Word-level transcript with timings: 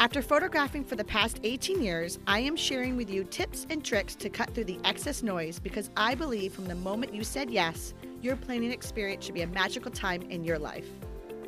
After 0.00 0.22
photographing 0.22 0.84
for 0.84 0.94
the 0.94 1.02
past 1.02 1.40
18 1.42 1.82
years, 1.82 2.20
I 2.28 2.38
am 2.38 2.54
sharing 2.54 2.96
with 2.96 3.10
you 3.10 3.24
tips 3.24 3.66
and 3.68 3.84
tricks 3.84 4.14
to 4.16 4.30
cut 4.30 4.54
through 4.54 4.66
the 4.66 4.78
excess 4.84 5.24
noise 5.24 5.58
because 5.58 5.90
I 5.96 6.14
believe 6.14 6.52
from 6.52 6.66
the 6.66 6.76
moment 6.76 7.12
you 7.12 7.24
said 7.24 7.50
yes, 7.50 7.94
your 8.22 8.36
planning 8.36 8.70
experience 8.70 9.24
should 9.24 9.34
be 9.34 9.42
a 9.42 9.48
magical 9.48 9.90
time 9.90 10.22
in 10.30 10.44
your 10.44 10.56
life. 10.56 10.86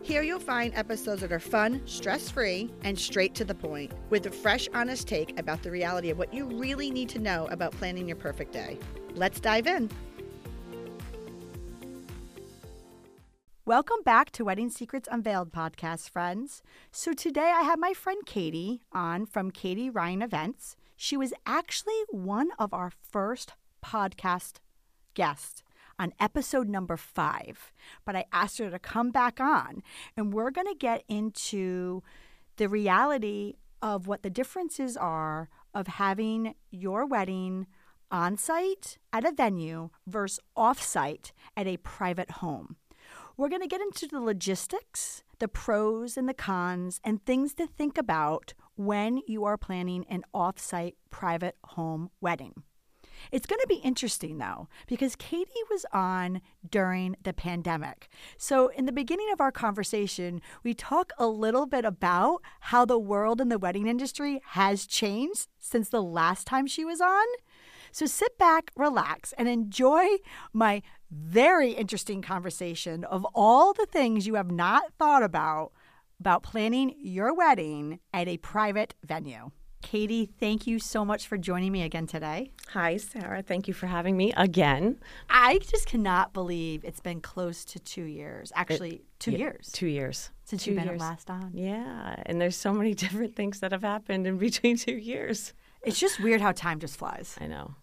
Here 0.02 0.22
you'll 0.22 0.40
find 0.40 0.74
episodes 0.74 1.20
that 1.20 1.30
are 1.30 1.38
fun, 1.38 1.80
stress 1.84 2.28
free, 2.28 2.72
and 2.82 2.98
straight 2.98 3.36
to 3.36 3.44
the 3.44 3.54
point, 3.54 3.92
with 4.08 4.26
a 4.26 4.32
fresh, 4.32 4.68
honest 4.74 5.06
take 5.06 5.38
about 5.38 5.62
the 5.62 5.70
reality 5.70 6.10
of 6.10 6.18
what 6.18 6.34
you 6.34 6.46
really 6.46 6.90
need 6.90 7.08
to 7.10 7.20
know 7.20 7.46
about 7.52 7.70
planning 7.70 8.08
your 8.08 8.16
perfect 8.16 8.52
day. 8.52 8.80
Let's 9.14 9.38
dive 9.38 9.68
in. 9.68 9.88
Welcome 13.70 14.02
back 14.04 14.32
to 14.32 14.44
Wedding 14.44 14.68
Secrets 14.68 15.08
Unveiled 15.12 15.52
podcast, 15.52 16.10
friends. 16.10 16.60
So 16.90 17.12
today 17.12 17.52
I 17.54 17.62
have 17.62 17.78
my 17.78 17.92
friend 17.92 18.26
Katie 18.26 18.82
on 18.90 19.26
from 19.26 19.52
Katie 19.52 19.88
Ryan 19.88 20.22
Events. 20.22 20.74
She 20.96 21.16
was 21.16 21.32
actually 21.46 22.02
one 22.08 22.48
of 22.58 22.74
our 22.74 22.90
first 22.90 23.52
podcast 23.80 24.54
guests 25.14 25.62
on 26.00 26.12
episode 26.18 26.68
number 26.68 26.96
five, 26.96 27.72
but 28.04 28.16
I 28.16 28.24
asked 28.32 28.58
her 28.58 28.70
to 28.70 28.78
come 28.80 29.12
back 29.12 29.38
on, 29.38 29.84
and 30.16 30.34
we're 30.34 30.50
going 30.50 30.66
to 30.66 30.74
get 30.74 31.04
into 31.06 32.02
the 32.56 32.68
reality 32.68 33.54
of 33.80 34.08
what 34.08 34.24
the 34.24 34.30
differences 34.30 34.96
are 34.96 35.48
of 35.74 35.86
having 35.86 36.56
your 36.72 37.06
wedding 37.06 37.68
on 38.10 38.36
site 38.36 38.98
at 39.12 39.24
a 39.24 39.30
venue 39.30 39.90
versus 40.08 40.40
off 40.56 40.82
site 40.82 41.30
at 41.56 41.68
a 41.68 41.76
private 41.76 42.32
home. 42.32 42.74
We're 43.40 43.48
going 43.48 43.62
to 43.62 43.68
get 43.68 43.80
into 43.80 44.06
the 44.06 44.20
logistics, 44.20 45.22
the 45.38 45.48
pros 45.48 46.18
and 46.18 46.28
the 46.28 46.34
cons, 46.34 47.00
and 47.02 47.24
things 47.24 47.54
to 47.54 47.66
think 47.66 47.96
about 47.96 48.52
when 48.76 49.22
you 49.26 49.46
are 49.46 49.56
planning 49.56 50.04
an 50.10 50.24
off-site 50.34 50.96
private 51.08 51.56
home 51.64 52.10
wedding. 52.20 52.64
It's 53.32 53.46
going 53.46 53.62
to 53.62 53.66
be 53.66 53.76
interesting 53.76 54.36
though, 54.36 54.68
because 54.86 55.16
Katie 55.16 55.50
was 55.70 55.86
on 55.90 56.42
during 56.70 57.16
the 57.22 57.32
pandemic. 57.32 58.10
So, 58.36 58.68
in 58.68 58.84
the 58.84 58.92
beginning 58.92 59.30
of 59.32 59.40
our 59.40 59.52
conversation, 59.52 60.42
we 60.62 60.74
talk 60.74 61.10
a 61.16 61.26
little 61.26 61.64
bit 61.64 61.86
about 61.86 62.42
how 62.60 62.84
the 62.84 62.98
world 62.98 63.40
in 63.40 63.48
the 63.48 63.58
wedding 63.58 63.86
industry 63.86 64.42
has 64.48 64.84
changed 64.84 65.48
since 65.58 65.88
the 65.88 66.02
last 66.02 66.46
time 66.46 66.66
she 66.66 66.84
was 66.84 67.00
on. 67.00 67.26
So, 67.90 68.04
sit 68.04 68.36
back, 68.36 68.70
relax, 68.76 69.32
and 69.38 69.48
enjoy 69.48 70.06
my 70.52 70.82
very 71.10 71.72
interesting 71.72 72.22
conversation 72.22 73.04
of 73.04 73.26
all 73.34 73.72
the 73.72 73.86
things 73.86 74.26
you 74.26 74.34
have 74.34 74.50
not 74.50 74.92
thought 74.98 75.22
about 75.22 75.72
about 76.20 76.42
planning 76.42 76.94
your 76.98 77.34
wedding 77.34 77.98
at 78.12 78.28
a 78.28 78.36
private 78.36 78.94
venue. 79.04 79.50
Katie, 79.82 80.26
thank 80.38 80.66
you 80.66 80.78
so 80.78 81.04
much 81.04 81.26
for 81.26 81.38
joining 81.38 81.72
me 81.72 81.82
again 81.82 82.06
today. 82.06 82.50
Hi, 82.68 82.98
Sara. 82.98 83.42
Thank 83.42 83.66
you 83.66 83.72
for 83.72 83.86
having 83.86 84.16
me 84.16 84.32
again. 84.36 85.00
I 85.30 85.58
just 85.58 85.86
cannot 85.86 86.34
believe 86.34 86.84
it's 86.84 87.00
been 87.00 87.20
close 87.20 87.64
to 87.66 87.78
two 87.78 88.04
years. 88.04 88.52
Actually, 88.54 88.96
it, 88.96 89.04
two 89.18 89.30
yeah, 89.32 89.38
years. 89.38 89.70
Two 89.72 89.86
years. 89.86 90.30
Since 90.44 90.64
two 90.64 90.72
you've 90.72 90.80
been 90.80 90.88
years. 90.88 91.00
last 91.00 91.30
on. 91.30 91.52
Yeah. 91.54 92.22
And 92.26 92.38
there's 92.40 92.56
so 92.56 92.74
many 92.74 92.92
different 93.04 93.34
things 93.34 93.60
that 93.60 93.72
have 93.72 93.82
happened 93.82 94.26
in 94.26 94.36
between 94.36 94.76
two 94.76 94.96
years. 94.96 95.54
It's 95.82 95.98
just 95.98 96.20
weird 96.20 96.42
how 96.42 96.52
time 96.52 96.78
just 96.78 96.98
flies. 96.98 97.36
I 97.40 97.46
know. 97.46 97.74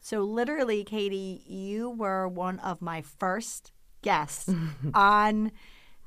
So, 0.00 0.20
literally, 0.22 0.84
Katie, 0.84 1.42
you 1.46 1.90
were 1.90 2.26
one 2.26 2.58
of 2.60 2.80
my 2.80 3.02
first 3.02 3.72
guests 4.02 4.52
on 4.94 5.52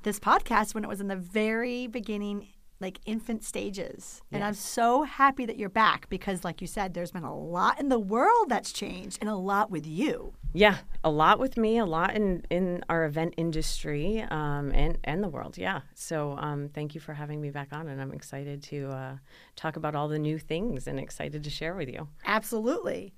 this 0.04 0.20
podcast 0.20 0.74
when 0.74 0.84
it 0.84 0.88
was 0.88 1.00
in 1.00 1.08
the 1.08 1.16
very 1.16 1.88
beginning, 1.88 2.48
like 2.80 3.00
infant 3.06 3.44
stages. 3.44 4.22
And 4.32 4.44
I'm 4.44 4.56
so 4.56 5.04
happy 5.04 5.46
that 5.46 5.58
you're 5.58 5.70
back 5.70 6.10
because, 6.10 6.44
like 6.44 6.60
you 6.60 6.68
said, 6.68 6.94
there's 6.94 7.12
been 7.12 7.24
a 7.24 7.36
lot 7.36 7.80
in 7.80 7.90
the 7.90 8.00
world 8.00 8.50
that's 8.50 8.74
changed 8.74 9.20
and 9.22 9.30
a 9.30 9.36
lot 9.36 9.72
with 9.72 9.88
you. 9.88 10.34
Yeah, 10.54 10.78
a 11.04 11.10
lot 11.10 11.40
with 11.40 11.56
me, 11.58 11.78
a 11.78 11.86
lot 11.86 12.16
in, 12.16 12.46
in 12.50 12.84
our 12.90 13.06
event 13.06 13.36
industry 13.38 14.22
um, 14.30 14.72
and, 14.74 14.98
and 15.04 15.24
the 15.24 15.30
world. 15.30 15.58
Yeah. 15.58 15.82
So 15.96 16.36
um, 16.38 16.70
thank 16.74 16.94
you 16.94 17.02
for 17.02 17.14
having 17.14 17.42
me 17.42 17.50
back 17.50 17.70
on. 17.72 17.88
And 17.88 18.02
I'm 18.02 18.12
excited 18.12 18.62
to 18.64 18.90
uh, 18.90 19.16
talk 19.56 19.78
about 19.78 19.96
all 19.96 20.08
the 20.08 20.20
new 20.20 20.38
things 20.38 20.88
and 20.88 21.00
excited 21.00 21.44
to 21.44 21.50
share 21.50 21.76
with 21.76 21.90
you. 21.90 22.08
Absolutely. 22.26 23.14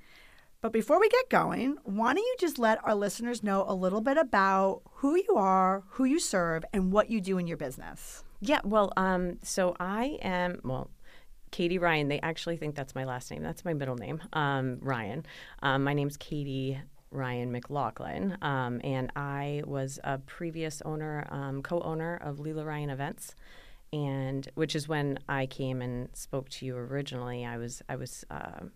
But 0.65 0.71
before 0.71 0.99
we 0.99 1.09
get 1.09 1.29
going, 1.29 1.77
why 1.83 2.15
don't 2.15 2.25
you 2.25 2.35
just 2.39 2.57
let 2.57 2.83
our 2.83 2.95
listeners 2.95 3.43
know 3.43 3.65
a 3.67 3.75
little 3.75 4.01
bit 4.01 4.17
about 4.17 4.81
who 4.93 5.15
you 5.15 5.35
are, 5.35 5.83
who 5.89 6.05
you 6.05 6.19
serve, 6.19 6.65
and 6.73 6.91
what 6.91 7.07
you 7.07 7.21
do 7.21 7.37
in 7.37 7.45
your 7.45 7.55
business? 7.55 8.23
Yeah, 8.41 8.61
well, 8.63 8.91
um, 8.97 9.37
so 9.43 9.75
I 9.79 10.17
am, 10.23 10.61
well, 10.63 10.89
Katie 11.51 11.77
Ryan. 11.77 12.07
They 12.07 12.19
actually 12.21 12.57
think 12.57 12.73
that's 12.73 12.95
my 12.95 13.03
last 13.03 13.29
name. 13.29 13.43
That's 13.43 13.63
my 13.63 13.75
middle 13.75 13.95
name, 13.95 14.23
um, 14.33 14.79
Ryan. 14.81 15.27
Um, 15.61 15.83
my 15.83 15.93
name's 15.93 16.17
Katie 16.17 16.81
Ryan 17.11 17.51
McLaughlin, 17.51 18.35
um, 18.41 18.81
and 18.83 19.11
I 19.15 19.61
was 19.67 19.99
a 20.03 20.17
previous 20.17 20.81
owner, 20.81 21.27
um, 21.29 21.61
co-owner 21.61 22.15
of 22.23 22.37
Leela 22.37 22.65
Ryan 22.65 22.89
Events, 22.89 23.35
and 23.93 24.49
which 24.55 24.75
is 24.75 24.87
when 24.87 25.19
I 25.29 25.45
came 25.45 25.83
and 25.83 26.09
spoke 26.13 26.49
to 26.49 26.65
you 26.65 26.75
originally. 26.75 27.45
I 27.45 27.57
was 27.57 27.83
I 27.87 27.97
was. 27.97 28.25
Uh, 28.31 28.69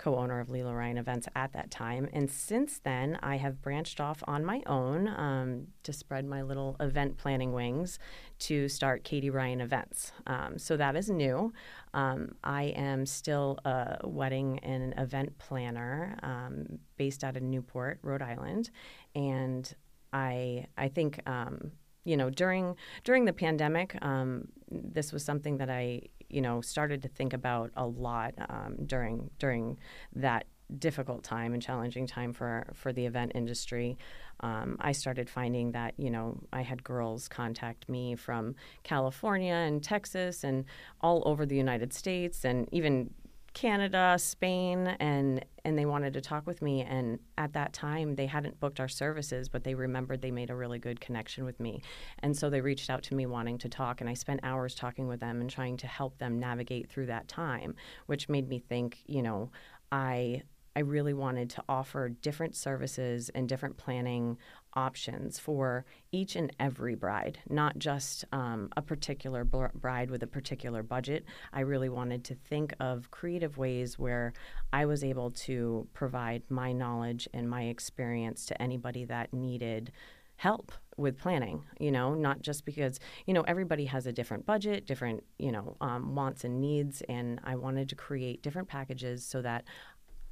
co-owner 0.00 0.40
of 0.40 0.48
Lila 0.48 0.74
Ryan 0.74 0.96
Events 0.96 1.28
at 1.36 1.52
that 1.52 1.70
time. 1.70 2.08
And 2.14 2.30
since 2.30 2.78
then, 2.78 3.18
I 3.22 3.36
have 3.36 3.60
branched 3.60 4.00
off 4.00 4.22
on 4.26 4.46
my 4.46 4.62
own 4.66 5.08
um, 5.08 5.66
to 5.82 5.92
spread 5.92 6.24
my 6.24 6.40
little 6.40 6.74
event 6.80 7.18
planning 7.18 7.52
wings 7.52 7.98
to 8.40 8.66
start 8.66 9.04
Katie 9.04 9.28
Ryan 9.28 9.60
Events. 9.60 10.12
Um, 10.26 10.58
so 10.58 10.78
that 10.78 10.96
is 10.96 11.10
new. 11.10 11.52
Um, 11.92 12.34
I 12.42 12.62
am 12.76 13.04
still 13.04 13.58
a 13.66 13.98
wedding 14.04 14.58
and 14.60 14.94
event 14.96 15.36
planner 15.36 16.16
um, 16.22 16.78
based 16.96 17.22
out 17.22 17.36
of 17.36 17.42
Newport, 17.42 17.98
Rhode 18.02 18.22
Island, 18.22 18.70
and 19.14 19.70
I 20.14 20.66
I 20.78 20.88
think 20.88 21.20
um, 21.26 21.72
you 22.04 22.16
know 22.16 22.30
during 22.30 22.76
during 23.04 23.26
the 23.26 23.34
pandemic, 23.34 23.98
um, 24.02 24.48
this 24.70 25.12
was 25.12 25.22
something 25.24 25.58
that 25.58 25.68
I 25.68 26.02
you 26.30 26.40
know 26.40 26.60
started 26.60 27.02
to 27.02 27.08
think 27.08 27.32
about 27.32 27.70
a 27.76 27.86
lot 27.86 28.34
um, 28.48 28.76
during 28.86 29.30
during 29.38 29.78
that 30.14 30.46
difficult 30.78 31.24
time 31.24 31.52
and 31.52 31.62
challenging 31.62 32.06
time 32.06 32.32
for 32.32 32.66
for 32.74 32.92
the 32.92 33.06
event 33.06 33.32
industry. 33.34 33.98
Um, 34.40 34.76
I 34.80 34.92
started 34.92 35.28
finding 35.28 35.72
that 35.72 35.94
you 35.96 36.10
know 36.10 36.40
I 36.52 36.62
had 36.62 36.82
girls 36.84 37.28
contact 37.28 37.88
me 37.88 38.14
from 38.14 38.54
California 38.82 39.54
and 39.54 39.82
Texas 39.82 40.44
and 40.44 40.64
all 41.00 41.22
over 41.26 41.44
the 41.44 41.56
United 41.56 41.92
States 41.92 42.44
and 42.44 42.68
even 42.72 43.10
Canada, 43.52 44.16
Spain, 44.18 44.86
and 45.00 45.44
and 45.64 45.78
they 45.78 45.84
wanted 45.84 46.14
to 46.14 46.20
talk 46.20 46.46
with 46.46 46.62
me. 46.62 46.82
And 46.82 47.18
at 47.36 47.52
that 47.52 47.72
time, 47.72 48.14
they 48.14 48.26
hadn't 48.26 48.58
booked 48.60 48.80
our 48.80 48.88
services, 48.88 49.48
but 49.48 49.64
they 49.64 49.74
remembered 49.74 50.22
they 50.22 50.30
made 50.30 50.50
a 50.50 50.56
really 50.56 50.78
good 50.78 51.00
connection 51.00 51.44
with 51.44 51.60
me, 51.60 51.82
and 52.20 52.36
so 52.36 52.48
they 52.48 52.60
reached 52.60 52.90
out 52.90 53.02
to 53.04 53.14
me 53.14 53.26
wanting 53.26 53.58
to 53.58 53.68
talk. 53.68 54.00
And 54.00 54.08
I 54.08 54.14
spent 54.14 54.40
hours 54.42 54.74
talking 54.74 55.08
with 55.08 55.20
them 55.20 55.40
and 55.40 55.50
trying 55.50 55.76
to 55.78 55.86
help 55.86 56.18
them 56.18 56.38
navigate 56.38 56.88
through 56.88 57.06
that 57.06 57.28
time, 57.28 57.74
which 58.06 58.28
made 58.28 58.48
me 58.48 58.58
think, 58.58 58.98
you 59.06 59.22
know, 59.22 59.50
I 59.92 60.42
I 60.76 60.80
really 60.80 61.14
wanted 61.14 61.50
to 61.50 61.64
offer 61.68 62.08
different 62.08 62.54
services 62.54 63.28
and 63.34 63.48
different 63.48 63.76
planning 63.76 64.38
options 64.74 65.38
for 65.38 65.84
each 66.12 66.36
and 66.36 66.54
every 66.58 66.94
bride, 66.94 67.38
not 67.48 67.78
just 67.78 68.24
um, 68.32 68.70
a 68.76 68.82
particular 68.82 69.44
bride 69.44 70.10
with 70.10 70.22
a 70.22 70.26
particular 70.26 70.82
budget. 70.82 71.24
I 71.52 71.60
really 71.60 71.88
wanted 71.88 72.24
to 72.24 72.34
think 72.34 72.74
of 72.80 73.10
creative 73.10 73.58
ways 73.58 73.98
where 73.98 74.32
I 74.72 74.86
was 74.86 75.04
able 75.04 75.30
to 75.32 75.86
provide 75.94 76.42
my 76.48 76.72
knowledge 76.72 77.28
and 77.32 77.48
my 77.48 77.64
experience 77.64 78.46
to 78.46 78.62
anybody 78.62 79.04
that 79.04 79.32
needed 79.32 79.92
help 80.40 80.72
with 80.96 81.18
planning 81.18 81.62
you 81.78 81.92
know 81.92 82.14
not 82.14 82.40
just 82.40 82.64
because 82.64 82.98
you 83.26 83.34
know 83.34 83.42
everybody 83.42 83.84
has 83.84 84.06
a 84.06 84.12
different 84.12 84.46
budget 84.46 84.86
different 84.86 85.22
you 85.38 85.52
know 85.52 85.76
um, 85.82 86.14
wants 86.14 86.44
and 86.44 86.62
needs 86.62 87.02
and 87.10 87.38
i 87.44 87.54
wanted 87.54 87.90
to 87.90 87.94
create 87.94 88.42
different 88.42 88.66
packages 88.66 89.22
so 89.22 89.42
that 89.42 89.64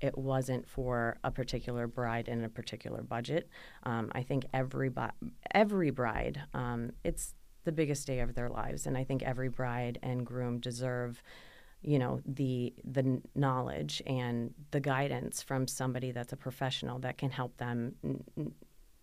it 0.01 0.17
wasn't 0.17 0.69
for 0.69 1.19
a 1.25 1.31
particular 1.31 1.87
bride 1.87 2.29
in 2.29 2.45
a 2.45 2.49
particular 2.49 3.03
budget. 3.03 3.49
Um, 3.83 4.11
I 4.13 4.23
think 4.23 4.47
every 4.53 4.91
every 5.53 5.91
bride, 5.91 6.41
um, 6.55 6.93
it's 7.05 7.35
the 7.65 7.73
biggest 7.73 8.07
day 8.07 8.21
of 8.21 8.35
their 8.35 8.49
lives, 8.49 8.87
and 8.87 8.97
I 8.97 9.05
think 9.05 9.23
every 9.23 9.49
bride 9.49 9.99
and 10.03 10.25
groom 10.25 10.61
deserve 10.61 11.23
you 11.83 11.99
know 11.99 12.21
the 12.27 12.75
the 12.85 13.23
knowledge 13.35 14.03
and 14.07 14.53
the 14.73 14.81
guidance 14.81 15.43
from 15.43 15.69
somebody 15.69 16.11
that's 16.11 16.33
a 16.33 16.37
professional 16.37 16.99
that 16.99 17.19
can 17.19 17.31
help 17.31 17.57
them 17.59 17.95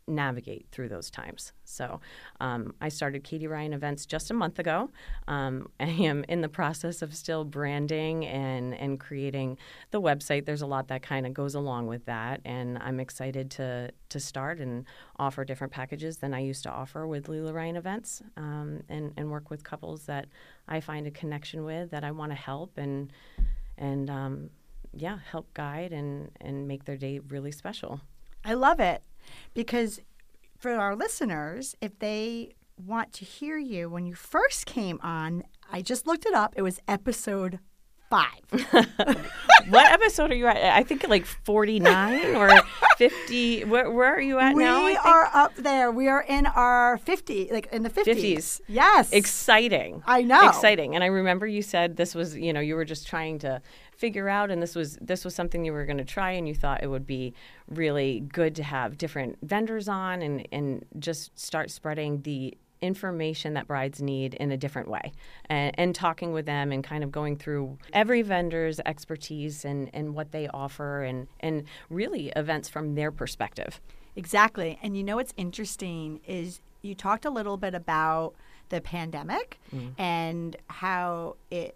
navigate 0.08 0.68
through 0.72 0.90
those 0.90 1.10
times. 1.10 1.52
So 1.64 2.00
um, 2.40 2.76
I 2.80 2.90
started 2.90 3.24
Katie 3.24 3.48
Ryan 3.48 3.74
Events 3.74 4.06
just 4.06 4.30
a 4.30 4.34
month 4.34 4.60
ago. 4.60 4.92
Um, 5.28 5.70
I 5.80 5.86
am 5.86 6.24
in 6.30 6.42
the 6.42 6.50
process 6.50 7.02
of 7.02 7.16
still 7.16 7.44
branding 7.44 8.26
and, 8.26 8.74
and 8.76 9.00
creating 9.00 9.58
the 9.92 10.02
website. 10.02 10.46
There's 10.46 10.62
a 10.62 10.68
lot 10.68 10.88
that 10.90 11.02
kind 11.02 11.26
of 11.26 11.34
goes 11.34 11.56
along 11.56 11.88
with 11.88 12.06
that, 12.06 12.42
and 12.46 12.78
I'm 12.80 13.00
excited 13.00 13.52
to 13.52 13.92
to 14.08 14.20
start 14.20 14.60
and 14.60 14.86
offer 15.18 15.44
different 15.44 15.74
packages 15.74 16.18
than 16.18 16.34
I 16.34 16.40
used 16.40 16.64
to 16.64 16.70
offer 16.70 17.08
with 17.08 17.28
Lila 17.28 17.52
Ryan 17.54 17.76
Events, 17.76 18.22
um, 18.38 18.84
and 18.90 19.14
and 19.18 19.32
work 19.32 19.50
with 19.50 19.64
couples 19.64 20.06
that 20.06 20.28
I 20.68 20.80
find 20.80 21.08
a 21.08 21.12
connection 21.12 21.64
with 21.64 21.92
that 21.92 22.04
I 22.04 22.12
want 22.12 22.32
to 22.32 22.38
help 22.38 22.78
and 22.78 23.12
and 23.78 24.10
um, 24.10 24.50
yeah, 24.94 25.18
help 25.32 25.54
guide 25.54 25.92
and 25.92 26.32
and 26.40 26.68
make 26.68 26.86
their 26.86 26.98
day 26.98 27.20
really 27.20 27.52
special. 27.52 28.02
I 28.44 28.54
love 28.54 28.80
it 28.80 29.02
because 29.54 30.00
for 30.58 30.72
our 30.72 30.96
listeners, 30.96 31.76
if 31.82 32.00
they 32.00 32.54
want 32.78 33.14
to 33.14 33.26
hear 33.26 33.58
you 33.58 33.90
when 33.90 34.06
you 34.06 34.16
first 34.16 34.66
came 34.66 35.00
on, 35.02 35.44
I 35.72 35.82
just 35.82 36.08
looked 36.08 36.26
it 36.26 36.34
up. 36.34 36.54
It 36.56 36.62
was 36.62 36.80
episode 36.88 37.60
five. 38.10 38.42
what 39.70 39.92
episode 39.92 40.32
are 40.32 40.36
you 40.36 40.48
at? 40.48 40.58
I 40.58 40.84
think 40.84 41.08
like 41.08 41.26
49 41.26 42.36
or 42.36 42.52
50. 42.98 43.66
Where, 43.66 43.92
where 43.92 44.14
are 44.14 44.22
you 44.22 44.40
at 44.40 44.56
we 44.56 44.64
now? 44.64 44.86
We 44.86 44.96
are 44.96 45.30
up 45.34 45.56
there. 45.56 45.92
We 45.92 46.08
are 46.08 46.22
in 46.22 46.46
our 46.46 46.98
50, 46.98 47.50
like 47.52 47.68
in 47.72 47.84
the 47.84 47.90
50s. 47.90 48.16
50s. 48.16 48.62
Yes. 48.68 49.12
Exciting. 49.12 50.04
I 50.06 50.22
know. 50.22 50.48
Exciting. 50.48 50.96
And 50.96 51.04
I 51.04 51.08
remember 51.08 51.48
you 51.48 51.62
said 51.62 51.98
this 51.98 52.14
was, 52.14 52.36
you 52.36 52.54
know, 52.54 52.60
you 52.60 52.76
were 52.76 52.86
just 52.86 53.08
trying 53.08 53.40
to 53.40 53.62
figure 53.98 54.30
out 54.30 54.52
and 54.52 54.62
this 54.62 54.76
was 54.76 54.98
this 55.02 55.24
was 55.24 55.34
something 55.34 55.64
you 55.64 55.74
were 55.74 55.86
going 55.86 55.98
to 55.98 56.06
try 56.06 56.32
and 56.32 56.48
you 56.48 56.56
thought 56.56 56.84
it 56.84 56.88
would 56.88 57.08
be 57.08 57.34
really 57.68 58.20
good 58.20 58.56
to 58.56 58.64
have 58.64 58.98
different 58.98 59.38
vendors 59.42 59.88
on 59.88 60.22
and 60.22 60.48
and 60.52 60.86
just 61.00 61.38
start 61.40 61.72
spreading 61.72 62.22
the 62.22 62.58
information 62.82 63.54
that 63.54 63.68
brides 63.68 64.02
need 64.02 64.34
in 64.36 64.52
a 64.52 64.58
different 64.58 64.88
way 64.88 65.12
and, 65.50 65.74
and, 65.78 65.96
talking 65.96 66.34
with 66.34 66.46
them 66.46 66.72
and 66.72 66.84
kind 66.84 67.04
of 67.04 67.12
going 67.12 67.36
through 67.36 67.78
every 67.94 68.22
vendor's 68.22 68.80
expertise 68.86 69.66
and, 69.66 69.90
and 69.94 70.14
what 70.14 70.32
they 70.32 70.48
offer 70.50 71.04
and, 71.04 71.28
and 71.40 71.64
really 71.90 72.30
events 72.36 72.68
from 72.70 72.96
their 72.96 73.12
perspective. 73.12 73.80
Exactly. 74.16 74.78
And 74.84 74.96
you 74.96 75.04
know 75.04 75.16
what's 75.16 75.34
interesting 75.38 76.20
is 76.28 76.60
you 76.82 76.96
talked 76.96 77.26
a 77.26 77.30
little 77.30 77.58
bit 77.58 77.74
about 77.74 78.36
the 78.70 78.82
pandemic 78.82 79.60
mm. 79.74 79.92
and 79.98 80.56
how 80.68 81.38
it 81.50 81.76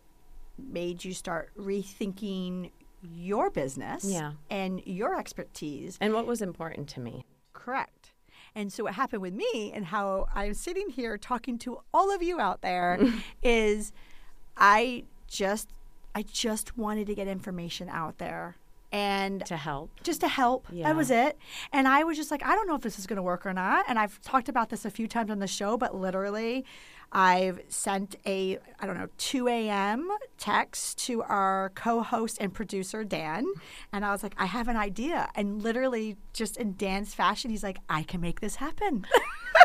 made 0.68 1.04
you 1.04 1.14
start 1.14 1.52
rethinking 1.58 2.72
your 3.02 3.50
business 3.50 4.04
yeah. 4.04 4.34
and 4.50 4.82
your 4.86 5.18
expertise. 5.18 5.98
And 6.02 6.14
what 6.14 6.26
was 6.28 6.42
important 6.42 6.90
to 6.90 7.00
me. 7.00 7.26
Correct. 7.54 8.12
And 8.56 8.74
so 8.74 8.84
what 8.84 8.94
happened 8.94 9.22
with 9.22 9.34
me 9.34 9.72
and 9.74 9.86
how 9.86 10.28
I'm 10.34 10.54
sitting 10.54 10.90
here 10.90 11.18
talking 11.18 11.58
to 11.60 11.80
all 11.94 12.14
of 12.14 12.22
you 12.22 12.40
out 12.40 12.62
there 12.62 13.00
is 13.44 13.92
I 14.58 15.04
just 15.28 15.70
I 16.16 16.24
just 16.24 16.78
wanted 16.78 17.08
to 17.08 17.16
get 17.16 17.28
information 17.28 17.88
out 17.90 18.18
there 18.18 18.58
and 18.92 19.46
to 19.46 19.56
help 19.56 19.92
just 20.02 20.22
to 20.22 20.28
help 20.28 20.66
yeah. 20.72 20.88
that 20.88 20.96
was 20.96 21.12
it 21.12 21.38
and 21.72 21.88
i 21.88 22.04
was 22.04 22.18
just 22.18 22.32
like 22.32 22.44
i 22.44 22.56
don't 22.56 22.68
know 22.68 22.74
if 22.74 22.82
this 22.82 22.98
is 22.98 23.06
going 23.06 23.18
to 23.18 23.22
work 23.22 23.46
or 23.46 23.54
not 23.54 23.86
and 23.88 24.00
i've 24.00 24.20
talked 24.22 24.50
about 24.50 24.70
this 24.70 24.84
a 24.84 24.90
few 24.90 25.08
times 25.08 25.30
on 25.30 25.38
the 25.38 25.48
show 25.48 25.78
but 25.78 25.96
literally 25.96 26.66
I've 27.12 27.62
sent 27.70 28.16
a, 28.26 28.60
I 28.80 28.86
don't 28.86 28.98
know, 28.98 29.10
2 29.18 29.48
a.m. 29.48 30.10
text 30.38 30.98
to 31.06 31.24
our 31.24 31.72
co 31.76 32.04
host 32.04 32.38
and 32.40 32.54
producer, 32.54 33.04
Dan. 33.04 33.46
And 33.92 34.06
I 34.06 34.12
was 34.12 34.24
like, 34.24 34.36
I 34.38 34.46
have 34.46 34.68
an 34.68 34.78
idea. 34.78 35.30
And 35.36 35.62
literally, 35.62 36.18
just 36.34 36.58
in 36.58 36.76
Dan's 36.76 37.14
fashion, 37.14 37.50
he's 37.50 37.64
like, 37.64 37.80
I 37.90 38.04
can 38.04 38.22
make 38.22 38.42
this 38.42 38.56
happen. 38.56 39.06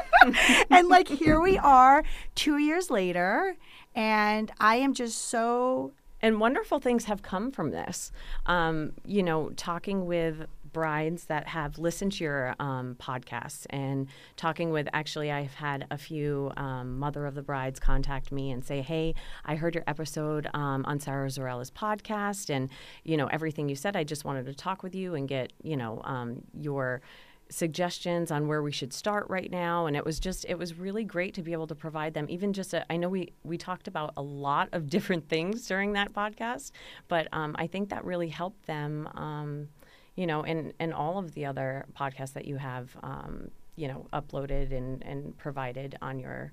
and 0.70 0.88
like, 0.88 1.08
here 1.08 1.40
we 1.40 1.58
are 1.58 2.02
two 2.34 2.58
years 2.58 2.90
later. 2.90 3.56
And 3.94 4.50
I 4.58 4.76
am 4.76 4.94
just 4.94 5.18
so 5.18 5.92
and 6.24 6.40
wonderful 6.40 6.80
things 6.80 7.04
have 7.04 7.20
come 7.20 7.50
from 7.50 7.70
this. 7.70 8.10
Um, 8.46 8.94
you 9.04 9.22
know, 9.22 9.50
talking 9.56 10.06
with 10.06 10.46
brides 10.74 11.24
that 11.24 11.48
have 11.48 11.78
listened 11.78 12.12
to 12.12 12.24
your 12.24 12.54
um, 12.58 12.96
podcasts 13.00 13.64
and 13.70 14.08
talking 14.36 14.70
with 14.70 14.86
actually 14.92 15.32
i've 15.32 15.54
had 15.54 15.86
a 15.90 15.96
few 15.96 16.52
um, 16.58 16.98
mother 16.98 17.24
of 17.24 17.34
the 17.34 17.42
brides 17.42 17.80
contact 17.80 18.30
me 18.30 18.50
and 18.50 18.62
say 18.62 18.82
hey 18.82 19.14
i 19.46 19.54
heard 19.54 19.74
your 19.74 19.84
episode 19.86 20.46
um, 20.52 20.84
on 20.86 21.00
sara 21.00 21.28
zarrella's 21.28 21.70
podcast 21.70 22.50
and 22.50 22.68
you 23.04 23.16
know 23.16 23.26
everything 23.26 23.68
you 23.68 23.76
said. 23.76 23.96
I 23.96 24.04
just 24.04 24.24
wanted 24.24 24.46
to 24.46 24.54
talk 24.54 24.82
with 24.82 24.94
you 24.94 25.14
and 25.14 25.28
get 25.28 25.52
you 25.62 25.76
know 25.76 26.00
um, 26.04 26.42
your 26.52 27.02
suggestions 27.50 28.30
on 28.30 28.48
where 28.48 28.62
we 28.62 28.72
should 28.72 28.92
start 28.92 29.26
right 29.28 29.50
now. 29.50 29.86
And 29.86 29.96
it 29.96 30.04
was 30.04 30.18
just 30.18 30.46
it 30.48 30.58
was 30.58 30.78
really 30.78 31.04
great 31.04 31.34
to 31.34 31.42
be 31.42 31.52
able 31.52 31.66
to 31.66 31.74
provide 31.74 32.14
them 32.14 32.26
even 32.28 32.52
just 32.52 32.74
a, 32.74 32.90
I 32.90 32.96
know 32.96 33.08
we 33.08 33.32
we 33.42 33.58
talked 33.58 33.86
about 33.86 34.14
a 34.16 34.22
lot 34.22 34.68
of 34.72 34.88
different 34.94 35.28
things 35.28 35.66
during 35.66 35.92
that 35.92 36.12
podcast 36.12 36.70
but 37.08 37.28
um, 37.32 37.54
i 37.58 37.66
think 37.66 37.90
that 37.90 38.04
really 38.04 38.28
helped 38.28 38.66
them 38.66 39.08
um, 39.14 39.68
you 40.16 40.26
know, 40.26 40.42
and, 40.42 40.72
and 40.78 40.92
all 40.92 41.18
of 41.18 41.34
the 41.34 41.46
other 41.46 41.86
podcasts 41.98 42.32
that 42.34 42.46
you 42.46 42.56
have, 42.56 42.96
um, 43.02 43.48
you 43.76 43.88
know, 43.88 44.06
uploaded 44.12 44.72
and, 44.72 45.02
and 45.04 45.36
provided 45.36 45.96
on 46.00 46.18
your. 46.18 46.52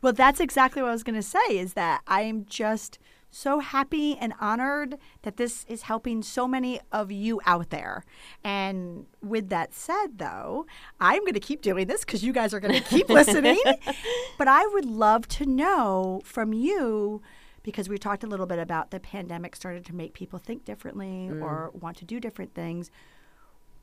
Well, 0.00 0.12
that's 0.12 0.40
exactly 0.40 0.82
what 0.82 0.88
I 0.88 0.92
was 0.92 1.04
going 1.04 1.16
to 1.16 1.22
say 1.22 1.38
is 1.50 1.74
that 1.74 2.02
I 2.06 2.22
am 2.22 2.44
just 2.46 2.98
so 3.32 3.60
happy 3.60 4.16
and 4.18 4.34
honored 4.40 4.96
that 5.22 5.36
this 5.38 5.64
is 5.68 5.82
helping 5.82 6.22
so 6.22 6.46
many 6.46 6.80
of 6.92 7.10
you 7.10 7.40
out 7.46 7.70
there. 7.70 8.04
And 8.44 9.06
with 9.22 9.48
that 9.48 9.72
said, 9.72 10.18
though, 10.18 10.66
I'm 11.00 11.22
going 11.22 11.32
to 11.34 11.40
keep 11.40 11.62
doing 11.62 11.86
this 11.86 12.04
because 12.04 12.22
you 12.22 12.32
guys 12.32 12.52
are 12.52 12.60
going 12.60 12.74
to 12.74 12.88
keep 12.88 13.08
listening. 13.08 13.60
But 14.38 14.48
I 14.48 14.66
would 14.66 14.84
love 14.84 15.26
to 15.28 15.46
know 15.46 16.20
from 16.24 16.52
you 16.52 17.22
because 17.62 17.88
we 17.88 17.98
talked 17.98 18.24
a 18.24 18.26
little 18.26 18.46
bit 18.46 18.58
about 18.58 18.90
the 18.90 19.00
pandemic 19.00 19.54
started 19.56 19.84
to 19.86 19.94
make 19.94 20.14
people 20.14 20.38
think 20.38 20.64
differently 20.64 21.28
mm. 21.30 21.42
or 21.42 21.70
want 21.72 21.96
to 21.98 22.04
do 22.04 22.20
different 22.20 22.54
things. 22.54 22.90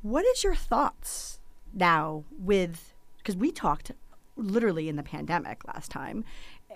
What 0.02 0.26
is 0.26 0.44
your 0.44 0.56
thoughts 0.56 1.40
now 1.74 2.24
with 2.38 2.94
because 3.18 3.36
we 3.36 3.52
talked 3.52 3.92
literally 4.36 4.90
in 4.90 4.96
the 4.96 5.04
pandemic 5.04 5.66
last 5.68 5.92
time. 5.92 6.24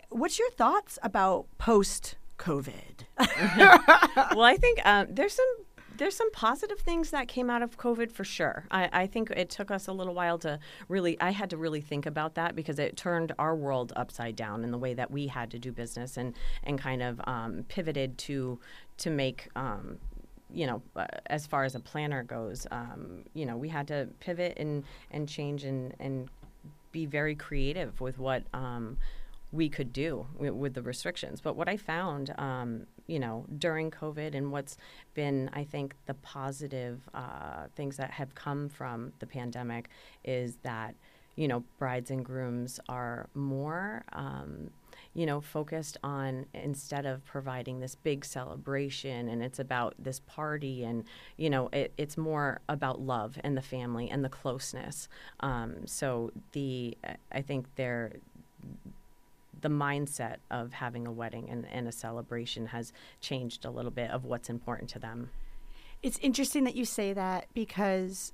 What's 0.09 0.37
your 0.37 0.51
thoughts 0.51 0.99
about 1.01 1.47
post 1.57 2.15
COVID? 2.37 3.05
well, 4.35 4.41
I 4.41 4.57
think 4.59 4.79
um, 4.85 5.07
there's 5.09 5.33
some 5.33 5.55
there's 5.97 6.15
some 6.15 6.31
positive 6.31 6.79
things 6.79 7.11
that 7.11 7.27
came 7.27 7.49
out 7.49 7.61
of 7.61 7.77
COVID 7.77 8.11
for 8.11 8.23
sure. 8.23 8.65
I, 8.71 8.89
I, 8.91 9.07
think 9.07 9.29
it 9.31 9.49
took 9.49 9.69
us 9.71 9.87
a 9.87 9.91
little 9.91 10.13
while 10.13 10.37
to 10.39 10.59
really, 10.87 11.19
I 11.21 11.31
had 11.31 11.49
to 11.51 11.57
really 11.57 11.81
think 11.81 12.05
about 12.05 12.35
that 12.35 12.55
because 12.55 12.79
it 12.79 12.97
turned 12.97 13.31
our 13.37 13.55
world 13.55 13.93
upside 13.95 14.35
down 14.35 14.63
in 14.63 14.71
the 14.71 14.77
way 14.77 14.93
that 14.93 15.11
we 15.11 15.27
had 15.27 15.51
to 15.51 15.59
do 15.59 15.71
business 15.71 16.17
and, 16.17 16.33
and 16.63 16.79
kind 16.79 17.01
of 17.01 17.21
um, 17.25 17.65
pivoted 17.67 18.17
to, 18.19 18.59
to 18.97 19.09
make, 19.09 19.49
um, 19.55 19.97
you 20.51 20.65
know, 20.65 20.81
uh, 20.95 21.05
as 21.27 21.45
far 21.45 21.63
as 21.63 21.75
a 21.75 21.79
planner 21.79 22.23
goes, 22.23 22.65
um, 22.71 23.23
you 23.33 23.45
know, 23.45 23.57
we 23.57 23.69
had 23.69 23.87
to 23.87 24.07
pivot 24.19 24.57
and, 24.57 24.83
and 25.11 25.29
change 25.29 25.63
and, 25.63 25.93
and 25.99 26.29
be 26.91 27.05
very 27.05 27.35
creative 27.35 27.99
with 28.01 28.17
what 28.17 28.43
um, 28.53 28.97
we 29.53 29.69
could 29.69 29.93
do 29.93 30.25
with, 30.35 30.53
with, 30.53 30.73
the 30.73 30.81
restrictions. 30.81 31.39
But 31.39 31.55
what 31.55 31.69
I 31.69 31.77
found 31.77 32.33
um, 32.37 32.87
you 33.07 33.19
know, 33.19 33.45
during 33.57 33.91
COVID 33.91 34.35
and 34.35 34.51
what's 34.51 34.77
been, 35.13 35.49
I 35.53 35.63
think, 35.63 35.95
the 36.05 36.13
positive 36.15 37.01
uh, 37.13 37.67
things 37.75 37.97
that 37.97 38.11
have 38.11 38.33
come 38.35 38.69
from 38.69 39.13
the 39.19 39.27
pandemic 39.27 39.89
is 40.23 40.57
that, 40.63 40.95
you 41.35 41.47
know, 41.47 41.63
brides 41.79 42.11
and 42.11 42.23
grooms 42.23 42.79
are 42.87 43.27
more, 43.33 44.03
um, 44.13 44.69
you 45.13 45.25
know, 45.25 45.41
focused 45.41 45.97
on 46.03 46.45
instead 46.53 47.05
of 47.05 47.25
providing 47.25 47.79
this 47.79 47.95
big 47.95 48.23
celebration 48.23 49.27
and 49.27 49.43
it's 49.43 49.59
about 49.59 49.95
this 49.99 50.21
party 50.21 50.83
and, 50.83 51.03
you 51.37 51.49
know, 51.49 51.69
it, 51.73 51.91
it's 51.97 52.17
more 52.17 52.61
about 52.69 53.01
love 53.01 53.37
and 53.43 53.57
the 53.57 53.61
family 53.61 54.09
and 54.09 54.23
the 54.23 54.29
closeness. 54.29 55.09
Um, 55.41 55.85
so 55.85 56.31
the, 56.53 56.97
I 57.31 57.41
think 57.41 57.67
they're, 57.75 58.13
the 59.63 59.69
mindset 59.69 60.37
of 60.51 60.73
having 60.73 61.07
a 61.07 61.11
wedding 61.11 61.49
and, 61.49 61.65
and 61.71 61.87
a 61.87 61.91
celebration 61.91 62.67
has 62.67 62.93
changed 63.21 63.65
a 63.65 63.71
little 63.71 63.91
bit 63.91 64.11
of 64.11 64.25
what's 64.25 64.49
important 64.49 64.89
to 64.91 64.99
them. 64.99 65.31
It's 66.03 66.19
interesting 66.19 66.65
that 66.65 66.75
you 66.75 66.85
say 66.85 67.13
that 67.13 67.47
because, 67.53 68.33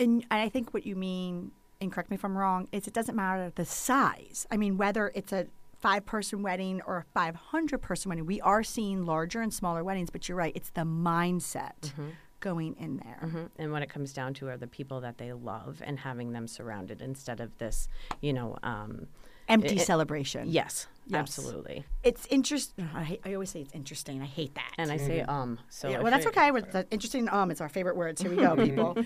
and 0.00 0.24
I 0.30 0.48
think 0.48 0.74
what 0.74 0.84
you 0.84 0.96
mean, 0.96 1.52
and 1.80 1.92
correct 1.92 2.10
me 2.10 2.14
if 2.14 2.24
I'm 2.24 2.36
wrong, 2.36 2.68
is 2.72 2.88
it 2.88 2.94
doesn't 2.94 3.14
matter 3.14 3.52
the 3.54 3.66
size. 3.66 4.46
I 4.50 4.56
mean, 4.56 4.78
whether 4.78 5.12
it's 5.14 5.32
a 5.32 5.46
five 5.78 6.06
person 6.06 6.42
wedding 6.42 6.80
or 6.86 6.96
a 6.98 7.04
500 7.12 7.78
person 7.78 8.08
wedding, 8.08 8.24
we 8.24 8.40
are 8.40 8.62
seeing 8.62 9.04
larger 9.04 9.42
and 9.42 9.52
smaller 9.52 9.84
weddings, 9.84 10.08
but 10.08 10.28
you're 10.28 10.38
right, 10.38 10.52
it's 10.56 10.70
the 10.70 10.82
mindset. 10.82 11.80
Mm-hmm 11.82 12.08
going 12.42 12.74
in 12.78 12.98
there. 12.98 13.20
Mm-hmm. 13.22 13.44
And 13.56 13.72
what 13.72 13.82
it 13.82 13.88
comes 13.88 14.12
down 14.12 14.34
to 14.34 14.48
are 14.48 14.58
the 14.58 14.66
people 14.66 15.00
that 15.00 15.16
they 15.16 15.32
love 15.32 15.80
and 15.82 16.00
having 16.00 16.32
them 16.32 16.46
surrounded 16.46 17.00
instead 17.00 17.40
of 17.40 17.56
this, 17.56 17.88
you 18.20 18.32
know, 18.34 18.58
um, 18.62 19.06
empty 19.48 19.76
it, 19.76 19.80
celebration. 19.80 20.48
Yes, 20.48 20.86
Yes. 21.06 21.20
Absolutely. 21.20 21.84
It's 22.04 22.26
interesting. 22.26 22.88
I, 22.94 23.18
I 23.24 23.34
always 23.34 23.50
say 23.50 23.60
it's 23.60 23.74
interesting. 23.74 24.22
I 24.22 24.24
hate 24.24 24.54
that. 24.54 24.72
And 24.78 24.90
I 24.90 24.96
say 24.96 25.22
um. 25.22 25.58
So 25.68 25.88
yeah, 25.88 26.00
well, 26.00 26.12
that's 26.12 26.26
okay. 26.26 26.50
We're, 26.50 26.62
the 26.62 26.86
interesting. 26.90 27.28
Um, 27.28 27.50
it's 27.50 27.60
our 27.60 27.68
favorite 27.68 27.96
words. 27.96 28.22
Here 28.22 28.30
we 28.30 28.36
go, 28.36 28.54
people. 28.54 28.96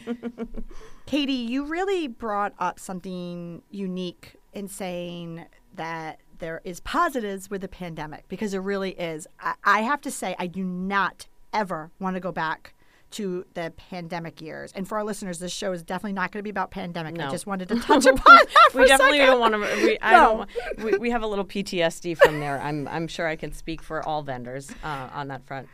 Katie, 1.06 1.32
you 1.32 1.64
really 1.64 2.06
brought 2.06 2.52
up 2.58 2.78
something 2.78 3.62
unique 3.70 4.36
in 4.52 4.68
saying 4.68 5.46
that 5.74 6.20
there 6.38 6.60
is 6.64 6.80
positives 6.80 7.48
with 7.50 7.62
the 7.62 7.68
pandemic 7.68 8.28
because 8.28 8.52
there 8.52 8.60
really 8.60 8.90
is. 8.92 9.26
I, 9.40 9.54
I 9.64 9.80
have 9.80 10.02
to 10.02 10.10
say, 10.10 10.36
I 10.38 10.46
do 10.46 10.64
not 10.64 11.26
ever 11.52 11.90
want 11.98 12.16
to 12.16 12.20
go 12.20 12.30
back 12.30 12.74
to 13.16 13.44
the 13.54 13.72
pandemic 13.76 14.40
years. 14.40 14.72
And 14.74 14.86
for 14.88 14.98
our 14.98 15.04
listeners, 15.04 15.38
this 15.38 15.52
show 15.52 15.72
is 15.72 15.82
definitely 15.82 16.14
not 16.14 16.32
going 16.32 16.40
to 16.40 16.42
be 16.44 16.50
about 16.50 16.70
pandemic. 16.70 17.18
I 17.20 17.30
just 17.30 17.46
wanted 17.46 17.68
to 17.68 17.76
touch 17.80 18.06
upon 18.06 18.36
that 18.36 18.68
for 18.72 18.80
we 18.82 18.86
definitely 18.88 19.18
second. 19.18 19.32
don't 19.32 19.40
want 19.40 19.54
to. 19.54 19.60
We, 19.86 19.98
I 20.00 20.10
No. 20.12 20.46
don't. 20.76 20.84
We, 20.92 20.98
we 20.98 21.10
have 21.10 21.22
a 21.22 21.26
little 21.26 21.44
PTSD 21.44 22.16
from 22.16 22.40
there. 22.40 22.60
I'm 22.60 22.88
I'm 22.88 23.06
sure 23.08 23.26
I 23.28 23.36
can 23.36 23.52
speak 23.52 23.82
for 23.82 24.06
all 24.06 24.22
vendors 24.22 24.70
uh, 24.82 25.08
on 25.12 25.28
that 25.28 25.44
front. 25.44 25.68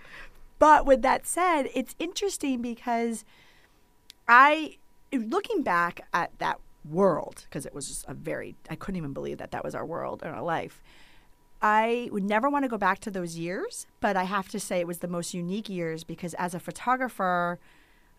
But 0.58 0.86
with 0.86 1.02
that 1.02 1.26
said, 1.26 1.64
it's 1.74 1.94
interesting 1.98 2.62
because 2.62 3.24
I, 4.28 4.76
looking 5.12 5.62
back 5.62 6.02
at 6.12 6.38
that 6.38 6.58
world, 6.88 7.46
because 7.48 7.66
it 7.66 7.74
was 7.74 7.88
just 7.88 8.04
a 8.08 8.14
very, 8.14 8.54
I 8.70 8.76
couldn't 8.76 8.96
even 8.96 9.12
believe 9.12 9.38
that 9.38 9.50
that 9.52 9.64
was 9.64 9.74
our 9.74 9.84
world 9.84 10.22
and 10.22 10.34
our 10.34 10.42
life. 10.42 10.82
I 11.62 12.08
would 12.10 12.24
never 12.24 12.50
want 12.50 12.64
to 12.64 12.68
go 12.68 12.76
back 12.76 12.98
to 13.00 13.10
those 13.10 13.38
years, 13.38 13.86
but 14.00 14.16
I 14.16 14.24
have 14.24 14.48
to 14.48 14.58
say 14.58 14.80
it 14.80 14.86
was 14.86 14.98
the 14.98 15.08
most 15.08 15.32
unique 15.32 15.68
years 15.68 16.02
because 16.02 16.34
as 16.34 16.54
a 16.54 16.58
photographer, 16.58 17.60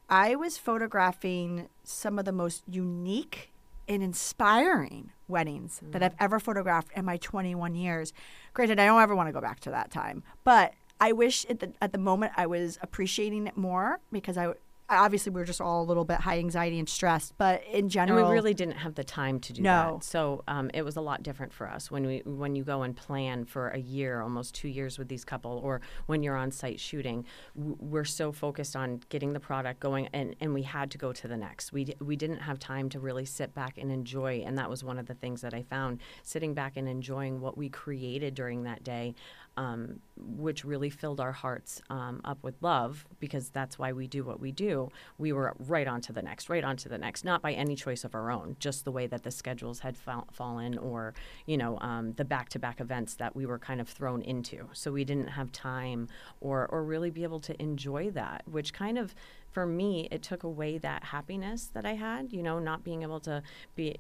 I 0.10 0.36
was 0.36 0.58
photographing 0.58 1.68
some 1.84 2.18
of 2.18 2.24
the 2.24 2.32
most 2.32 2.64
unique 2.68 3.52
and 3.88 4.02
inspiring 4.02 5.12
weddings 5.28 5.82
that 5.84 6.02
mm. 6.02 6.06
I've 6.06 6.16
ever 6.20 6.40
photographed 6.40 6.90
in 6.96 7.04
my 7.04 7.18
21 7.18 7.76
years. 7.76 8.14
Granted, 8.54 8.80
I 8.80 8.86
don't 8.86 9.02
ever 9.02 9.14
want 9.14 9.28
to 9.28 9.34
go 9.34 9.42
back 9.42 9.60
to 9.62 9.70
that 9.72 9.92
time, 9.92 10.24
but 10.46 10.74
I 11.02 11.12
wish 11.12 11.46
at 11.50 11.60
the 11.60 11.74
at 11.82 11.92
the 11.92 11.98
moment 11.98 12.32
I 12.38 12.46
was 12.46 12.80
appreciating 12.82 13.46
it 13.46 13.58
more 13.58 14.00
because 14.10 14.38
I 14.38 14.54
obviously 14.90 15.32
we 15.32 15.40
were 15.42 15.46
just 15.46 15.62
all 15.62 15.82
a 15.82 15.86
little 15.86 16.06
bit 16.06 16.20
high 16.22 16.38
anxiety 16.38 16.78
and 16.80 16.88
stressed, 16.88 17.34
but 17.38 17.64
in 17.66 17.82
And 17.84 17.90
general, 17.90 18.28
we 18.28 18.34
really 18.34 18.54
didn't 18.54 18.78
have 18.78 18.96
the 18.96 19.04
time 19.04 19.40
to 19.42 19.54
do 19.54 19.62
No. 19.62 19.96
that. 20.00 20.04
So 20.04 20.44
um, 20.48 20.70
it 20.74 20.84
was 20.84 20.96
a 20.96 21.02
lot 21.02 21.24
different 21.24 21.54
for 21.54 21.68
us 21.70 21.90
when 21.90 22.06
we 22.06 22.22
when 22.26 22.56
you 22.56 22.64
go 22.64 22.84
and 22.84 22.96
plan 22.96 23.46
for 23.46 23.70
a 23.70 23.80
year, 23.80 24.22
almost 24.22 24.54
two 24.56 24.68
years 24.68 24.98
with 25.00 25.08
these 25.08 25.24
couple, 25.26 25.60
or 25.64 25.82
when 26.06 26.24
you're 26.24 26.36
on 26.38 26.52
site 26.52 26.80
shooting. 26.80 27.26
We're 27.56 28.04
so 28.06 28.32
focused 28.32 28.76
on 28.76 29.02
getting 29.10 29.34
the 29.34 29.40
product 29.40 29.80
going, 29.80 30.10
and, 30.14 30.36
and 30.40 30.54
we 30.54 30.64
had 30.64 30.92
to 30.92 30.98
go 30.98 31.14
to 31.14 31.28
the 31.28 31.38
next. 31.38 31.72
We 31.74 31.86
d- 31.86 31.96
we 32.00 32.16
didn't 32.16 32.40
have 32.40 32.60
time 32.60 32.90
to 32.90 33.00
really 33.00 33.26
sit 33.26 33.54
back 33.54 33.78
and 33.78 33.92
enjoy, 33.92 34.44
and 34.46 34.58
that 34.58 34.70
was 34.70 34.84
one 34.84 35.00
of 35.00 35.06
the 35.08 35.14
things 35.16 35.42
that 35.42 35.54
I 35.54 35.64
found 35.64 36.02
sitting 36.24 36.54
back 36.54 36.78
and 36.78 36.88
enjoying 36.88 37.40
what 37.42 37.58
we 37.58 37.70
created 37.70 38.36
during 38.36 38.64
that 38.64 38.84
day. 38.84 39.16
Um, 39.56 40.00
which 40.18 40.64
really 40.64 40.90
filled 40.90 41.20
our 41.20 41.32
hearts 41.32 41.82
um, 41.90 42.22
up 42.24 42.44
with 42.44 42.56
love 42.62 43.06
because 43.20 43.50
that's 43.50 43.78
why 43.78 43.92
we 43.92 44.08
do 44.08 44.24
what 44.24 44.40
we 44.40 44.52
do. 44.52 44.90
We 45.18 45.32
were 45.32 45.54
right 45.60 45.88
on 45.88 46.02
to 46.02 46.14
the 46.14 46.22
next, 46.22 46.50
right 46.50 46.64
on 46.64 46.78
to 46.78 46.90
the 46.90 46.98
next, 46.98 47.24
not 47.24 47.42
by 47.42 47.54
any 47.54 47.76
choice 47.76 48.04
of 48.04 48.16
our 48.16 48.32
own, 48.32 48.56
just 48.60 48.86
the 48.86 48.92
way 48.92 49.08
that 49.08 49.24
the 49.24 49.32
schedules 49.32 49.80
had 49.80 49.98
fall- 49.98 50.28
fallen 50.32 50.78
or, 50.78 51.14
you 51.46 51.58
know, 51.58 51.78
um, 51.80 52.14
the 52.14 52.26
back 52.26 52.50
to 52.50 52.60
back 52.60 52.80
events 52.80 53.16
that 53.16 53.36
we 53.36 53.46
were 53.46 53.60
kind 53.60 53.82
of 53.82 53.90
thrown 53.90 54.22
into. 54.22 54.70
So 54.74 54.92
we 54.92 55.04
didn't 55.04 55.30
have 55.30 55.52
time 55.52 56.08
or, 56.42 56.68
or 56.68 56.84
really 56.84 57.10
be 57.10 57.24
able 57.24 57.42
to 57.42 57.62
enjoy 57.62 58.10
that, 58.12 58.44
which 58.46 58.74
kind 58.74 58.98
of, 58.98 59.14
for 59.52 59.66
me, 59.66 60.08
it 60.10 60.24
took 60.24 60.44
away 60.44 60.78
that 60.80 61.04
happiness 61.06 61.70
that 61.74 61.86
I 61.86 61.94
had, 61.94 62.34
you 62.34 62.42
know, 62.42 62.60
not 62.60 62.84
being 62.84 63.04
able 63.04 63.20
to 63.22 63.44
be, 63.76 63.98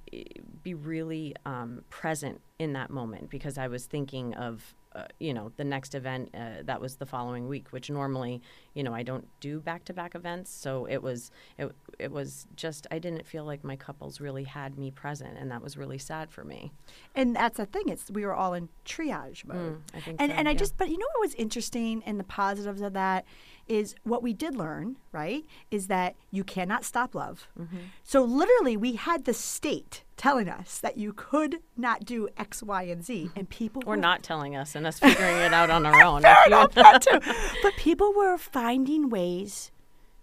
be 0.63 0.73
really 0.73 1.35
um, 1.45 1.83
present 1.89 2.41
in 2.57 2.73
that 2.73 2.89
moment 2.89 3.29
because 3.29 3.57
I 3.57 3.67
was 3.67 3.85
thinking 3.85 4.33
of 4.33 4.73
uh, 4.95 5.05
you 5.19 5.33
know 5.33 5.51
the 5.57 5.63
next 5.63 5.95
event 5.95 6.29
uh, 6.33 6.61
that 6.63 6.79
was 6.79 6.95
the 6.95 7.05
following 7.05 7.47
week 7.47 7.67
which 7.71 7.89
normally 7.89 8.41
you 8.73 8.83
know 8.83 8.93
I 8.93 9.03
don't 9.03 9.27
do 9.39 9.59
back 9.59 9.85
to 9.85 9.93
back 9.93 10.15
events 10.15 10.51
so 10.51 10.85
it 10.85 11.01
was 11.01 11.31
it, 11.57 11.71
it 11.99 12.11
was 12.11 12.47
just 12.55 12.87
I 12.91 12.99
didn't 12.99 13.25
feel 13.25 13.45
like 13.45 13.63
my 13.63 13.75
couples 13.75 14.19
really 14.19 14.43
had 14.43 14.77
me 14.77 14.91
present 14.91 15.37
and 15.37 15.49
that 15.51 15.61
was 15.61 15.77
really 15.77 15.97
sad 15.97 16.31
for 16.31 16.43
me 16.43 16.71
and 17.15 17.35
that's 17.35 17.57
the 17.57 17.65
thing. 17.65 17.89
It's 17.89 18.09
we 18.09 18.25
were 18.25 18.33
all 18.33 18.53
in 18.53 18.69
triage 18.85 19.45
mode. 19.45 19.81
I 19.93 19.99
think 19.99 20.21
and 20.21 20.31
so, 20.31 20.37
and 20.37 20.49
I 20.49 20.53
just 20.53 20.77
but 20.77 20.89
you 20.89 20.97
know 20.97 21.07
what 21.13 21.21
was 21.21 21.35
interesting 21.35 22.03
and 22.05 22.19
the 22.19 22.23
positives 22.23 22.81
of 22.81 22.93
that 22.93 23.25
is 23.67 23.95
what 24.03 24.21
we 24.21 24.33
did 24.33 24.55
learn 24.55 24.97
right 25.11 25.45
is 25.71 25.87
that 25.87 26.15
you 26.31 26.43
cannot 26.43 26.83
stop 26.83 27.15
love. 27.15 27.47
Mm-hmm. 27.59 27.77
So 28.03 28.23
literally 28.23 28.77
we 28.77 28.93
had 28.95 29.25
the 29.25 29.33
state 29.33 30.03
telling 30.17 30.49
us 30.49 30.79
that 30.79 30.97
you 30.97 31.13
could 31.13 31.59
not 31.77 32.05
do 32.05 32.29
X, 32.37 32.61
Y, 32.61 32.83
and 32.83 33.03
Z, 33.03 33.31
and 33.35 33.49
people 33.49 33.83
or 33.85 33.91
were 33.91 33.97
not 33.97 34.23
telling 34.23 34.55
us 34.55 34.75
and 34.75 34.85
us 34.85 34.99
figuring 34.99 35.37
it 35.37 35.53
out 35.53 35.69
on 35.69 35.85
our 35.85 36.01
own 36.03 36.21
Fair 36.21 36.45
enough, 36.47 36.73
that 36.73 37.01
too. 37.01 37.19
But 37.63 37.73
people 37.77 38.13
were 38.13 38.37
finding 38.37 39.09
ways 39.09 39.71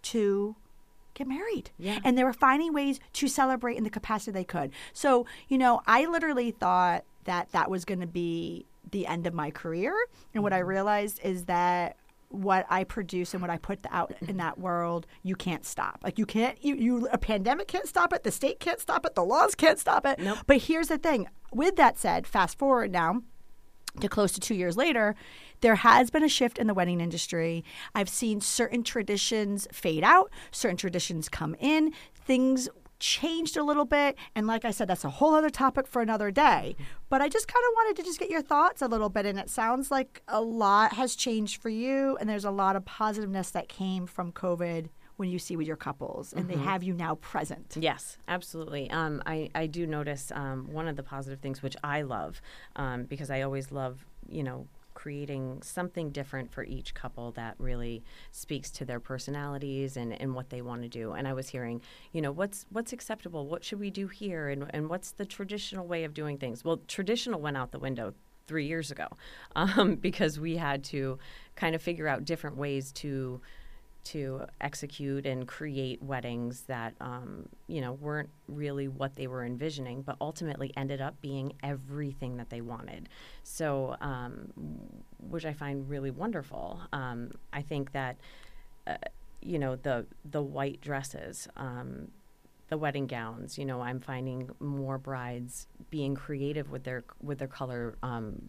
to 0.03 0.57
get 1.15 1.27
married. 1.27 1.71
Yeah. 1.79 1.99
And 2.05 2.17
they 2.17 2.25
were 2.25 2.33
finding 2.33 2.73
ways 2.73 3.01
to 3.15 3.29
celebrate 3.29 3.77
in 3.77 3.85
the 3.85 3.91
capacity 3.91 4.33
they 4.33 4.45
could. 4.45 4.71
So, 4.93 5.27
you 5.49 5.59
know, 5.59 5.83
I 5.87 6.07
literally 6.07 6.51
thought 6.51 7.05
that 7.25 7.53
that 7.53 7.71
was 7.71 7.85
going 7.85 8.01
to 8.01 8.07
be 8.07 8.67
the 8.91 9.07
end 9.07 9.27
of 9.27 9.35
my 9.35 9.51
career. 9.51 9.95
And 10.35 10.43
what 10.43 10.53
I 10.53 10.59
realized 10.59 11.21
is 11.23 11.45
that 11.45 11.97
what 12.31 12.65
I 12.71 12.85
produce 12.85 13.35
and 13.35 13.43
what 13.43 13.51
I 13.51 13.59
put 13.59 13.81
out 13.91 14.15
in 14.23 14.37
that 14.39 14.59
world, 14.59 15.07
you 15.23 15.35
can't 15.35 15.67
stop. 15.67 16.01
Like 16.03 16.19
you 16.19 16.27
can't, 16.27 16.63
you, 16.65 16.75
you 16.77 17.09
a 17.13 17.19
pandemic 17.19 17.69
can't 17.69 17.89
stop 17.89 18.13
it. 18.13 18.23
The 18.23 18.31
state 18.31 18.61
can't 18.61 18.81
stop 18.81 19.05
it. 19.05 19.15
The 19.15 19.25
laws 19.25 19.55
can't 19.55 19.79
stop 19.79 20.07
it. 20.07 20.19
Nope. 20.19 20.39
But 20.47 20.59
here's 20.59 20.89
the 20.89 20.99
thing. 20.99 21.29
With 21.53 21.77
that 21.77 21.99
said, 21.99 22.27
fast 22.27 22.57
forward 22.57 22.93
now 22.93 23.23
to 23.99 24.09
close 24.09 24.31
to 24.33 24.41
two 24.41 24.55
years 24.55 24.77
later, 24.77 25.17
there 25.61 25.75
has 25.75 26.11
been 26.11 26.23
a 26.23 26.29
shift 26.29 26.59
in 26.59 26.69
the 26.69 26.75
wedding 26.75 27.01
industry. 27.01 27.65
I've 27.95 28.09
seen 28.09 28.41
certain 28.41 28.85
traditions 28.85 29.67
fade 29.73 30.05
out, 30.05 30.31
certain 30.53 30.77
traditions 30.77 31.29
come 31.29 31.57
in, 31.59 31.93
things 32.15 32.69
changed 33.01 33.57
a 33.57 33.65
little 33.65 33.85
bit. 33.85 34.17
And 34.35 34.47
like 34.47 34.65
I 34.65 34.71
said, 34.71 34.89
that's 34.89 35.05
a 35.05 35.11
whole 35.11 35.35
other 35.35 35.51
topic 35.51 35.87
for 35.87 36.01
another 36.01 36.31
day. 36.31 36.77
But 37.09 37.21
I 37.21 37.29
just 37.29 37.49
kind 37.49 37.65
of 37.69 37.73
wanted 37.75 37.97
to 37.97 38.03
just 38.05 38.21
get 38.21 38.31
your 38.31 38.43
thoughts 38.43 38.83
a 38.83 38.87
little 38.87 39.09
bit. 39.09 39.27
And 39.27 39.39
it 39.39 39.51
sounds 39.51 39.91
like 39.91 40.23
a 40.29 40.41
lot 40.41 40.93
has 40.93 41.17
changed 41.17 41.61
for 41.61 41.69
you, 41.69 42.17
and 42.21 42.29
there's 42.29 42.45
a 42.45 42.51
lot 42.51 42.77
of 42.77 42.85
positiveness 42.85 43.51
that 43.51 43.69
came 43.69 44.07
from 44.07 44.31
COVID 44.33 44.89
when 45.17 45.29
you 45.29 45.39
see 45.39 45.55
with 45.55 45.67
your 45.67 45.77
couples, 45.77 46.33
and 46.33 46.49
they 46.49 46.57
have 46.57 46.83
you 46.83 46.95
now 46.95 47.15
present. 47.17 47.77
Yes, 47.79 48.17
absolutely. 48.27 48.91
Um, 48.91 49.23
I, 49.27 49.51
I 49.55 49.67
do 49.67 49.87
notice 49.87 50.33
um, 50.35 50.73
one 50.73 50.89
of 50.89 50.97
the 50.97 51.03
positive 51.03 51.41
things, 51.41 51.63
which 51.63 51.77
I 51.85 52.01
love, 52.01 52.41
um, 52.77 53.05
because 53.05 53.31
I 53.31 53.43
always 53.43 53.71
love, 53.71 54.07
you 54.31 54.43
know, 54.43 54.67
creating 55.01 55.63
something 55.63 56.11
different 56.11 56.53
for 56.53 56.63
each 56.63 56.93
couple 56.93 57.33
that 57.33 57.55
really 57.57 58.03
speaks 58.33 58.71
to 58.71 58.85
their 58.85 59.01
personalities 59.01 59.97
and, 59.97 60.13
and 60.21 60.35
what 60.35 60.51
they 60.51 60.61
want 60.61 60.83
to 60.83 60.89
do. 60.91 61.13
And 61.13 61.27
I 61.27 61.33
was 61.33 61.49
hearing, 61.49 61.81
you 62.13 62.21
know, 62.21 62.31
what's 62.31 62.67
what's 62.69 62.93
acceptable? 62.93 63.47
What 63.47 63.65
should 63.65 63.81
we 63.81 63.89
do 63.91 64.09
here? 64.09 64.51
And, 64.51 64.67
and 64.75 64.91
what's 64.91 65.13
the 65.13 65.25
traditional 65.25 65.87
way 65.87 66.05
of 66.05 66.13
doing 66.13 66.37
things? 66.37 66.67
Well, 66.67 66.83
traditional 66.87 67.41
went 67.41 67.57
out 67.57 67.73
the 67.73 67.79
window 67.79 68.13
three 68.47 68.67
years 68.67 68.91
ago 68.91 69.07
um, 69.57 69.95
because 69.95 70.39
we 70.39 70.59
had 70.59 70.85
to 70.85 71.19
kind 71.57 71.75
of 71.75 71.81
figure 71.81 72.07
out 72.07 72.27
different 72.27 72.59
ways 72.59 72.93
to 72.93 73.41
to 74.03 74.45
execute 74.61 75.27
and 75.27 75.47
create 75.47 76.03
weddings 76.03 76.63
that 76.63 76.95
um, 77.01 77.49
you 77.67 77.81
know 77.81 77.93
weren't 77.93 78.31
really 78.49 78.89
what 78.89 79.15
they 79.17 79.27
were 79.27 79.45
envisioning, 79.45 80.03
but 80.03 80.17
ultimately 80.21 80.73
ended 80.77 81.01
up 81.01 81.21
being 81.21 81.53
everything 81.63 82.37
that 82.37 82.51
they 82.51 82.61
wanted. 82.61 83.09
So, 83.43 83.97
um, 84.01 84.53
which 85.19 85.45
I 85.45 85.53
find 85.53 85.89
really 85.89 86.11
wonderful. 86.11 86.81
Um, 86.93 87.33
I 87.53 87.63
think 87.63 87.93
that 87.93 88.17
uh, 88.87 88.97
you 89.41 89.59
know 89.59 89.77
the 89.77 90.07
the 90.25 90.43
white 90.43 90.81
dresses. 90.81 91.49
Um, 91.57 92.09
the 92.69 92.79
wedding 92.79 93.09
gowns, 93.09 93.59
you 93.59 93.65
know, 93.65 93.81
I'm 93.81 93.99
finding 93.99 94.49
more 94.61 94.97
brides 94.97 95.67
being 95.91 96.15
creative 96.15 96.71
with 96.71 96.85
their 96.85 97.03
with 97.21 97.39
their 97.41 97.49
color 97.49 97.97
um, 98.03 98.49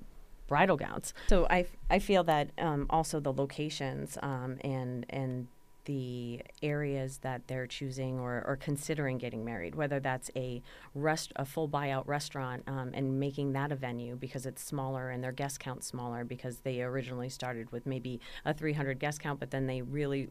bridal 0.51 0.75
gowns. 0.75 1.13
So 1.29 1.48
I, 1.50 1.65
I 1.89 2.00
feel 2.00 2.25
that 2.25 2.50
um, 2.58 2.86
also 2.89 3.22
the 3.22 3.31
locations 3.31 4.17
um, 4.22 4.58
and 4.65 5.05
and 5.10 5.48
the 5.86 6.41
areas 6.62 7.20
that 7.20 7.48
they're 7.48 7.65
choosing 7.65 8.20
or, 8.20 8.43
or 8.46 8.58
considering 8.58 9.17
getting 9.17 9.46
married, 9.46 9.75
whether 9.75 10.00
that's 10.00 10.29
a 10.36 10.62
rest 10.93 11.31
a 11.38 11.46
full 11.46 11.70
buyout 11.70 12.05
restaurant 12.05 12.63
um, 12.67 12.91
and 12.93 13.17
making 13.17 13.53
that 13.53 13.72
a 13.72 13.75
venue 13.75 14.15
because 14.15 14.46
it's 14.46 14.62
smaller 14.62 15.10
and 15.10 15.24
their 15.24 15.31
guest 15.31 15.60
count 15.62 15.86
smaller 15.86 16.25
because 16.25 16.58
they 16.60 16.81
originally 16.81 17.29
started 17.29 17.72
with 17.72 17.86
maybe 17.86 18.20
a 18.43 18.53
300 18.53 19.00
guest 19.00 19.22
count, 19.22 19.39
but 19.39 19.51
then 19.51 19.67
they 19.67 19.81
really 19.81 20.27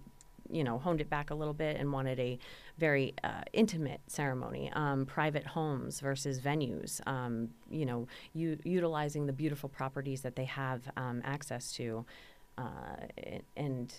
you 0.51 0.65
know, 0.65 0.79
honed 0.79 1.01
it 1.01 1.09
back 1.09 1.31
a 1.31 1.35
little 1.35 1.55
bit 1.55 1.77
and 1.77 1.93
wanted 1.93 2.19
a 2.19 2.39
very 2.79 3.15
uh, 3.25 3.43
intimate 3.53 4.01
ceremony. 4.07 4.71
Um, 4.75 5.07
private 5.07 5.47
homes 5.47 6.01
versus 6.01 6.41
venues. 6.41 7.01
Um, 7.07 7.51
you 7.71 7.87
know, 7.87 8.07
u- 8.33 8.59
utilizing 8.65 9.27
the 9.27 9.33
beautiful 9.33 9.69
properties 9.69 10.23
that 10.23 10.37
they 10.37 10.47
have 10.47 10.83
um, 10.97 11.23
access 11.25 11.73
to, 11.73 12.05
uh, 12.59 12.97
and 13.57 13.93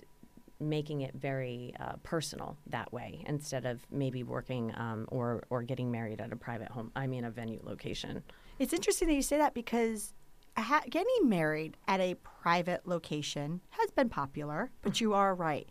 making 0.60 1.02
it 1.02 1.14
very 1.16 1.74
uh, 1.80 1.94
personal 2.04 2.56
that 2.68 2.94
way 2.94 3.24
instead 3.28 3.66
of 3.66 3.86
maybe 3.92 4.24
working 4.24 4.72
um, 4.78 5.06
or 5.10 5.44
or 5.50 5.64
getting 5.64 5.92
married 5.92 6.22
at 6.22 6.32
a 6.32 6.36
private 6.36 6.70
home. 6.70 6.92
I 6.96 7.08
mean, 7.08 7.26
a 7.26 7.32
venue 7.32 7.60
location. 7.64 8.24
It's 8.60 8.74
interesting 8.74 9.08
that 9.08 9.16
you 9.16 9.24
say 9.24 9.38
that 9.38 9.54
because 9.56 10.14
ha- 10.56 10.84
getting 10.90 11.30
married 11.30 11.78
at 11.88 12.00
a 12.00 12.16
private 12.16 12.88
location 12.88 13.62
has 13.72 13.90
been 13.92 14.10
popular, 14.10 14.70
but 14.82 15.02
you 15.02 15.14
are 15.14 15.34
right. 15.34 15.68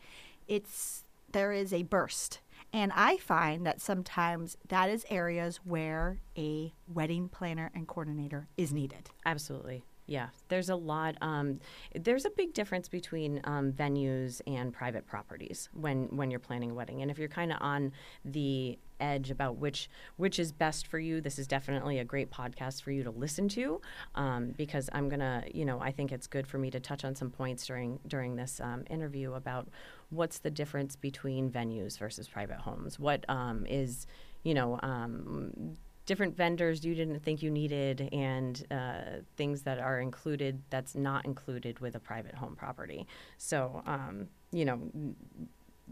It's 0.51 1.05
there 1.31 1.53
is 1.53 1.73
a 1.73 1.85
burst. 1.85 2.41
And 2.73 2.93
I 2.95 3.17
find 3.19 3.65
that 3.67 3.81
sometimes 3.81 4.57
that 4.69 4.91
is 4.91 5.07
areas 5.09 5.61
where 5.65 6.21
a 6.37 6.73
wedding 6.93 7.29
planner 7.29 7.71
and 7.75 7.87
coordinator 7.87 8.49
is 8.57 8.73
needed. 8.73 9.11
Absolutely. 9.25 9.85
Yeah, 10.11 10.31
there's 10.49 10.71
a 10.71 10.75
lot. 10.75 11.15
Um, 11.21 11.61
there's 11.95 12.25
a 12.25 12.31
big 12.31 12.53
difference 12.53 12.89
between 12.89 13.41
um, 13.45 13.71
venues 13.71 14.41
and 14.45 14.73
private 14.73 15.07
properties 15.07 15.69
when 15.73 16.09
when 16.09 16.33
you're 16.33 16.41
planning 16.41 16.73
a 16.73 16.75
wedding. 16.75 17.01
And 17.01 17.13
if 17.13 17.17
you're 17.17 17.29
kind 17.29 17.53
of 17.53 17.59
on 17.61 17.93
the 18.25 18.77
edge 18.99 19.31
about 19.31 19.59
which 19.59 19.89
which 20.17 20.41
is 20.41 20.51
best 20.51 20.89
for 20.89 20.99
you, 20.99 21.21
this 21.21 21.39
is 21.39 21.47
definitely 21.47 22.01
a 22.01 22.05
great 22.05 22.29
podcast 22.29 22.83
for 22.83 22.91
you 22.91 23.05
to 23.05 23.13
listen 23.13 23.49
to 23.51 23.81
um, 24.17 24.53
because 24.57 24.91
I'm 24.93 25.09
gonna, 25.09 25.45
you 25.55 25.65
know, 25.65 25.79
I 25.79 25.93
think 25.93 26.11
it's 26.11 26.27
good 26.27 26.49
for 26.49 26.59
me 26.59 26.73
to 26.73 26.81
touch 26.81 27.05
on 27.05 27.15
some 27.15 27.31
points 27.31 27.65
during 27.65 28.01
during 28.09 28.35
this 28.35 28.61
um, 28.61 28.83
interview 28.91 29.35
about 29.35 29.69
what's 30.09 30.41
the 30.41 30.51
difference 30.51 30.97
between 30.97 31.53
venues 31.53 31.97
versus 32.01 32.27
private 32.27 32.59
homes. 32.59 32.99
What 32.99 33.25
um, 33.29 33.65
is 33.65 34.09
you 34.43 34.55
know, 34.55 34.81
um, 34.83 35.77
different 36.11 36.37
vendors 36.37 36.85
you 36.85 36.93
didn't 36.93 37.21
think 37.21 37.41
you 37.41 37.53
needed 37.53 38.09
and 38.13 38.67
uh, 38.73 39.21
things 39.37 39.63
that 39.63 39.79
are 39.79 40.01
included 40.01 40.61
that's 40.69 40.97
not 40.97 41.25
included 41.25 41.79
with 41.79 41.95
a 41.95 42.01
private 42.01 42.35
home 42.35 42.57
property. 42.57 43.07
So, 43.39 43.81
um, 43.87 44.27
you 44.51 44.65
know, 44.65 44.81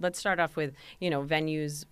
let's 0.00 0.18
start 0.18 0.40
off 0.40 0.56
with, 0.56 0.74
you 0.98 1.08
know, 1.08 1.22
venues 1.22 1.84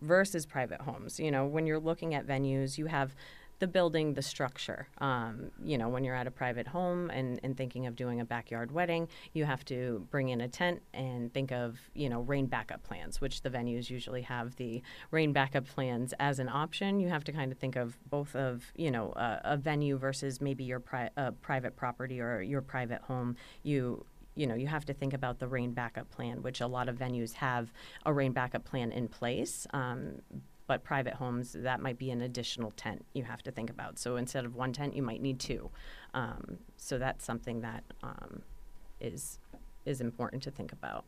versus 0.00 0.44
private 0.44 0.80
homes. 0.80 1.20
You 1.20 1.30
know, 1.30 1.46
when 1.46 1.68
you're 1.68 1.78
looking 1.78 2.16
at 2.16 2.26
venues, 2.26 2.78
you 2.78 2.86
have 2.86 3.14
the 3.58 3.66
building, 3.66 4.14
the 4.14 4.22
structure. 4.22 4.88
Um, 4.98 5.50
you 5.62 5.78
know, 5.78 5.88
when 5.88 6.04
you're 6.04 6.14
at 6.14 6.26
a 6.26 6.30
private 6.30 6.68
home 6.68 7.10
and, 7.10 7.40
and 7.42 7.56
thinking 7.56 7.86
of 7.86 7.96
doing 7.96 8.20
a 8.20 8.24
backyard 8.24 8.70
wedding, 8.70 9.08
you 9.32 9.44
have 9.44 9.64
to 9.66 10.06
bring 10.10 10.28
in 10.28 10.40
a 10.40 10.48
tent 10.48 10.82
and 10.94 11.32
think 11.32 11.50
of, 11.52 11.78
you 11.94 12.08
know, 12.08 12.20
rain 12.20 12.46
backup 12.46 12.82
plans, 12.82 13.20
which 13.20 13.42
the 13.42 13.50
venues 13.50 13.90
usually 13.90 14.22
have 14.22 14.56
the 14.56 14.82
rain 15.10 15.32
backup 15.32 15.66
plans 15.66 16.14
as 16.20 16.38
an 16.38 16.48
option. 16.48 17.00
You 17.00 17.08
have 17.08 17.24
to 17.24 17.32
kind 17.32 17.50
of 17.50 17.58
think 17.58 17.76
of 17.76 17.98
both 18.08 18.36
of, 18.36 18.64
you 18.76 18.90
know, 18.90 19.12
a, 19.16 19.40
a 19.44 19.56
venue 19.56 19.96
versus 19.98 20.40
maybe 20.40 20.64
your 20.64 20.80
pri- 20.80 21.10
private 21.42 21.76
property 21.76 22.20
or 22.20 22.40
your 22.40 22.62
private 22.62 23.02
home. 23.02 23.36
You 23.62 24.04
you 24.34 24.46
know 24.46 24.54
you 24.54 24.68
have 24.68 24.84
to 24.84 24.94
think 24.94 25.12
about 25.12 25.40
the 25.40 25.48
rain 25.48 25.72
backup 25.72 26.08
plan, 26.10 26.42
which 26.42 26.60
a 26.60 26.66
lot 26.66 26.88
of 26.88 26.96
venues 26.96 27.32
have 27.34 27.72
a 28.06 28.12
rain 28.12 28.32
backup 28.32 28.64
plan 28.64 28.92
in 28.92 29.08
place. 29.08 29.66
Um, 29.72 30.22
but 30.68 30.84
private 30.84 31.14
homes 31.14 31.56
that 31.58 31.80
might 31.80 31.98
be 31.98 32.12
an 32.12 32.20
additional 32.20 32.70
tent 32.72 33.04
you 33.14 33.24
have 33.24 33.42
to 33.42 33.50
think 33.50 33.70
about. 33.70 33.98
So 33.98 34.14
instead 34.14 34.44
of 34.44 34.54
one 34.54 34.72
tent 34.72 34.94
you 34.94 35.02
might 35.02 35.20
need 35.20 35.40
two. 35.40 35.70
Um, 36.14 36.58
so 36.76 36.98
that's 36.98 37.24
something 37.24 37.62
that 37.62 37.82
um, 38.04 38.42
is 39.00 39.40
is 39.84 40.00
important 40.00 40.44
to 40.44 40.52
think 40.52 40.70
about. 40.70 41.04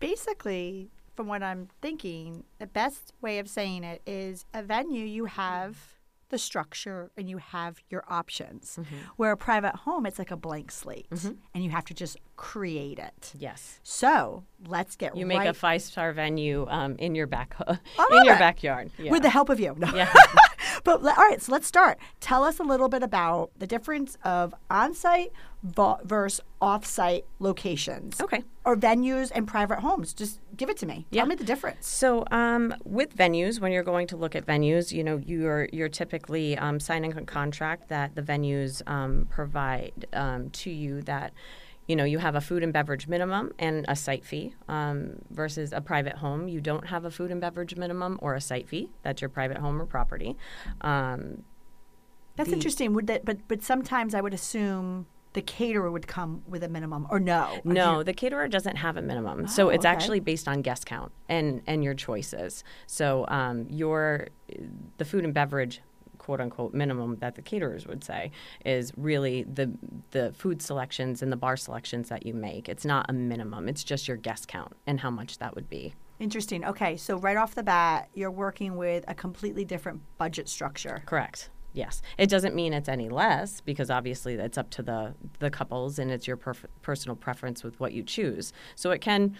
Basically 0.00 0.88
from 1.14 1.28
what 1.28 1.44
i'm 1.44 1.68
thinking 1.80 2.42
the 2.58 2.66
best 2.66 3.12
way 3.20 3.38
of 3.38 3.48
saying 3.48 3.84
it 3.84 4.02
is 4.04 4.44
a 4.52 4.62
venue 4.62 5.04
you 5.04 5.26
have 5.26 5.93
the 6.34 6.38
structure 6.38 7.12
and 7.16 7.30
you 7.30 7.38
have 7.38 7.78
your 7.88 8.02
options. 8.08 8.76
Mm-hmm. 8.80 8.96
Where 9.16 9.30
a 9.30 9.36
private 9.36 9.76
home, 9.76 10.04
it's 10.04 10.18
like 10.18 10.32
a 10.32 10.36
blank 10.36 10.72
slate 10.72 11.08
mm-hmm. 11.10 11.32
and 11.54 11.64
you 11.64 11.70
have 11.70 11.84
to 11.84 11.94
just 11.94 12.18
create 12.34 12.98
it. 12.98 13.32
Yes. 13.38 13.78
So 13.84 14.42
let's 14.66 14.96
get 14.96 15.16
you 15.16 15.28
right 15.28 15.38
make 15.38 15.48
a 15.48 15.54
five 15.54 15.80
star 15.80 16.12
venue 16.12 16.66
um, 16.68 16.96
in 16.98 17.14
your 17.14 17.28
back 17.28 17.56
in 17.68 18.24
your 18.24 18.36
backyard 18.36 18.90
yeah. 18.98 19.12
with 19.12 19.22
the 19.22 19.30
help 19.30 19.48
of 19.48 19.60
you. 19.60 19.76
No. 19.78 19.94
Yeah. 19.94 20.12
but 20.84 21.02
all 21.02 21.14
right, 21.14 21.40
so 21.40 21.50
let's 21.50 21.66
start. 21.66 21.98
Tell 22.20 22.44
us 22.44 22.60
a 22.60 22.62
little 22.62 22.88
bit 22.88 23.02
about 23.02 23.50
the 23.58 23.66
difference 23.66 24.16
of 24.22 24.54
on-site 24.70 25.32
versus 25.62 26.42
off-site 26.60 27.24
locations. 27.38 28.20
Okay. 28.20 28.44
Or 28.64 28.76
venues 28.76 29.32
and 29.34 29.48
private 29.48 29.80
homes. 29.80 30.12
Just 30.12 30.40
give 30.56 30.68
it 30.68 30.76
to 30.78 30.86
me. 30.86 31.06
Tell 31.10 31.26
me 31.26 31.34
the 31.34 31.44
difference. 31.44 31.86
So, 31.86 32.24
um, 32.30 32.74
with 32.84 33.16
venues, 33.16 33.60
when 33.60 33.72
you're 33.72 33.82
going 33.82 34.06
to 34.08 34.16
look 34.16 34.36
at 34.36 34.46
venues, 34.46 34.92
you 34.92 35.02
know, 35.02 35.20
you're 35.24 35.68
you're 35.72 35.88
typically 35.88 36.56
um, 36.58 36.78
signing 36.80 37.16
a 37.16 37.24
contract 37.24 37.88
that 37.88 38.14
the 38.14 38.22
venues 38.22 38.86
um, 38.86 39.26
provide 39.30 40.06
um, 40.12 40.50
to 40.50 40.70
you 40.70 41.02
that. 41.02 41.32
You 41.86 41.96
know, 41.96 42.04
you 42.04 42.18
have 42.18 42.34
a 42.34 42.40
food 42.40 42.62
and 42.62 42.72
beverage 42.72 43.08
minimum 43.08 43.52
and 43.58 43.84
a 43.88 43.96
site 43.96 44.24
fee 44.24 44.54
um, 44.68 45.16
versus 45.30 45.72
a 45.72 45.80
private 45.80 46.16
home. 46.16 46.48
You 46.48 46.60
don't 46.60 46.86
have 46.86 47.04
a 47.04 47.10
food 47.10 47.30
and 47.30 47.40
beverage 47.40 47.76
minimum 47.76 48.18
or 48.22 48.34
a 48.34 48.40
site 48.40 48.68
fee. 48.68 48.90
That's 49.02 49.20
your 49.20 49.28
private 49.28 49.58
home 49.58 49.80
or 49.80 49.86
property. 49.86 50.36
Um, 50.80 51.44
That's 52.36 52.50
the, 52.50 52.56
interesting. 52.56 52.94
Would 52.94 53.06
that? 53.08 53.24
But 53.24 53.46
but 53.48 53.62
sometimes 53.62 54.14
I 54.14 54.20
would 54.20 54.34
assume 54.34 55.06
the 55.34 55.42
caterer 55.42 55.90
would 55.90 56.06
come 56.06 56.42
with 56.46 56.62
a 56.62 56.68
minimum 56.68 57.06
or 57.10 57.20
no? 57.20 57.60
No, 57.64 58.02
the 58.02 58.14
caterer 58.14 58.48
doesn't 58.48 58.76
have 58.76 58.96
a 58.96 59.02
minimum. 59.02 59.42
Oh, 59.44 59.46
so 59.46 59.68
it's 59.68 59.84
okay. 59.84 59.92
actually 59.92 60.20
based 60.20 60.48
on 60.48 60.62
guest 60.62 60.86
count 60.86 61.12
and 61.28 61.60
and 61.66 61.84
your 61.84 61.94
choices. 61.94 62.64
So 62.86 63.26
um, 63.28 63.66
your 63.68 64.28
the 64.96 65.04
food 65.04 65.24
and 65.24 65.34
beverage 65.34 65.82
quote 66.24 66.40
unquote 66.40 66.72
minimum 66.72 67.16
that 67.16 67.34
the 67.34 67.42
caterers 67.42 67.86
would 67.86 68.02
say 68.02 68.30
is 68.64 68.92
really 68.96 69.42
the 69.42 69.70
the 70.12 70.32
food 70.32 70.62
selections 70.62 71.22
and 71.22 71.30
the 71.30 71.36
bar 71.36 71.54
selections 71.54 72.08
that 72.08 72.24
you 72.24 72.32
make. 72.32 72.66
It's 72.66 72.86
not 72.86 73.04
a 73.10 73.12
minimum. 73.12 73.68
It's 73.68 73.84
just 73.84 74.08
your 74.08 74.16
guest 74.16 74.48
count 74.48 74.72
and 74.86 75.00
how 75.00 75.10
much 75.10 75.36
that 75.38 75.54
would 75.54 75.68
be. 75.68 75.94
Interesting. 76.18 76.64
Okay, 76.64 76.96
so 76.96 77.18
right 77.18 77.36
off 77.36 77.54
the 77.54 77.62
bat, 77.62 78.08
you're 78.14 78.30
working 78.30 78.76
with 78.76 79.04
a 79.06 79.14
completely 79.14 79.66
different 79.66 80.00
budget 80.16 80.48
structure. 80.48 81.02
Correct. 81.04 81.50
Yes, 81.74 82.00
it 82.16 82.30
doesn't 82.30 82.54
mean 82.54 82.72
it's 82.72 82.88
any 82.88 83.10
less 83.10 83.60
because 83.60 83.90
obviously 83.90 84.34
it's 84.34 84.56
up 84.56 84.70
to 84.70 84.82
the 84.82 85.14
the 85.40 85.50
couples 85.50 85.98
and 85.98 86.10
it's 86.10 86.26
your 86.26 86.38
perf- 86.38 86.64
personal 86.80 87.16
preference 87.16 87.62
with 87.62 87.78
what 87.78 87.92
you 87.92 88.02
choose. 88.02 88.54
So 88.76 88.92
it 88.92 89.02
can 89.02 89.36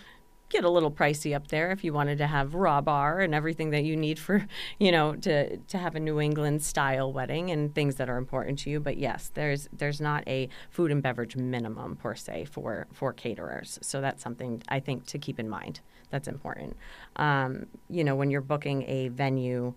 get 0.49 0.65
a 0.65 0.71
little 0.71 0.91
pricey 0.91 1.35
up 1.35 1.49
there 1.49 1.71
if 1.71 1.83
you 1.83 1.93
wanted 1.93 2.19
to 2.19 2.27
have 2.27 2.55
raw 2.55 2.81
bar 2.81 3.21
and 3.21 3.35
everything 3.35 3.71
that 3.71 3.85
you 3.85 3.97
need 3.97 4.19
for 4.19 4.47
you 4.79 4.93
know 4.93 5.15
to 5.17 5.57
to 5.57 5.79
have 5.79 5.95
a 5.95 6.01
New 6.01 6.21
England 6.21 6.63
style 6.63 7.13
wedding 7.13 7.51
and 7.51 7.75
things 7.75 7.97
that 7.97 8.09
are 8.09 8.17
important 8.17 8.59
to 8.61 8.71
you. 8.71 8.81
But 8.81 8.97
yes, 8.97 9.31
there's 9.35 9.69
there's 9.73 10.01
not 10.01 10.23
a 10.27 10.49
food 10.71 10.91
and 10.91 11.03
beverage 11.03 11.37
minimum 11.37 11.97
per 11.97 12.15
se 12.15 12.47
for 12.47 12.87
for 12.93 13.13
caterers. 13.13 13.79
So 13.83 14.01
that's 14.01 14.23
something 14.23 14.63
I 14.69 14.81
think 14.81 15.07
to 15.07 15.19
keep 15.19 15.39
in 15.39 15.49
mind. 15.49 15.81
That's 16.11 16.29
important. 16.29 16.77
Um, 17.17 17.67
you 17.89 18.05
know, 18.05 18.15
when 18.15 18.31
you're 18.31 18.41
booking 18.41 18.85
a 18.89 19.09
venue 19.09 19.75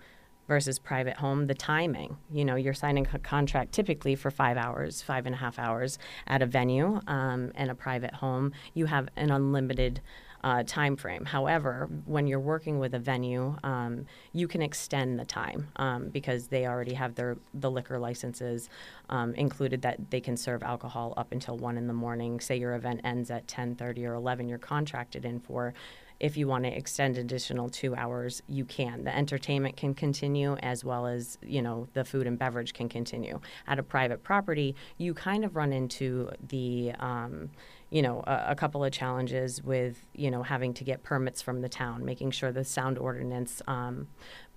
versus 0.47 0.79
private 0.79 1.17
home, 1.17 1.47
the 1.47 1.53
timing. 1.53 2.17
You 2.31 2.45
know, 2.45 2.55
you're 2.55 2.73
signing 2.73 3.07
a 3.13 3.19
contract 3.19 3.73
typically 3.73 4.15
for 4.15 4.31
five 4.31 4.57
hours, 4.57 5.01
five 5.01 5.25
and 5.25 5.35
a 5.35 5.37
half 5.37 5.59
hours 5.59 5.99
at 6.25 6.41
a 6.41 6.45
venue, 6.45 7.01
um, 7.07 7.51
and 7.55 7.69
a 7.69 7.75
private 7.75 8.13
home, 8.13 8.53
you 8.73 8.85
have 8.85 9.09
an 9.15 9.29
unlimited. 9.29 10.01
Uh, 10.43 10.63
time 10.63 10.95
frame. 10.95 11.25
However, 11.25 11.89
when 12.05 12.27
you're 12.27 12.39
working 12.39 12.77
with 12.77 12.93
a 12.93 12.99
venue, 12.99 13.57
um, 13.63 14.05
you 14.33 14.47
can 14.47 14.61
extend 14.61 15.19
the 15.19 15.25
time 15.25 15.69
um, 15.77 16.09
because 16.09 16.47
they 16.47 16.67
already 16.67 16.93
have 16.93 17.15
their 17.15 17.37
the 17.55 17.71
liquor 17.71 17.97
licenses 17.97 18.69
um, 19.09 19.33
included 19.33 19.81
that 19.81 20.11
they 20.11 20.21
can 20.21 20.37
serve 20.37 20.61
alcohol 20.61 21.15
up 21.17 21.31
until 21.31 21.57
one 21.57 21.75
in 21.75 21.87
the 21.87 21.93
morning. 21.93 22.39
Say 22.39 22.57
your 22.57 22.75
event 22.75 23.01
ends 23.03 23.31
at 23.31 23.47
10:30 23.47 24.05
or 24.05 24.13
11, 24.13 24.47
you're 24.47 24.59
contracted 24.59 25.25
in 25.25 25.39
for 25.39 25.73
if 26.19 26.35
you 26.35 26.47
want 26.47 26.63
to 26.63 26.75
extend 26.75 27.17
additional 27.17 27.69
two 27.69 27.95
hours, 27.95 28.41
you 28.47 28.65
can. 28.65 29.03
The 29.03 29.15
entertainment 29.15 29.77
can 29.77 29.93
continue 29.93 30.55
as 30.57 30.83
well 30.83 31.05
as, 31.05 31.37
you 31.41 31.61
know, 31.61 31.87
the 31.93 32.03
food 32.03 32.27
and 32.27 32.39
beverage 32.39 32.73
can 32.73 32.89
continue. 32.89 33.39
At 33.67 33.79
a 33.79 33.83
private 33.83 34.23
property, 34.23 34.75
you 34.97 35.13
kind 35.13 35.45
of 35.45 35.55
run 35.55 35.71
into 35.71 36.31
the, 36.47 36.93
um, 36.99 37.51
you 37.89 38.01
know, 38.01 38.23
a, 38.27 38.47
a, 38.49 38.55
couple 38.55 38.83
of 38.83 38.91
challenges 38.91 39.63
with, 39.63 40.05
you 40.13 40.29
know, 40.29 40.43
having 40.43 40.73
to 40.73 40.83
get 40.83 41.03
permits 41.03 41.41
from 41.41 41.61
the 41.61 41.69
town, 41.69 42.03
making 42.03 42.31
sure 42.31 42.51
the 42.51 42.65
sound 42.65 42.97
ordinance 42.97 43.61
um, 43.65 44.07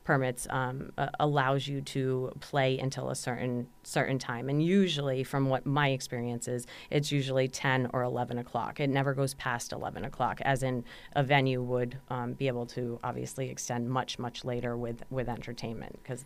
permits 0.04 0.48
um, 0.50 0.90
uh, 0.98 1.08
allows 1.20 1.68
you 1.68 1.80
to 1.80 2.32
play 2.40 2.78
until 2.78 3.10
a 3.10 3.14
certain 3.14 3.68
certain 3.84 4.18
time. 4.18 4.48
And 4.48 4.60
usually, 4.60 5.22
from 5.22 5.48
what 5.48 5.66
my 5.66 5.90
experience 5.90 6.48
is, 6.48 6.66
it's 6.90 7.12
usually 7.12 7.46
10 7.46 7.90
or 7.92 8.02
11 8.02 8.38
o'clock. 8.38 8.80
It 8.80 8.90
never 8.90 9.14
goes 9.14 9.34
past 9.34 9.72
11 9.72 10.04
o'clock, 10.04 10.40
as 10.42 10.64
in 10.64 10.84
a 11.14 11.22
venue 11.22 11.62
would 11.62 11.98
um, 12.08 12.32
be 12.32 12.48
able 12.48 12.66
to 12.66 12.98
obviously 13.04 13.50
extend 13.50 13.88
much 13.88 14.18
much 14.18 14.44
later 14.44 14.76
with 14.76 15.04
with 15.10 15.28
entertainment 15.28 15.98
because 16.02 16.24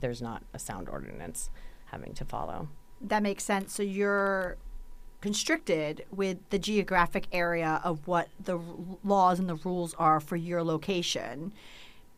there's 0.00 0.22
not 0.22 0.42
a 0.54 0.58
sound 0.58 0.88
ordinance 0.88 1.50
having 1.86 2.14
to 2.14 2.24
follow. 2.24 2.68
That 3.00 3.22
makes 3.22 3.44
sense. 3.44 3.74
So 3.74 3.82
you're 3.82 4.56
constricted 5.20 6.04
with 6.10 6.38
the 6.50 6.58
geographic 6.58 7.26
area 7.32 7.80
of 7.84 8.06
what 8.06 8.28
the 8.42 8.58
laws 9.02 9.38
and 9.38 9.48
the 9.48 9.56
rules 9.56 9.94
are 9.94 10.20
for 10.20 10.36
your 10.36 10.62
location 10.62 11.52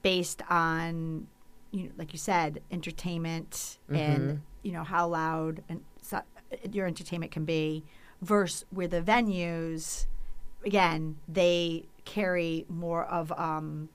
based 0.02 0.42
on 0.50 1.26
you 1.70 1.84
know, 1.84 1.90
like 1.98 2.12
you 2.12 2.18
said, 2.18 2.62
entertainment 2.70 3.78
mm-hmm. 3.90 3.96
and 3.96 4.42
you 4.62 4.72
know 4.72 4.84
how 4.84 5.06
loud 5.06 5.62
and 5.68 5.82
so, 6.00 6.22
your 6.72 6.86
entertainment 6.86 7.32
can 7.32 7.44
be, 7.44 7.84
versus 8.22 8.64
where 8.70 8.88
the 8.88 9.02
venues, 9.02 10.06
again, 10.64 11.16
they 11.28 11.84
carry 12.04 12.64
more 12.68 13.04
of 13.04 13.30
um, 13.32 13.88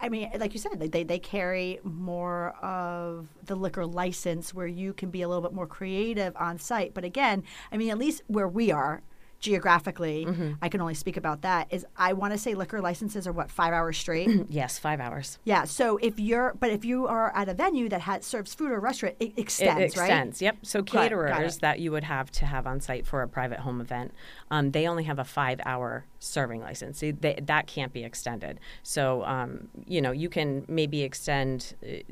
I 0.00 0.08
mean, 0.08 0.30
like 0.38 0.52
you 0.52 0.60
said, 0.60 0.78
they, 0.78 1.02
they 1.02 1.18
carry 1.18 1.80
more 1.82 2.50
of 2.62 3.28
the 3.44 3.54
liquor 3.54 3.86
license 3.86 4.52
where 4.54 4.66
you 4.66 4.92
can 4.92 5.10
be 5.10 5.22
a 5.22 5.28
little 5.28 5.42
bit 5.42 5.52
more 5.52 5.66
creative 5.66 6.36
on 6.36 6.58
site. 6.58 6.94
But 6.94 7.04
again, 7.04 7.42
I 7.72 7.76
mean, 7.76 7.90
at 7.90 7.98
least 7.98 8.22
where 8.26 8.48
we 8.48 8.70
are, 8.70 9.02
geographically, 9.46 10.24
Mm-hmm. 10.26 10.52
I 10.60 10.68
can 10.68 10.80
only 10.80 10.94
speak 10.94 11.16
about 11.16 11.42
that. 11.42 11.68
Is 11.70 11.86
I 11.96 12.12
want 12.12 12.32
to 12.32 12.38
say 12.38 12.54
liquor 12.54 12.80
licenses 12.80 13.26
are 13.26 13.32
what 13.32 13.50
five 13.50 13.72
hours 13.72 13.96
straight. 13.96 14.28
yes, 14.48 14.78
five 14.78 15.00
hours. 15.00 15.38
yeah. 15.44 15.64
So 15.64 15.98
if 15.98 16.18
you're, 16.18 16.54
but 16.58 16.70
if 16.70 16.84
you 16.84 17.06
are 17.06 17.34
at 17.36 17.48
a 17.48 17.54
venue 17.54 17.88
that 17.90 18.00
has 18.02 18.24
serves 18.24 18.54
food 18.54 18.72
or 18.72 18.80
restaurant, 18.80 19.14
it 19.20 19.32
extends, 19.38 19.94
it 19.94 19.98
right? 19.98 20.06
extends. 20.06 20.42
Yep. 20.42 20.56
So 20.62 20.82
Got 20.82 20.86
it, 20.88 20.92
got 20.92 21.02
caterers 21.28 21.58
that 21.58 21.78
you 21.80 21.92
would 21.92 22.04
have 22.04 22.30
to 22.32 22.46
have 22.46 22.66
on 22.66 22.80
site 22.80 23.06
for 23.06 23.22
a 23.22 23.28
private 23.28 23.60
home 23.60 23.80
event, 23.80 24.12
um, 24.50 24.72
they 24.72 24.86
only 24.88 25.04
have 25.04 25.18
a 25.18 25.24
five-hour 25.24 26.04
serving 26.18 26.60
license. 26.60 27.00
They, 27.00 27.12
that 27.42 27.66
can't 27.68 27.92
be 27.92 28.02
extended. 28.04 28.58
So 28.82 29.24
um, 29.24 29.68
you 29.86 30.00
know 30.02 30.10
you 30.12 30.28
can 30.28 30.64
maybe 30.68 31.02
extend. 31.02 31.74
Uh, 31.86 32.02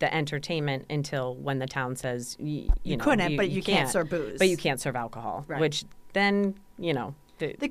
the 0.00 0.14
entertainment 0.14 0.86
until 0.88 1.34
when 1.34 1.58
the 1.58 1.66
town 1.66 1.96
says 1.96 2.36
y- 2.38 2.46
you, 2.46 2.70
You 2.84 2.96
know, 2.98 3.02
couldn't, 3.04 3.36
but 3.36 3.50
you 3.50 3.60
can't 3.60 3.88
serve 3.90 4.08
booze. 4.08 4.38
but 4.38 4.48
you 4.48 4.56
can't 4.56 4.80
serve 4.80 4.94
alcohol, 4.94 5.44
Right. 5.48 5.58
which 5.60 5.84
then 6.12 6.54
you 6.78 6.92
know 6.94 7.14
the, 7.38 7.54
The- 7.58 7.70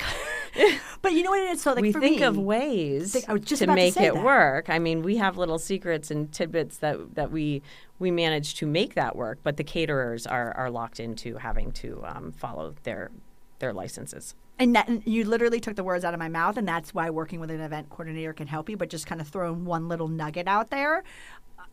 but 1.01 1.13
you 1.13 1.23
know 1.23 1.31
what 1.31 1.39
it 1.41 1.49
is? 1.51 1.61
So 1.61 1.73
like 1.73 1.81
we 1.81 1.91
think 1.91 2.19
me, 2.19 2.23
of 2.23 2.37
ways 2.37 3.13
Think- 3.13 3.29
I 3.29 3.33
was 3.33 3.41
just 3.43 3.59
to 3.59 3.65
about 3.65 3.75
to 3.75 3.81
make 3.81 3.97
it 3.97 4.13
that. 4.13 4.23
work. 4.23 4.69
I 4.69 4.79
mean, 4.79 5.01
we 5.03 5.17
have 5.17 5.37
little 5.37 5.59
secrets 5.59 6.09
and 6.11 6.31
tidbits 6.31 6.77
that 6.77 7.15
that 7.15 7.31
we 7.31 7.61
we 7.99 8.11
manage 8.11 8.55
to 8.55 8.65
make 8.65 8.95
that 8.95 9.15
work, 9.15 9.39
but 9.43 9.57
the 9.57 9.63
caterers 9.63 10.25
are 10.27 10.51
are 10.55 10.69
locked 10.69 10.99
into 10.99 11.35
having 11.37 11.71
to 11.73 12.01
um, 12.05 12.31
follow 12.31 12.75
their 12.83 13.11
their 13.59 13.73
licenses. 13.73 14.35
And, 14.59 14.75
that, 14.75 14.87
and 14.87 15.03
you 15.05 15.23
literally 15.23 15.59
took 15.59 15.75
the 15.75 15.83
words 15.83 16.03
out 16.03 16.15
of 16.15 16.19
my 16.19 16.29
mouth, 16.29 16.57
and 16.57 16.67
that's 16.67 16.91
why 16.91 17.11
working 17.11 17.39
with 17.39 17.51
an 17.51 17.61
event 17.61 17.91
coordinator 17.91 18.33
can 18.33 18.47
help 18.47 18.69
you. 18.69 18.77
But 18.77 18.89
just 18.89 19.05
kind 19.05 19.21
of 19.21 19.27
throwing 19.27 19.65
one 19.65 19.87
little 19.87 20.07
nugget 20.07 20.47
out 20.47 20.71
there. 20.71 21.03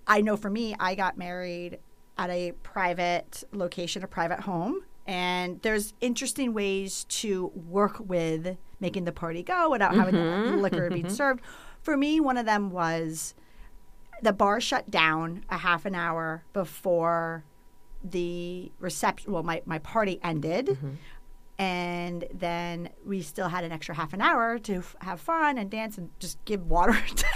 I 0.06 0.20
know 0.20 0.36
for 0.36 0.50
me, 0.50 0.76
I 0.78 0.94
got 0.94 1.16
married 1.16 1.78
at 2.18 2.28
a 2.28 2.52
private 2.62 3.42
location, 3.52 4.04
a 4.04 4.06
private 4.06 4.40
home, 4.40 4.82
and 5.06 5.60
there's 5.62 5.92
interesting 6.00 6.54
ways 6.54 7.04
to 7.04 7.52
work 7.54 7.96
with 8.00 8.56
making 8.80 9.04
the 9.04 9.12
party 9.12 9.42
go 9.42 9.70
without 9.70 9.94
having 9.94 10.14
the 10.14 10.20
mm-hmm. 10.20 10.60
liquor 10.60 10.88
being 10.90 11.04
mm-hmm. 11.04 11.14
served. 11.14 11.40
For 11.82 11.96
me, 11.96 12.20
one 12.20 12.36
of 12.36 12.46
them 12.46 12.70
was 12.70 13.34
the 14.22 14.32
bar 14.32 14.60
shut 14.60 14.90
down 14.90 15.44
a 15.50 15.58
half 15.58 15.84
an 15.84 15.94
hour 15.94 16.44
before 16.52 17.44
the 18.02 18.72
reception. 18.78 19.32
Well, 19.32 19.42
my, 19.42 19.62
my 19.66 19.78
party 19.78 20.18
ended 20.22 20.66
mm-hmm. 20.66 20.92
and 21.58 22.24
then 22.32 22.88
we 23.04 23.20
still 23.20 23.48
had 23.48 23.64
an 23.64 23.72
extra 23.72 23.94
half 23.94 24.14
an 24.14 24.22
hour 24.22 24.58
to 24.60 24.76
f- 24.76 24.96
have 25.00 25.20
fun 25.20 25.58
and 25.58 25.70
dance 25.70 25.98
and 25.98 26.10
just 26.18 26.42
give 26.46 26.66
water 26.66 26.92
to 27.16 27.26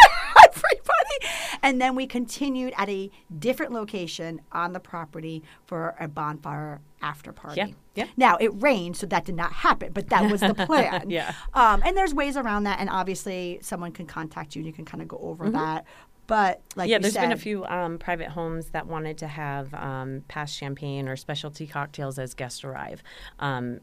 everybody. 0.47 1.59
And 1.63 1.81
then 1.81 1.95
we 1.95 2.07
continued 2.07 2.73
at 2.77 2.89
a 2.89 3.11
different 3.39 3.73
location 3.73 4.41
on 4.53 4.73
the 4.73 4.81
property 4.81 5.43
for 5.67 5.95
a 6.01 6.09
bonfire 6.09 6.81
after 7.03 7.33
party. 7.33 7.57
Yeah, 7.61 7.67
yeah. 7.95 8.07
Now 8.17 8.37
it 8.39 8.51
rained, 8.63 8.97
so 8.97 9.07
that 9.07 9.25
did 9.25 9.35
not 9.37 9.53
happen, 9.53 9.93
but 9.93 10.09
that 10.11 10.31
was 10.31 10.41
the 10.41 10.55
plan. 10.67 11.11
Yeah. 11.11 11.33
Um, 11.55 11.83
and 11.85 11.97
there's 11.97 12.15
ways 12.15 12.37
around 12.37 12.65
that, 12.65 12.81
and 12.81 12.91
obviously 12.91 13.59
someone 13.63 13.93
can 13.93 14.07
contact 14.07 14.55
you 14.57 14.61
and 14.61 14.67
you 14.67 14.73
can 14.73 14.85
kind 14.85 15.03
of 15.03 15.09
go 15.09 15.19
over 15.19 15.51
that. 15.51 15.85
But 16.27 16.61
like 16.77 16.87
Mm-hmm. 16.87 16.91
yeah, 16.93 16.99
there's 16.99 17.15
been 17.15 17.33
a 17.33 17.37
few 17.39 17.65
um, 17.65 17.99
private 17.99 18.29
homes 18.29 18.67
that 18.71 18.87
wanted 18.87 19.17
to 19.19 19.27
have 19.27 19.73
um, 19.73 20.25
past 20.29 20.55
champagne 20.55 21.09
or 21.09 21.17
specialty 21.17 21.67
cocktails 21.67 22.19
as 22.19 22.35
guests 22.35 22.65
arrive. 22.65 23.03
Um, 23.39 23.81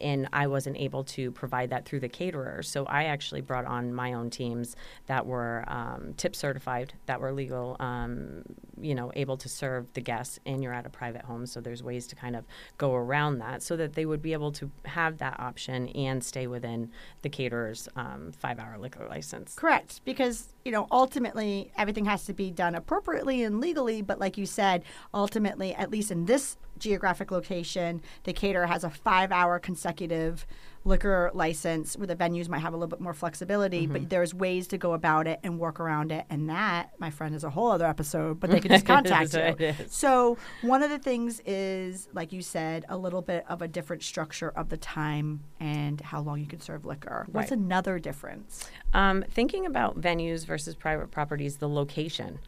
and 0.00 0.28
I 0.32 0.46
wasn't 0.46 0.76
able 0.76 1.04
to 1.04 1.30
provide 1.30 1.70
that 1.70 1.84
through 1.84 2.00
the 2.00 2.08
caterer. 2.08 2.62
So 2.62 2.84
I 2.86 3.04
actually 3.04 3.40
brought 3.40 3.64
on 3.64 3.92
my 3.92 4.12
own 4.12 4.30
teams 4.30 4.76
that 5.06 5.26
were 5.26 5.64
um, 5.66 6.14
tip 6.16 6.36
certified, 6.36 6.92
that 7.06 7.20
were 7.20 7.32
legal, 7.32 7.76
um, 7.80 8.42
you 8.80 8.94
know, 8.94 9.10
able 9.14 9.36
to 9.38 9.48
serve 9.48 9.92
the 9.94 10.00
guests. 10.00 10.38
And 10.46 10.62
you're 10.62 10.74
at 10.74 10.86
a 10.86 10.90
private 10.90 11.22
home, 11.22 11.46
so 11.46 11.60
there's 11.60 11.82
ways 11.82 12.06
to 12.08 12.16
kind 12.16 12.36
of 12.36 12.44
go 12.78 12.94
around 12.94 13.38
that 13.38 13.62
so 13.62 13.76
that 13.76 13.94
they 13.94 14.06
would 14.06 14.22
be 14.22 14.32
able 14.32 14.52
to 14.52 14.70
have 14.84 15.18
that 15.18 15.38
option 15.40 15.88
and 15.90 16.22
stay 16.22 16.46
within 16.46 16.90
the 17.22 17.28
caterer's 17.28 17.88
um, 17.96 18.32
five-hour 18.32 18.78
liquor 18.78 19.06
license. 19.08 19.54
Correct, 19.54 20.00
because 20.04 20.48
you 20.66 20.72
know 20.72 20.88
ultimately 20.90 21.70
everything 21.78 22.06
has 22.06 22.24
to 22.24 22.32
be 22.32 22.50
done 22.50 22.74
appropriately 22.74 23.44
and 23.44 23.60
legally. 23.60 24.02
But 24.02 24.18
like 24.18 24.36
you 24.36 24.46
said, 24.46 24.82
ultimately, 25.14 25.72
at 25.76 25.92
least 25.92 26.10
in 26.10 26.26
this 26.26 26.56
geographic 26.76 27.30
location, 27.30 28.02
the 28.24 28.32
caterer 28.32 28.66
has 28.66 28.82
a 28.82 28.90
five-hour 28.90 29.60
consecutive 29.60 30.44
liquor 30.86 31.30
license, 31.34 31.96
where 31.96 32.06
the 32.06 32.16
venues 32.16 32.48
might 32.48 32.60
have 32.60 32.72
a 32.72 32.76
little 32.76 32.88
bit 32.88 33.00
more 33.00 33.12
flexibility. 33.12 33.86
But 33.86 34.08
there's 34.08 34.32
ways 34.32 34.68
to 34.68 34.78
go 34.78 34.92
about 34.92 35.26
it 35.26 35.40
and 35.42 35.58
work 35.58 35.80
around 35.80 36.12
it, 36.12 36.24
and 36.30 36.48
that, 36.48 36.92
my 36.98 37.10
friend, 37.10 37.34
is 37.34 37.44
a 37.44 37.50
whole 37.50 37.70
other 37.70 37.86
episode. 37.86 38.40
But 38.40 38.50
they 38.50 38.60
can 38.64 38.70
just 38.70 38.86
contact 38.86 39.34
you. 39.34 39.74
So 39.88 40.38
one 40.62 40.82
of 40.82 40.90
the 40.90 40.98
things 40.98 41.40
is, 41.44 42.08
like 42.12 42.32
you 42.32 42.40
said, 42.40 42.84
a 42.88 42.96
little 42.96 43.20
bit 43.22 43.44
of 43.48 43.60
a 43.62 43.68
different 43.68 44.02
structure 44.02 44.50
of 44.50 44.68
the 44.68 44.76
time 44.76 45.40
and 45.60 46.00
how 46.00 46.20
long 46.22 46.38
you 46.40 46.46
can 46.46 46.60
serve 46.60 46.84
liquor. 46.84 47.26
What's 47.32 47.50
Right. 47.50 47.58
another 47.58 47.98
difference? 47.98 48.70
Um, 48.94 49.24
thinking 49.30 49.66
about 49.66 50.00
venues 50.00 50.46
versus 50.46 50.74
private 50.76 51.10
properties, 51.10 51.56
the 51.56 51.68
location. 51.68 52.38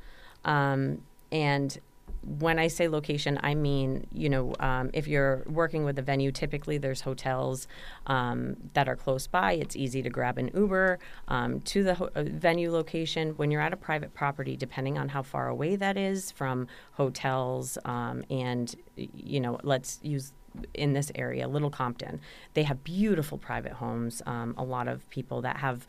Um, 0.44 1.02
and 1.32 1.76
when 2.22 2.58
I 2.58 2.68
say 2.68 2.88
location, 2.88 3.38
I 3.42 3.54
mean, 3.54 4.06
you 4.12 4.28
know, 4.28 4.54
um, 4.60 4.90
if 4.92 5.06
you're 5.06 5.44
working 5.46 5.84
with 5.84 5.98
a 5.98 6.02
venue, 6.02 6.32
typically 6.32 6.78
there's 6.78 7.02
hotels 7.02 7.68
um, 8.06 8.56
that 8.74 8.88
are 8.88 8.96
close 8.96 9.26
by. 9.26 9.52
It's 9.52 9.76
easy 9.76 10.02
to 10.02 10.10
grab 10.10 10.38
an 10.38 10.50
Uber 10.54 10.98
um, 11.28 11.60
to 11.62 11.82
the 11.82 11.94
ho- 11.94 12.10
uh, 12.14 12.24
venue 12.24 12.70
location. 12.70 13.30
When 13.30 13.50
you're 13.50 13.60
at 13.60 13.72
a 13.72 13.76
private 13.76 14.14
property, 14.14 14.56
depending 14.56 14.98
on 14.98 15.08
how 15.08 15.22
far 15.22 15.48
away 15.48 15.76
that 15.76 15.96
is 15.96 16.30
from 16.30 16.66
hotels, 16.92 17.78
um, 17.84 18.24
and, 18.30 18.74
you 18.96 19.40
know, 19.40 19.58
let's 19.62 20.00
use 20.02 20.32
in 20.74 20.92
this 20.92 21.12
area, 21.14 21.46
Little 21.46 21.70
Compton, 21.70 22.20
they 22.54 22.64
have 22.64 22.82
beautiful 22.82 23.38
private 23.38 23.72
homes. 23.72 24.22
Um, 24.26 24.54
a 24.58 24.64
lot 24.64 24.88
of 24.88 25.08
people 25.10 25.42
that 25.42 25.58
have 25.58 25.86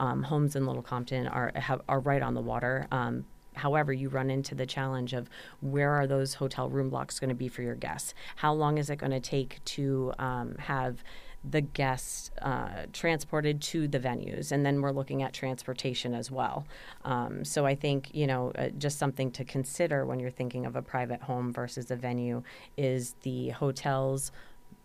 um, 0.00 0.22
homes 0.22 0.56
in 0.56 0.66
Little 0.66 0.82
Compton 0.82 1.26
are 1.26 1.52
have, 1.54 1.80
are 1.88 2.00
right 2.00 2.22
on 2.22 2.34
the 2.34 2.40
water. 2.40 2.86
Um, 2.90 3.24
however, 3.54 3.92
you 3.92 4.08
run 4.08 4.30
into 4.30 4.54
the 4.54 4.66
challenge 4.66 5.12
of 5.12 5.28
where 5.60 5.90
are 5.90 6.06
those 6.06 6.34
hotel 6.34 6.68
room 6.68 6.90
blocks 6.90 7.18
going 7.18 7.28
to 7.28 7.34
be 7.34 7.48
for 7.48 7.62
your 7.62 7.74
guests? 7.74 8.14
How 8.36 8.52
long 8.52 8.78
is 8.78 8.90
it 8.90 8.96
going 8.96 9.12
to 9.12 9.20
take 9.20 9.64
to 9.64 10.12
um, 10.18 10.56
have 10.58 11.02
the 11.48 11.60
guests 11.60 12.30
uh, 12.40 12.86
transported 12.92 13.60
to 13.60 13.88
the 13.88 13.98
venues, 13.98 14.52
and 14.52 14.64
then 14.64 14.80
we're 14.80 14.92
looking 14.92 15.22
at 15.22 15.32
transportation 15.32 16.14
as 16.14 16.30
well. 16.30 16.66
Um, 17.04 17.44
so 17.44 17.66
I 17.66 17.74
think 17.74 18.14
you 18.14 18.26
know 18.26 18.52
uh, 18.56 18.68
just 18.78 18.98
something 18.98 19.30
to 19.32 19.44
consider 19.44 20.06
when 20.06 20.20
you're 20.20 20.30
thinking 20.30 20.66
of 20.66 20.76
a 20.76 20.82
private 20.82 21.22
home 21.22 21.52
versus 21.52 21.90
a 21.90 21.96
venue 21.96 22.42
is 22.76 23.16
the 23.22 23.50
hotels 23.50 24.30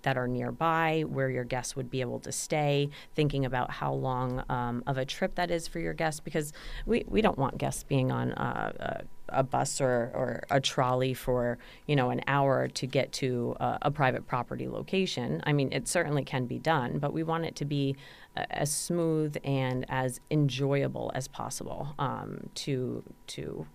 that 0.08 0.18
are 0.18 0.26
nearby 0.26 1.04
where 1.06 1.30
your 1.30 1.44
guests 1.44 1.76
would 1.76 1.92
be 1.92 2.00
able 2.00 2.18
to 2.18 2.32
stay, 2.32 2.90
thinking 3.14 3.44
about 3.44 3.70
how 3.70 3.92
long 3.92 4.42
um, 4.48 4.82
of 4.88 4.98
a 4.98 5.04
trip 5.04 5.36
that 5.36 5.52
is 5.52 5.68
for 5.68 5.82
your 5.82 5.92
guests, 5.92 6.22
because 6.22 6.54
we, 6.86 7.04
we 7.10 7.22
don't 7.22 7.38
want 7.38 7.58
guests 7.58 7.84
being 7.84 8.10
on 8.10 8.32
uh, 8.32 9.04
a, 9.28 9.40
a 9.40 9.44
bus 9.44 9.82
or, 9.82 10.10
or 10.16 10.44
a 10.50 10.62
trolley 10.62 11.14
for 11.14 11.58
you 11.88 11.96
know 11.98 12.10
an 12.10 12.22
hour 12.26 12.70
to 12.70 12.88
get 12.88 13.12
to 13.12 13.54
a, 13.60 13.80
a 13.82 13.92
private 13.92 14.26
property 14.26 14.70
location. 14.70 15.44
I 15.46 15.52
mean, 15.52 15.74
it 15.74 15.90
certainly 15.90 16.24
can 16.24 16.46
be 16.46 16.58
done, 16.58 17.00
but 17.00 17.12
we 17.12 17.22
want 17.22 17.44
it 17.44 17.58
to 17.58 17.66
be 17.66 17.98
uh, 18.38 18.46
as 18.50 18.74
smooth 18.74 19.36
and 19.44 19.86
as 19.90 20.22
enjoyable 20.32 21.12
as 21.16 21.28
possible 21.28 21.94
um, 22.00 22.50
to 22.56 23.04
to 23.36 23.66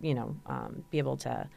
you 0.00 0.14
know 0.14 0.36
um, 0.46 0.84
be 0.92 0.98
able 0.98 1.16
to 1.16 1.48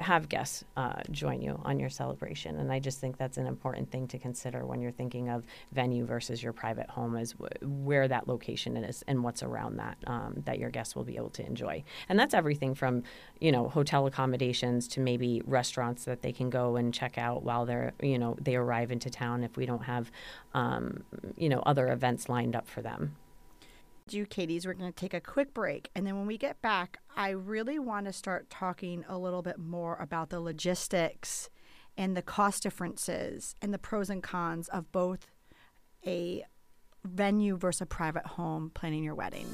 have 0.00 0.28
guests 0.28 0.64
uh, 0.76 1.00
join 1.10 1.42
you 1.42 1.60
on 1.64 1.78
your 1.80 1.90
celebration. 1.90 2.58
And 2.58 2.72
I 2.72 2.78
just 2.78 3.00
think 3.00 3.16
that's 3.16 3.36
an 3.36 3.46
important 3.46 3.90
thing 3.90 4.06
to 4.08 4.18
consider 4.18 4.64
when 4.64 4.80
you're 4.80 4.92
thinking 4.92 5.28
of 5.28 5.44
venue 5.72 6.04
versus 6.04 6.42
your 6.42 6.52
private 6.52 6.88
home 6.88 7.16
is 7.16 7.32
w- 7.32 7.50
where 7.62 8.06
that 8.06 8.28
location 8.28 8.76
is 8.76 9.02
and 9.08 9.24
what's 9.24 9.42
around 9.42 9.76
that 9.76 9.98
um, 10.06 10.42
that 10.44 10.58
your 10.58 10.70
guests 10.70 10.94
will 10.94 11.04
be 11.04 11.16
able 11.16 11.30
to 11.30 11.44
enjoy. 11.44 11.82
And 12.08 12.18
that's 12.18 12.34
everything 12.34 12.74
from, 12.74 13.02
you 13.40 13.50
know, 13.50 13.68
hotel 13.68 14.06
accommodations 14.06 14.86
to 14.88 15.00
maybe 15.00 15.42
restaurants 15.44 16.04
that 16.04 16.22
they 16.22 16.32
can 16.32 16.48
go 16.48 16.76
and 16.76 16.94
check 16.94 17.18
out 17.18 17.42
while 17.42 17.66
they're, 17.66 17.92
you 18.00 18.18
know, 18.18 18.36
they 18.40 18.54
arrive 18.54 18.92
into 18.92 19.10
town 19.10 19.42
if 19.42 19.56
we 19.56 19.66
don't 19.66 19.84
have, 19.84 20.12
um, 20.54 21.02
you 21.36 21.48
know, 21.48 21.60
other 21.66 21.88
events 21.88 22.28
lined 22.28 22.54
up 22.54 22.68
for 22.68 22.82
them. 22.82 23.16
You, 24.12 24.26
Katie's. 24.26 24.66
We're 24.66 24.74
going 24.74 24.92
to 24.92 24.96
take 24.96 25.14
a 25.14 25.20
quick 25.20 25.54
break. 25.54 25.90
And 25.94 26.06
then 26.06 26.16
when 26.16 26.26
we 26.26 26.38
get 26.38 26.60
back, 26.60 26.98
I 27.16 27.30
really 27.30 27.78
want 27.78 28.06
to 28.06 28.12
start 28.12 28.50
talking 28.50 29.04
a 29.08 29.18
little 29.18 29.42
bit 29.42 29.58
more 29.58 29.96
about 29.96 30.30
the 30.30 30.40
logistics 30.40 31.50
and 31.96 32.16
the 32.16 32.22
cost 32.22 32.62
differences 32.62 33.54
and 33.60 33.74
the 33.74 33.78
pros 33.78 34.10
and 34.10 34.22
cons 34.22 34.68
of 34.68 34.90
both 34.92 35.26
a 36.06 36.44
venue 37.04 37.56
versus 37.56 37.82
a 37.82 37.86
private 37.86 38.26
home 38.26 38.70
planning 38.74 39.02
your 39.02 39.14
wedding. 39.14 39.46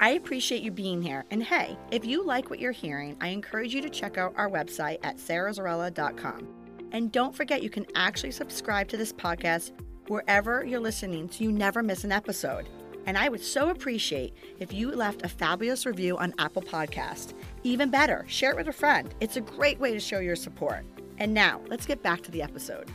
I 0.00 0.10
appreciate 0.10 0.62
you 0.62 0.70
being 0.70 1.00
here. 1.00 1.24
And 1.30 1.42
hey, 1.42 1.76
if 1.90 2.04
you 2.04 2.24
like 2.24 2.50
what 2.50 2.58
you're 2.58 2.72
hearing, 2.72 3.16
I 3.20 3.28
encourage 3.28 3.74
you 3.74 3.80
to 3.82 3.90
check 3.90 4.18
out 4.18 4.34
our 4.36 4.50
website 4.50 4.98
at 5.02 5.16
sarazarrella.com. 5.16 6.48
And 6.92 7.12
don't 7.12 7.34
forget, 7.34 7.62
you 7.62 7.70
can 7.70 7.86
actually 7.94 8.32
subscribe 8.32 8.88
to 8.88 8.96
this 8.96 9.12
podcast 9.12 9.72
wherever 10.08 10.64
you're 10.64 10.80
listening 10.80 11.30
so 11.30 11.44
you 11.44 11.52
never 11.52 11.82
miss 11.82 12.04
an 12.04 12.12
episode. 12.12 12.68
And 13.06 13.18
I 13.18 13.28
would 13.28 13.42
so 13.42 13.70
appreciate 13.70 14.34
if 14.60 14.72
you 14.72 14.90
left 14.92 15.24
a 15.24 15.28
fabulous 15.28 15.86
review 15.86 16.16
on 16.18 16.34
Apple 16.38 16.62
Podcast. 16.62 17.34
Even 17.64 17.90
better, 17.90 18.24
share 18.28 18.52
it 18.52 18.56
with 18.56 18.68
a 18.68 18.72
friend. 18.72 19.12
It's 19.20 19.36
a 19.36 19.40
great 19.40 19.80
way 19.80 19.92
to 19.92 20.00
show 20.00 20.20
your 20.20 20.36
support. 20.36 20.84
And 21.18 21.34
now, 21.34 21.60
let's 21.68 21.86
get 21.86 22.02
back 22.02 22.22
to 22.22 22.30
the 22.30 22.42
episode. 22.42 22.90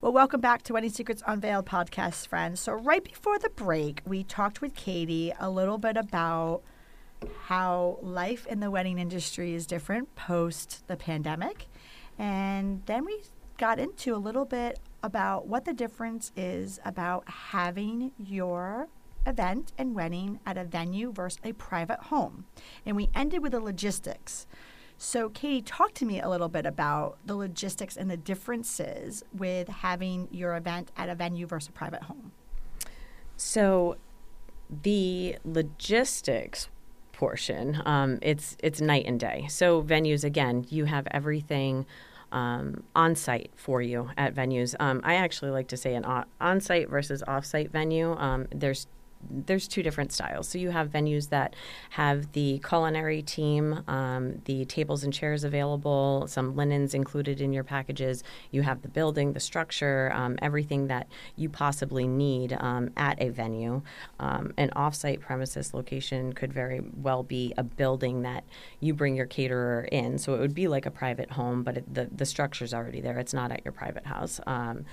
Well, 0.00 0.12
welcome 0.12 0.40
back 0.40 0.62
to 0.62 0.72
Wedding 0.72 0.90
Secrets 0.90 1.22
Unveiled 1.26 1.66
podcast, 1.66 2.28
friends. 2.28 2.60
So, 2.60 2.72
right 2.72 3.02
before 3.02 3.38
the 3.38 3.50
break, 3.50 4.00
we 4.06 4.22
talked 4.24 4.60
with 4.60 4.74
Katie 4.74 5.32
a 5.38 5.50
little 5.50 5.76
bit 5.76 5.96
about 5.96 6.62
how 7.46 7.98
life 8.00 8.46
in 8.46 8.60
the 8.60 8.70
wedding 8.70 8.98
industry 8.98 9.54
is 9.54 9.66
different 9.66 10.14
post 10.14 10.86
the 10.86 10.96
pandemic. 10.96 11.66
And 12.18 12.82
then 12.86 13.04
we 13.04 13.22
got 13.58 13.78
into 13.78 14.14
a 14.14 14.18
little 14.18 14.44
bit 14.44 14.78
about 15.02 15.46
what 15.46 15.64
the 15.64 15.72
difference 15.72 16.32
is 16.36 16.80
about 16.84 17.28
having 17.28 18.12
your 18.18 18.88
event 19.26 19.72
and 19.78 19.94
wedding 19.94 20.40
at 20.46 20.56
a 20.56 20.64
venue 20.64 21.12
versus 21.12 21.38
a 21.44 21.52
private 21.52 22.00
home. 22.04 22.46
And 22.84 22.96
we 22.96 23.10
ended 23.14 23.42
with 23.42 23.52
the 23.52 23.60
logistics. 23.60 24.46
So, 24.96 25.28
Katie, 25.28 25.62
talk 25.62 25.94
to 25.94 26.04
me 26.04 26.20
a 26.20 26.28
little 26.28 26.48
bit 26.48 26.66
about 26.66 27.18
the 27.24 27.36
logistics 27.36 27.96
and 27.96 28.10
the 28.10 28.16
differences 28.16 29.22
with 29.32 29.68
having 29.68 30.26
your 30.32 30.56
event 30.56 30.90
at 30.96 31.08
a 31.08 31.14
venue 31.14 31.46
versus 31.46 31.68
a 31.68 31.72
private 31.72 32.02
home. 32.04 32.32
So, 33.36 33.96
the 34.82 35.36
logistics 35.44 36.68
portion, 37.12 37.80
um, 37.84 38.18
it's 38.22 38.56
it's 38.60 38.80
night 38.80 39.04
and 39.06 39.20
day. 39.20 39.46
So, 39.48 39.82
venues 39.82 40.24
again, 40.24 40.66
you 40.68 40.86
have 40.86 41.06
everything 41.12 41.86
um, 42.32 42.82
on 42.94 43.14
site 43.14 43.50
for 43.56 43.82
you 43.82 44.10
at 44.16 44.34
venues. 44.34 44.74
Um, 44.78 45.00
I 45.04 45.14
actually 45.14 45.50
like 45.50 45.68
to 45.68 45.76
say 45.76 45.94
an 45.94 46.04
on 46.40 46.60
site 46.60 46.88
versus 46.88 47.22
off 47.26 47.44
site 47.44 47.70
venue. 47.70 48.14
Um, 48.16 48.46
there's 48.50 48.86
there's 49.30 49.68
two 49.68 49.82
different 49.82 50.12
styles. 50.12 50.48
So 50.48 50.58
you 50.58 50.70
have 50.70 50.90
venues 50.90 51.30
that 51.30 51.54
have 51.90 52.32
the 52.32 52.60
culinary 52.66 53.22
team, 53.22 53.82
um, 53.88 54.40
the 54.44 54.64
tables 54.64 55.04
and 55.04 55.12
chairs 55.12 55.44
available, 55.44 56.26
some 56.28 56.54
linens 56.56 56.94
included 56.94 57.40
in 57.40 57.52
your 57.52 57.64
packages. 57.64 58.22
You 58.50 58.62
have 58.62 58.82
the 58.82 58.88
building, 58.88 59.32
the 59.32 59.40
structure, 59.40 60.12
um, 60.14 60.36
everything 60.40 60.86
that 60.88 61.08
you 61.36 61.48
possibly 61.48 62.06
need 62.06 62.56
um, 62.60 62.90
at 62.96 63.20
a 63.20 63.30
venue. 63.30 63.82
Um, 64.20 64.54
an 64.56 64.70
offsite 64.76 65.20
premises 65.20 65.74
location 65.74 66.32
could 66.32 66.52
very 66.52 66.80
well 66.80 67.22
be 67.22 67.54
a 67.56 67.62
building 67.62 68.22
that 68.22 68.44
you 68.80 68.94
bring 68.94 69.16
your 69.16 69.26
caterer 69.26 69.88
in. 69.90 70.18
So 70.18 70.34
it 70.34 70.40
would 70.40 70.54
be 70.54 70.68
like 70.68 70.86
a 70.86 70.90
private 70.90 71.32
home, 71.32 71.62
but 71.62 71.78
it, 71.78 71.94
the 71.94 72.08
the 72.10 72.26
structure's 72.26 72.72
already 72.72 73.00
there. 73.00 73.18
It's 73.18 73.34
not 73.34 73.50
at 73.50 73.64
your 73.64 73.72
private 73.72 74.06
house, 74.06 74.40
um, 74.46 74.84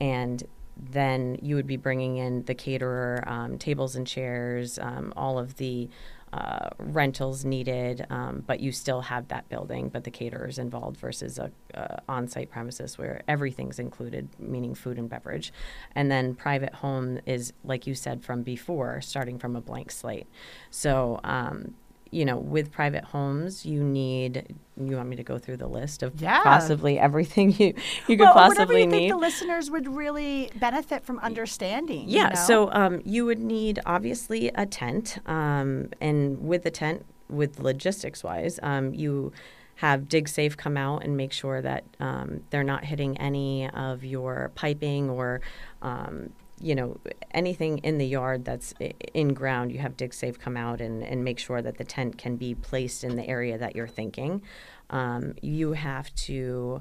and 0.00 0.42
then 0.76 1.38
you 1.42 1.54
would 1.56 1.66
be 1.66 1.76
bringing 1.76 2.16
in 2.16 2.44
the 2.44 2.54
caterer, 2.54 3.22
um, 3.26 3.58
tables 3.58 3.96
and 3.96 4.06
chairs, 4.06 4.78
um, 4.78 5.12
all 5.16 5.38
of 5.38 5.56
the 5.56 5.88
uh, 6.32 6.70
rentals 6.78 7.44
needed, 7.44 8.04
um, 8.10 8.42
but 8.44 8.58
you 8.58 8.72
still 8.72 9.02
have 9.02 9.28
that 9.28 9.48
building, 9.48 9.88
but 9.88 10.02
the 10.02 10.10
caterer 10.10 10.48
is 10.48 10.58
involved 10.58 10.96
versus 10.96 11.38
a, 11.38 11.52
a 11.74 12.02
on-site 12.08 12.50
premises 12.50 12.98
where 12.98 13.22
everything's 13.28 13.78
included, 13.78 14.28
meaning 14.40 14.74
food 14.74 14.98
and 14.98 15.08
beverage. 15.08 15.52
And 15.94 16.10
then 16.10 16.34
private 16.34 16.74
home 16.74 17.20
is, 17.24 17.52
like 17.62 17.86
you 17.86 17.94
said 17.94 18.24
from 18.24 18.42
before, 18.42 19.00
starting 19.00 19.38
from 19.38 19.54
a 19.54 19.60
blank 19.60 19.92
slate. 19.92 20.26
So 20.70 21.20
um, 21.22 21.74
you 22.14 22.24
know, 22.24 22.36
with 22.36 22.70
private 22.70 23.04
homes, 23.04 23.66
you 23.66 23.82
need. 23.82 24.54
You 24.76 24.96
want 24.96 25.08
me 25.08 25.16
to 25.16 25.24
go 25.24 25.38
through 25.38 25.58
the 25.58 25.66
list 25.66 26.02
of 26.02 26.20
yeah. 26.20 26.42
possibly 26.42 26.98
everything 26.98 27.52
you 27.52 27.74
you 28.08 28.16
could 28.16 28.20
well, 28.20 28.34
possibly 28.34 28.80
you 28.80 28.86
need? 28.86 28.98
Think 28.98 29.12
the 29.12 29.16
listeners 29.18 29.70
would 29.70 29.88
really 29.88 30.50
benefit 30.56 31.04
from 31.04 31.18
understanding. 31.18 32.08
Yeah. 32.08 32.22
You 32.22 32.28
know? 32.30 32.34
So 32.34 32.72
um, 32.72 33.02
you 33.04 33.24
would 33.26 33.40
need 33.40 33.80
obviously 33.84 34.48
a 34.54 34.64
tent, 34.64 35.18
um, 35.26 35.90
and 36.00 36.38
with 36.40 36.62
the 36.62 36.70
tent, 36.70 37.04
with 37.28 37.58
logistics 37.58 38.22
wise, 38.22 38.60
um, 38.62 38.94
you 38.94 39.32
have 39.76 40.02
DigSafe 40.02 40.56
come 40.56 40.76
out 40.76 41.04
and 41.04 41.16
make 41.16 41.32
sure 41.32 41.60
that 41.60 41.84
um, 41.98 42.44
they're 42.50 42.62
not 42.62 42.84
hitting 42.84 43.16
any 43.18 43.68
of 43.70 44.04
your 44.04 44.52
piping 44.54 45.10
or 45.10 45.40
um, 45.82 46.32
you 46.64 46.74
know 46.74 46.98
anything 47.32 47.78
in 47.78 47.98
the 47.98 48.06
yard 48.06 48.44
that's 48.44 48.72
in 49.12 49.34
ground 49.34 49.70
you 49.70 49.78
have 49.78 49.96
DigSafe 49.98 50.38
come 50.38 50.56
out 50.56 50.80
and, 50.80 51.04
and 51.04 51.22
make 51.22 51.38
sure 51.38 51.60
that 51.60 51.76
the 51.76 51.84
tent 51.84 52.16
can 52.16 52.36
be 52.36 52.54
placed 52.54 53.04
in 53.04 53.16
the 53.16 53.26
area 53.28 53.58
that 53.58 53.76
you're 53.76 53.86
thinking. 53.86 54.40
Um, 54.88 55.34
you 55.42 55.72
have 55.72 56.14
to 56.14 56.80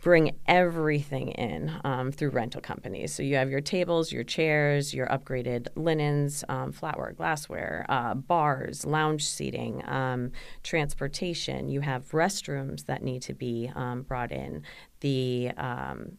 bring 0.00 0.36
everything 0.46 1.30
in 1.30 1.72
um, 1.82 2.12
through 2.12 2.28
rental 2.28 2.60
companies. 2.60 3.12
So 3.12 3.24
you 3.24 3.34
have 3.34 3.50
your 3.50 3.60
tables 3.60 4.12
your 4.12 4.22
chairs 4.22 4.94
your 4.94 5.08
upgraded 5.08 5.66
linens 5.74 6.44
um, 6.48 6.72
flatware 6.72 7.16
glassware 7.16 7.86
uh, 7.88 8.14
bars 8.14 8.86
lounge 8.86 9.26
seating 9.26 9.82
um, 9.88 10.30
transportation. 10.62 11.68
You 11.68 11.80
have 11.80 12.12
restrooms 12.12 12.86
that 12.86 13.02
need 13.02 13.22
to 13.22 13.34
be 13.34 13.72
um, 13.74 14.02
brought 14.02 14.30
in. 14.30 14.62
The 15.00 15.50
um, 15.56 16.18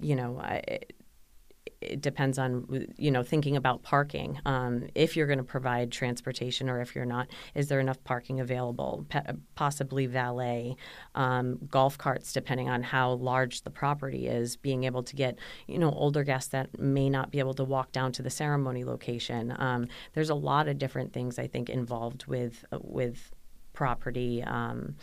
you 0.00 0.16
know 0.16 0.40
it 1.84 2.00
depends 2.00 2.38
on 2.38 2.86
you 2.96 3.10
know 3.10 3.22
thinking 3.22 3.56
about 3.56 3.82
parking 3.82 4.40
um, 4.46 4.86
if 4.94 5.16
you're 5.16 5.26
going 5.26 5.38
to 5.38 5.44
provide 5.44 5.90
transportation 5.90 6.68
or 6.68 6.80
if 6.80 6.94
you're 6.94 7.04
not 7.04 7.28
is 7.54 7.68
there 7.68 7.80
enough 7.80 8.02
parking 8.04 8.40
available 8.40 9.06
Pe- 9.08 9.34
possibly 9.54 10.06
valet 10.06 10.76
um, 11.14 11.58
golf 11.70 11.98
carts 11.98 12.32
depending 12.32 12.68
on 12.68 12.82
how 12.82 13.12
large 13.12 13.62
the 13.62 13.70
property 13.70 14.26
is 14.26 14.56
being 14.56 14.84
able 14.84 15.02
to 15.02 15.16
get 15.16 15.38
you 15.66 15.78
know 15.78 15.90
older 15.90 16.24
guests 16.24 16.50
that 16.50 16.78
may 16.78 17.08
not 17.08 17.30
be 17.30 17.38
able 17.38 17.54
to 17.54 17.64
walk 17.64 17.92
down 17.92 18.12
to 18.12 18.22
the 18.22 18.30
ceremony 18.30 18.84
location 18.84 19.54
um, 19.58 19.86
there's 20.14 20.30
a 20.30 20.34
lot 20.34 20.68
of 20.68 20.78
different 20.78 21.12
things 21.12 21.38
i 21.38 21.46
think 21.46 21.68
involved 21.68 22.26
with 22.26 22.64
with 22.80 23.32
property 23.72 24.42
um, 24.44 24.94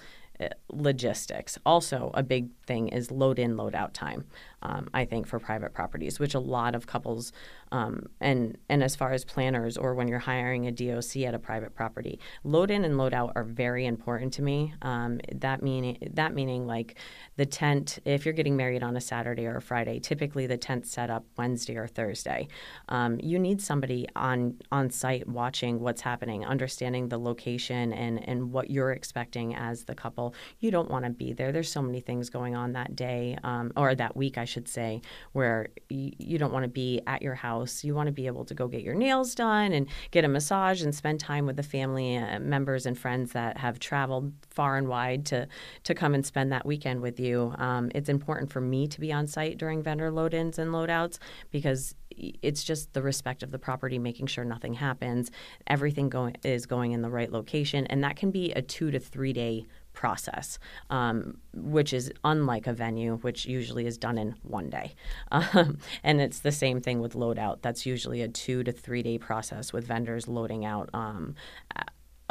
logistics. 0.72 1.58
Also, 1.66 2.12
a 2.14 2.24
big 2.24 2.50
thing 2.66 2.90
is 2.90 3.12
load 3.12 3.40
in, 3.40 3.58
load 3.58 3.76
out 3.76 3.94
time. 3.94 4.26
Um, 4.62 4.90
I 4.94 5.06
think 5.06 5.28
for 5.28 5.40
private 5.40 5.74
properties, 5.74 6.20
which 6.20 6.34
a 6.34 6.40
lot 6.40 6.76
of 6.76 6.88
couples 6.88 7.32
um, 7.72 8.08
and 8.20 8.58
and 8.70 8.84
as 8.84 8.96
far 8.96 9.12
as 9.12 9.24
planners 9.24 9.78
or 9.78 9.96
when 9.96 10.08
you're 10.08 10.20
hiring 10.20 10.68
a 10.68 10.72
DOC 10.72 11.18
at 11.18 11.34
a 11.34 11.40
private 11.40 11.74
property, 11.74 12.20
load 12.44 12.70
in 12.70 12.84
and 12.84 12.98
load 12.98 13.14
out 13.14 13.32
are 13.36 13.44
very 13.44 13.86
important 13.86 14.34
to 14.34 14.42
me. 14.42 14.74
Um, 14.82 15.20
that 15.34 15.64
meaning 15.64 15.98
that 16.14 16.34
meaning 16.34 16.68
like 16.68 16.98
the 17.38 17.46
tent. 17.46 18.00
If 18.06 18.26
you're 18.26 18.34
getting 18.34 18.58
married 18.58 18.84
on 18.84 18.98
a 18.98 19.02
Saturday 19.02 19.46
or 19.46 19.58
a 19.58 19.62
Friday, 19.62 20.00
typically 20.00 20.48
the 20.48 20.58
tent 20.58 20.86
set 20.86 21.10
up 21.10 21.26
Wednesday 21.38 21.78
or 21.78 21.88
Thursday. 21.88 22.48
Um, 22.90 23.20
you 23.22 23.40
need 23.40 23.62
somebody 23.62 24.08
on 24.16 24.58
on 24.72 24.90
site 24.90 25.28
watching 25.28 25.80
what's 25.80 26.02
happening, 26.02 26.46
understanding 26.46 27.10
the 27.10 27.18
location 27.18 27.94
and 27.94 28.28
and 28.28 28.52
what 28.52 28.70
you're 28.70 28.92
expecting 28.92 29.56
as 29.56 29.86
the 29.86 29.96
couple 29.96 30.36
you 30.60 30.72
don't 30.72 30.90
want 30.90 31.06
to 31.06 31.12
be 31.12 31.34
there. 31.34 31.52
There's 31.52 31.72
so 31.72 31.82
many 31.82 32.02
things 32.02 32.30
going 32.30 32.56
on 32.56 32.74
that 32.74 32.96
day 32.96 33.38
um, 33.44 33.72
or 33.76 33.96
that 33.96 34.16
week, 34.16 34.38
I 34.38 34.46
should 34.52 34.68
say, 34.68 35.02
where 35.32 35.70
y- 35.90 36.12
you 36.18 36.38
don't 36.38 36.54
want 36.54 36.64
to 36.64 36.70
be 36.70 37.02
at 37.08 37.22
your 37.22 37.36
house. 37.36 37.84
You 37.84 37.96
want 37.96 38.08
to 38.08 38.14
be 38.14 38.28
able 38.28 38.46
to 38.46 38.54
go 38.54 38.68
get 38.68 38.84
your 38.84 38.96
nails 38.96 39.34
done 39.34 39.72
and 39.72 39.88
get 40.12 40.26
a 40.26 40.28
massage 40.28 40.84
and 40.84 40.94
spend 40.94 41.20
time 41.20 41.46
with 41.46 41.56
the 41.56 41.64
family 41.64 42.18
uh, 42.18 42.40
members 42.40 42.86
and 42.86 42.98
friends 42.98 43.32
that 43.32 43.58
have 43.58 43.80
traveled 43.80 44.34
far 44.50 44.78
and 44.78 44.88
wide 44.88 45.26
to 45.28 45.48
to 45.84 45.94
come 45.96 46.14
and 46.14 46.26
spend 46.26 46.52
that 46.52 46.66
weekend 46.66 47.02
with 47.02 47.20
you. 47.20 47.54
Um, 47.58 47.92
it's 47.96 48.10
important 48.10 48.52
for 48.52 48.62
me 48.62 48.88
to 48.88 49.00
be 49.00 49.12
on 49.12 49.28
site 49.28 49.58
during 49.58 49.82
vendor 49.82 50.12
load-ins 50.12 50.60
and 50.60 50.72
load-outs 50.72 51.20
because 51.52 51.96
it's 52.18 52.64
just 52.64 52.94
the 52.94 53.02
respect 53.02 53.42
of 53.42 53.52
the 53.52 53.60
property, 53.60 53.98
making 53.98 54.28
sure 54.28 54.44
nothing 54.44 54.74
happens, 54.74 55.32
everything 55.68 56.10
going 56.10 56.36
is 56.44 56.66
going 56.66 56.92
in 56.92 57.02
the 57.02 57.10
right 57.10 57.32
location, 57.32 57.86
and 57.88 58.04
that 58.04 58.16
can 58.16 58.32
be 58.32 58.52
a 58.52 58.62
two 58.62 58.92
to 58.92 59.00
three 59.00 59.34
day 59.34 59.66
process, 59.94 60.60
um, 60.90 61.38
which 61.54 61.94
is 61.94 62.12
unlike 62.24 62.68
a 62.68 62.74
venue, 62.74 63.18
which 63.18 63.46
usually 63.46 63.86
is 63.86 63.98
done 63.98 64.18
in 64.18 64.36
one 64.44 64.70
day. 64.70 64.96
Um, 65.54 65.80
and 66.04 66.22
it's 66.22 66.40
the 66.40 66.52
same 66.52 66.80
thing 66.80 67.02
with 67.02 67.14
loadout. 67.14 67.62
That's 67.62 67.86
usually 67.86 68.22
a 68.22 68.28
two 68.28 68.64
to 68.64 68.72
three 68.72 69.02
day 69.02 69.18
process 69.18 69.74
with 69.74 69.86
vendors 69.86 70.28
loading 70.28 70.66
out. 70.66 70.90
Um, 70.94 71.36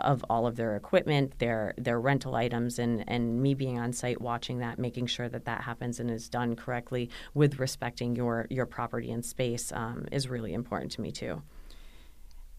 of 0.01 0.25
all 0.31 0.47
of 0.47 0.57
their 0.57 0.77
equipment, 0.77 1.39
their 1.39 1.75
their 1.77 2.01
rental 2.01 2.35
items, 2.35 2.79
and 2.79 3.05
and 3.09 3.43
me 3.43 3.55
being 3.55 3.79
on 3.79 3.93
site 3.93 4.21
watching 4.21 4.59
that, 4.59 4.79
making 4.79 5.07
sure 5.07 5.29
that 5.29 5.45
that 5.45 5.63
happens 5.63 6.01
and 6.01 6.11
is 6.11 6.29
done 6.29 6.57
correctly 6.57 7.11
with 7.35 7.59
respecting 7.59 8.17
your 8.17 8.47
your 8.51 8.67
property 8.67 9.11
and 9.11 9.25
space 9.25 9.73
um, 9.73 10.07
is 10.11 10.29
really 10.29 10.53
important 10.53 10.93
to 10.93 11.01
me 11.01 11.11
too. 11.11 11.43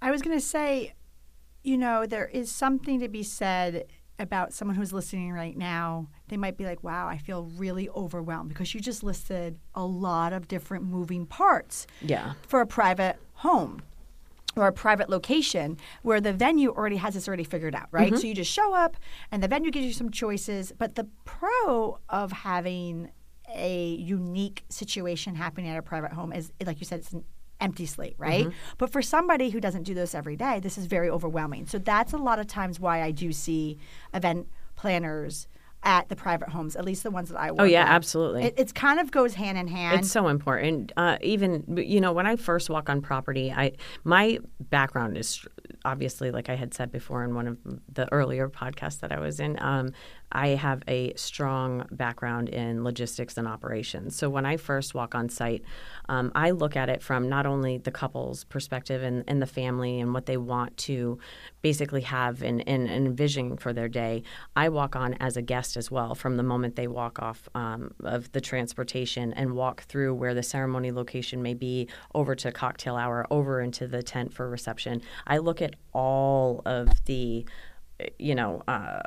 I 0.02 0.12
was 0.12 0.22
going 0.22 0.38
to 0.38 0.46
say, 0.46 0.94
you 1.64 1.78
know, 1.78 2.06
there 2.06 2.28
is 2.28 2.52
something 2.52 3.00
to 3.00 3.08
be 3.08 3.24
said 3.24 3.86
about 4.20 4.54
someone 4.54 4.76
who's 4.76 4.94
listening 4.94 5.32
right 5.32 5.58
now, 5.58 6.08
they 6.28 6.38
might 6.38 6.58
be 6.58 6.66
like, 6.66 6.84
wow, 6.84 7.08
I 7.08 7.18
feel 7.18 7.50
really 7.56 7.90
overwhelmed 7.90 8.50
because 8.50 8.74
you 8.74 8.80
just 8.80 9.04
listed 9.04 9.60
a 9.74 9.84
lot 9.84 10.34
of 10.34 10.48
different 10.48 10.86
moving 10.86 11.26
parts 11.26 11.88
yeah. 12.02 12.34
for 12.48 12.62
a 12.62 12.68
private 12.68 13.18
home 13.36 13.82
or 14.56 14.68
a 14.68 14.74
private 14.74 15.10
location 15.10 15.78
where 16.02 16.22
the 16.22 16.34
venue 16.34 16.70
already 16.70 16.98
has 16.98 17.14
this 17.14 17.28
already 17.28 17.44
figured 17.44 17.74
out, 17.74 17.88
right? 17.92 18.12
Mm-hmm. 18.12 18.18
So 18.18 18.28
you 18.28 18.36
just 18.36 18.52
show 18.52 18.76
up 18.76 18.98
and 19.32 19.42
the 19.42 19.48
venue 19.48 19.72
gives 19.72 19.86
you 19.86 19.94
some 19.94 20.12
choices. 20.12 20.74
But 20.78 20.96
the 20.96 21.08
pro 21.26 22.00
of 22.10 22.32
having 22.32 23.12
a 23.54 23.96
unique 23.96 24.64
situation 24.70 25.36
happening 25.36 25.70
at 25.70 25.78
a 25.78 25.82
private 25.82 26.14
home 26.14 26.32
is 26.32 26.52
like 26.66 26.80
you 26.80 26.86
said 26.86 27.00
it's 27.00 27.12
an 27.12 27.24
empty 27.62 27.86
slate 27.86 28.16
right 28.18 28.50
but 28.78 28.92
for 28.92 29.02
somebody 29.02 29.52
who 29.52 29.62
doesn't 29.62 29.84
do 29.84 29.94
this 29.94 30.14
every 30.16 30.36
day 30.36 30.60
this 30.60 30.78
is 30.78 30.86
very 30.88 31.10
overwhelming 31.10 31.66
so 31.66 31.78
that's 31.78 32.12
a 32.12 32.18
lot 32.18 32.40
of 32.40 32.48
times 32.48 32.80
why 32.80 33.02
i 33.02 33.12
do 33.12 33.32
see 33.32 33.78
event 34.14 34.48
planners 34.76 35.48
at 35.84 36.10
the 36.10 36.16
private 36.16 36.50
homes 36.50 36.76
at 36.76 36.84
least 36.86 37.02
the 37.04 37.10
ones 37.12 37.30
that 37.30 37.40
i 37.40 37.50
work 37.52 37.62
Oh 37.62 37.64
yeah, 37.64 37.84
with. 37.84 37.90
absolutely. 37.92 38.44
it, 38.44 38.54
it's 38.58 38.72
kind 38.72 39.00
of 39.00 39.10
goes 39.12 39.34
hand 39.36 39.58
in 39.58 39.68
hand 39.68 40.00
It's 40.00 40.12
so 40.12 40.28
important. 40.28 40.92
Uh, 40.96 41.18
even 41.22 41.64
you 41.78 42.00
know, 42.02 42.14
when 42.14 42.28
I 42.28 42.36
first 42.36 42.70
walk 42.70 42.88
on 42.88 43.02
property, 43.02 43.52
I 43.52 43.74
my 44.04 44.38
background 44.60 45.18
is 45.18 45.44
obviously, 45.84 46.30
like 46.30 46.50
I 46.50 46.56
had 46.56 46.74
said 46.76 46.92
before 46.92 47.24
in 47.24 47.34
one 47.34 47.48
of 47.48 47.58
the 47.92 48.12
earlier 48.14 48.48
podcasts 48.48 49.00
that 49.00 49.12
I 49.12 49.20
was 49.20 49.40
in. 49.40 49.58
Um, 49.60 49.92
I 50.32 50.50
have 50.50 50.84
a 50.88 51.14
strong 51.16 51.86
background 51.92 52.50
in 52.50 52.84
logistics 52.84 53.38
and 53.38 53.48
operations. 53.48 54.16
So 54.16 54.30
when 54.30 54.46
I 54.46 54.58
first 54.58 54.94
walk 54.94 55.16
on 55.16 55.30
site, 55.30 55.64
um, 56.10 56.32
I 56.36 56.52
look 56.52 56.76
at 56.76 56.90
it 56.90 57.02
from 57.02 57.30
not 57.30 57.46
only 57.46 57.78
the 57.78 57.92
couple's 57.92 58.44
perspective 58.46 59.04
and, 59.04 59.24
and 59.28 59.42
the 59.42 59.48
family 59.48 60.00
and 60.00 60.14
what 60.14 60.26
they 60.26 60.38
want 60.38 60.78
to 60.78 61.20
basically 61.62 62.02
have 62.02 62.42
and, 62.42 62.68
and, 62.68 62.90
envisioning 62.90 63.58
for 63.58 63.74
their 63.74 63.88
day. 63.88 64.24
I 64.56 64.70
walk 64.70 64.96
on 64.96 65.16
as 65.16 65.38
a 65.38 65.42
guest 65.42 65.78
as 65.78 65.92
well 65.92 66.16
from 66.16 66.38
the 66.38 66.44
moment 66.44 66.76
they 66.76 66.88
walk 66.88 67.20
off 67.22 67.48
um, 67.56 67.94
of 68.04 68.32
the 68.32 68.42
transportation 68.42 69.34
and 69.34 69.54
walk 69.54 69.82
through 69.84 70.16
where 70.16 70.34
the 70.34 70.44
ceremony 70.44 70.92
location 70.92 71.42
may 71.42 71.54
be 71.54 71.88
over 72.16 72.36
to 72.36 72.52
cocktail 72.52 72.96
hour, 72.96 73.26
over 73.30 73.62
into 73.62 73.88
the 73.88 74.04
tent 74.04 74.34
for 74.34 74.50
reception. 74.50 75.02
I 75.28 75.38
look 75.38 75.62
at 75.62 75.76
all 75.94 76.62
of 76.66 76.90
the, 77.06 77.46
you 78.18 78.36
know, 78.36 78.64
uh, 78.68 79.02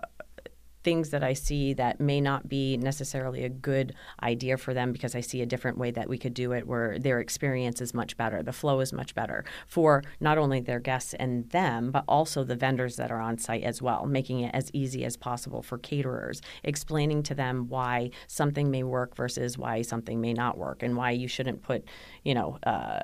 things 0.85 1.11
that 1.11 1.25
I 1.25 1.33
see 1.33 1.73
that 1.75 1.99
may 1.99 2.21
not 2.21 2.49
be 2.49 2.77
necessarily 2.77 3.43
a 3.45 3.49
good 3.49 3.95
idea 4.23 4.57
for 4.57 4.75
them 4.75 4.93
because 4.93 5.15
I 5.15 5.21
see 5.21 5.41
a 5.41 5.47
different 5.47 5.79
way 5.79 5.91
that 5.93 6.09
we 6.09 6.19
could 6.19 6.35
do 6.35 6.53
it 6.53 6.67
where 6.67 6.99
their 6.99 7.21
experience 7.21 7.81
is 7.81 7.95
much 7.95 8.17
better. 8.17 8.43
The 8.43 8.53
flow 8.53 8.81
is 8.81 8.93
much 8.93 9.15
better 9.15 9.45
for 9.67 10.05
not 10.21 10.39
only 10.39 10.61
their 10.61 10.81
guests 10.81 11.15
and 11.15 11.49
them, 11.51 11.91
but 11.91 12.05
also 12.07 12.45
the 12.45 12.55
vendors 12.55 12.97
that 12.97 13.11
are 13.11 13.21
on 13.21 13.39
site 13.39 13.65
as 13.65 13.81
well, 13.81 14.07
making 14.07 14.41
it 14.41 14.55
as 14.55 14.71
easy 14.73 15.05
as 15.05 15.17
possible 15.17 15.63
for 15.63 15.79
caterers, 15.79 16.43
explaining 16.63 17.23
to 17.25 17.35
them 17.35 17.67
why 17.69 18.11
something 18.27 18.71
may 18.71 18.83
work 18.83 19.17
versus 19.17 19.57
why 19.57 19.83
something 19.83 20.21
may 20.21 20.35
not 20.35 20.59
work 20.59 20.83
and 20.83 20.97
why 20.97 21.11
you 21.11 21.27
shouldn't 21.27 21.63
put, 21.63 21.85
you 22.23 22.35
know, 22.35 22.59
uh, 22.65 23.01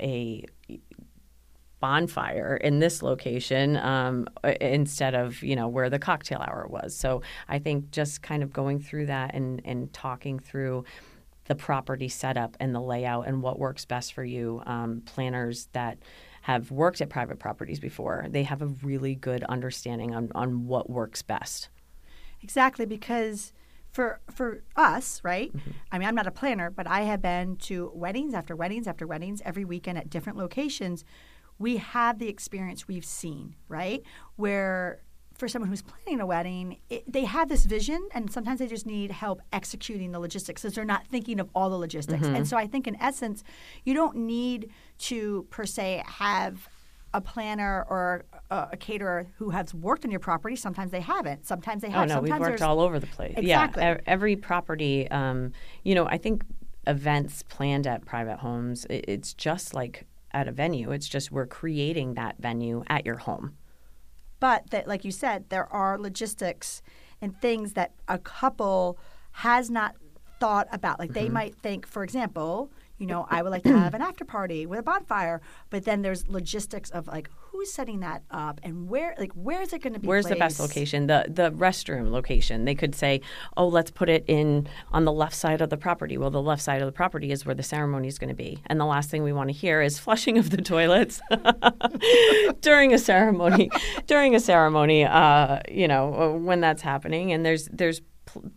a 0.00 0.44
bonfire 1.82 2.56
in 2.56 2.78
this 2.78 3.02
location 3.02 3.76
um, 3.76 4.28
instead 4.60 5.14
of 5.14 5.42
you 5.42 5.56
know 5.56 5.68
where 5.68 5.90
the 5.90 5.98
cocktail 5.98 6.38
hour 6.38 6.66
was. 6.70 6.96
So 6.96 7.22
I 7.48 7.58
think 7.58 7.90
just 7.90 8.22
kind 8.22 8.42
of 8.42 8.52
going 8.52 8.80
through 8.80 9.06
that 9.06 9.34
and 9.34 9.60
and 9.64 9.92
talking 9.92 10.38
through 10.38 10.84
the 11.46 11.56
property 11.56 12.08
setup 12.08 12.56
and 12.60 12.72
the 12.72 12.80
layout 12.80 13.26
and 13.26 13.42
what 13.42 13.58
works 13.58 13.84
best 13.84 14.14
for 14.14 14.24
you. 14.24 14.62
Um, 14.64 15.02
planners 15.04 15.68
that 15.72 15.98
have 16.42 16.70
worked 16.70 17.00
at 17.00 17.08
private 17.08 17.40
properties 17.40 17.80
before, 17.80 18.26
they 18.30 18.44
have 18.44 18.62
a 18.62 18.66
really 18.66 19.14
good 19.16 19.42
understanding 19.44 20.14
on, 20.14 20.30
on 20.34 20.66
what 20.66 20.88
works 20.88 21.22
best. 21.22 21.68
Exactly, 22.42 22.86
because 22.86 23.52
for 23.90 24.20
for 24.30 24.62
us, 24.74 25.20
right? 25.22 25.54
Mm-hmm. 25.54 25.70
I 25.90 25.98
mean, 25.98 26.08
I'm 26.08 26.14
not 26.14 26.26
a 26.26 26.32
planner, 26.32 26.70
but 26.70 26.86
I 26.86 27.02
have 27.02 27.20
been 27.22 27.56
to 27.56 27.90
weddings 27.94 28.34
after 28.34 28.56
weddings 28.56 28.86
after 28.86 29.06
weddings 29.06 29.42
every 29.44 29.64
weekend 29.64 29.98
at 29.98 30.10
different 30.10 30.38
locations. 30.38 31.04
We 31.62 31.78
have 31.78 32.18
the 32.18 32.28
experience 32.28 32.88
we've 32.88 33.04
seen, 33.04 33.54
right? 33.68 34.02
Where 34.36 35.00
for 35.34 35.48
someone 35.48 35.68
who's 35.68 35.82
planning 35.82 36.20
a 36.20 36.26
wedding, 36.26 36.78
it, 36.90 37.10
they 37.10 37.24
have 37.24 37.48
this 37.48 37.64
vision, 37.64 38.08
and 38.14 38.30
sometimes 38.30 38.58
they 38.58 38.66
just 38.66 38.86
need 38.86 39.10
help 39.10 39.40
executing 39.52 40.12
the 40.12 40.20
logistics 40.20 40.62
because 40.62 40.74
they're 40.74 40.84
not 40.84 41.06
thinking 41.06 41.40
of 41.40 41.48
all 41.54 41.70
the 41.70 41.76
logistics. 41.76 42.24
Mm-hmm. 42.24 42.36
And 42.36 42.48
so 42.48 42.56
I 42.56 42.66
think, 42.66 42.86
in 42.86 42.96
essence, 43.00 43.42
you 43.84 43.94
don't 43.94 44.16
need 44.16 44.70
to 44.98 45.46
per 45.50 45.64
se 45.64 46.02
have 46.06 46.68
a 47.14 47.20
planner 47.20 47.86
or 47.88 48.24
a, 48.50 48.68
a 48.72 48.76
caterer 48.76 49.26
who 49.36 49.50
has 49.50 49.74
worked 49.74 50.04
on 50.04 50.10
your 50.10 50.20
property. 50.20 50.56
Sometimes 50.56 50.90
they 50.90 51.00
haven't. 51.00 51.46
Sometimes 51.46 51.82
they 51.82 51.90
have. 51.90 52.02
Oh 52.02 52.06
no, 52.06 52.14
Sometimes 52.16 52.40
we've 52.40 52.50
worked 52.50 52.62
all 52.62 52.80
over 52.80 52.98
the 52.98 53.06
place. 53.06 53.34
Exactly. 53.36 53.82
Yeah, 53.82 53.98
every 54.06 54.36
property. 54.36 55.10
Um, 55.10 55.52
you 55.84 55.94
know, 55.94 56.06
I 56.06 56.18
think 56.18 56.44
events 56.86 57.42
planned 57.44 57.86
at 57.86 58.04
private 58.04 58.38
homes. 58.38 58.86
it's 58.90 59.34
just 59.34 59.74
like 59.74 60.06
at 60.32 60.48
a 60.48 60.52
venue. 60.52 60.90
It's 60.92 61.08
just 61.08 61.30
we're 61.32 61.46
creating 61.46 62.14
that 62.14 62.36
venue 62.38 62.84
at 62.88 63.06
your 63.06 63.18
home. 63.18 63.56
but 64.40 64.70
that 64.70 64.88
like 64.88 65.04
you 65.04 65.12
said 65.12 65.48
there 65.50 65.72
are 65.72 65.96
logistics 65.98 66.82
and 67.20 67.40
things 67.40 67.74
that 67.74 67.92
a 68.08 68.18
couple 68.18 68.98
has 69.30 69.70
not 69.70 69.94
thought 70.40 70.66
about 70.72 70.98
like 70.98 71.12
they 71.12 71.26
mm-hmm. 71.26 71.34
might 71.34 71.54
think 71.54 71.86
for 71.86 72.02
example 72.02 72.70
you 73.02 73.08
know 73.08 73.26
i 73.28 73.42
would 73.42 73.50
like 73.50 73.64
to 73.64 73.76
have 73.76 73.94
an 73.94 74.00
after 74.00 74.24
party 74.24 74.64
with 74.64 74.78
a 74.78 74.82
bonfire 74.82 75.40
but 75.70 75.84
then 75.84 76.02
there's 76.02 76.28
logistics 76.28 76.88
of 76.90 77.08
like 77.08 77.28
who's 77.52 77.70
setting 77.70 78.00
that 78.00 78.22
up 78.30 78.60
and 78.62 78.88
where 78.88 79.14
like 79.18 79.32
where's 79.34 79.72
it 79.72 79.82
going 79.82 79.92
to 79.92 79.98
be 79.98 80.08
Where's 80.08 80.26
the 80.26 80.36
best 80.36 80.58
location? 80.58 81.06
The 81.06 81.26
the 81.28 81.50
restroom 81.52 82.10
location. 82.10 82.64
They 82.64 82.74
could 82.74 82.94
say, 82.94 83.20
"Oh, 83.56 83.68
let's 83.68 83.90
put 83.90 84.08
it 84.08 84.24
in 84.26 84.68
on 84.90 85.04
the 85.04 85.12
left 85.12 85.34
side 85.34 85.60
of 85.60 85.70
the 85.70 85.76
property." 85.76 86.16
Well, 86.16 86.30
the 86.30 86.42
left 86.42 86.62
side 86.62 86.80
of 86.80 86.86
the 86.86 86.92
property 86.92 87.30
is 87.30 87.44
where 87.44 87.54
the 87.54 87.62
ceremony 87.62 88.08
is 88.08 88.18
going 88.18 88.28
to 88.28 88.34
be, 88.34 88.62
and 88.66 88.80
the 88.80 88.86
last 88.86 89.10
thing 89.10 89.22
we 89.22 89.32
want 89.32 89.50
to 89.50 89.54
hear 89.54 89.82
is 89.82 89.98
flushing 89.98 90.38
of 90.38 90.50
the 90.50 90.62
toilets 90.62 91.20
during 92.60 92.94
a 92.94 92.98
ceremony. 92.98 93.70
during 94.06 94.34
a 94.34 94.40
ceremony, 94.40 95.04
uh, 95.04 95.60
you 95.70 95.86
know, 95.88 96.38
when 96.42 96.60
that's 96.60 96.82
happening, 96.82 97.32
and 97.32 97.44
there's 97.44 97.68
there's 97.72 98.00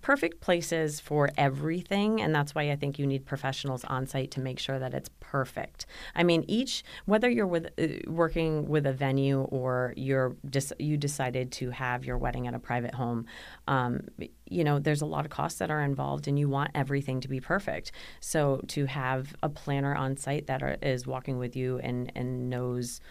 perfect 0.01 0.41
places 0.41 0.99
for 0.99 1.29
everything 1.37 2.21
and 2.21 2.33
that's 2.33 2.53
why 2.53 2.71
i 2.71 2.75
think 2.75 2.99
you 2.99 3.07
need 3.07 3.25
professionals 3.25 3.83
on 3.85 4.05
site 4.05 4.31
to 4.31 4.39
make 4.39 4.59
sure 4.59 4.77
that 4.79 4.93
it's 4.93 5.09
perfect. 5.19 5.85
I 6.13 6.23
mean 6.23 6.45
each 6.47 6.83
whether 7.05 7.29
you're 7.29 7.47
with 7.47 7.67
uh, 7.79 8.09
working 8.09 8.67
with 8.67 8.85
a 8.85 8.93
venue 8.93 9.41
or 9.41 9.93
you're 9.97 10.35
dis- 10.49 10.73
you 10.79 10.97
decided 10.97 11.51
to 11.53 11.71
have 11.71 12.05
your 12.05 12.17
wedding 12.17 12.47
at 12.47 12.53
a 12.53 12.59
private 12.59 12.93
home 12.93 13.25
um, 13.67 14.07
you 14.45 14.63
know 14.63 14.79
there's 14.79 15.01
a 15.01 15.05
lot 15.05 15.25
of 15.25 15.31
costs 15.31 15.59
that 15.59 15.71
are 15.71 15.81
involved 15.81 16.27
and 16.27 16.37
you 16.37 16.47
want 16.47 16.71
everything 16.75 17.19
to 17.21 17.27
be 17.27 17.39
perfect. 17.39 17.91
So 18.19 18.61
to 18.67 18.85
have 18.85 19.35
a 19.43 19.49
planner 19.49 19.95
on 19.95 20.17
site 20.17 20.47
that 20.47 20.61
are, 20.63 20.77
is 20.81 21.07
walking 21.07 21.37
with 21.37 21.55
you 21.55 21.79
and 21.79 22.11
and 22.15 22.49
knows 22.49 23.01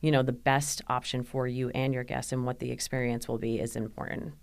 you 0.00 0.10
know 0.10 0.22
the 0.22 0.32
best 0.32 0.82
option 0.88 1.22
for 1.22 1.46
you 1.46 1.70
and 1.70 1.92
your 1.92 2.04
guests 2.04 2.32
and 2.32 2.46
what 2.46 2.58
the 2.58 2.70
experience 2.70 3.26
will 3.28 3.38
be 3.38 3.58
is 3.58 3.74
important 3.76 4.34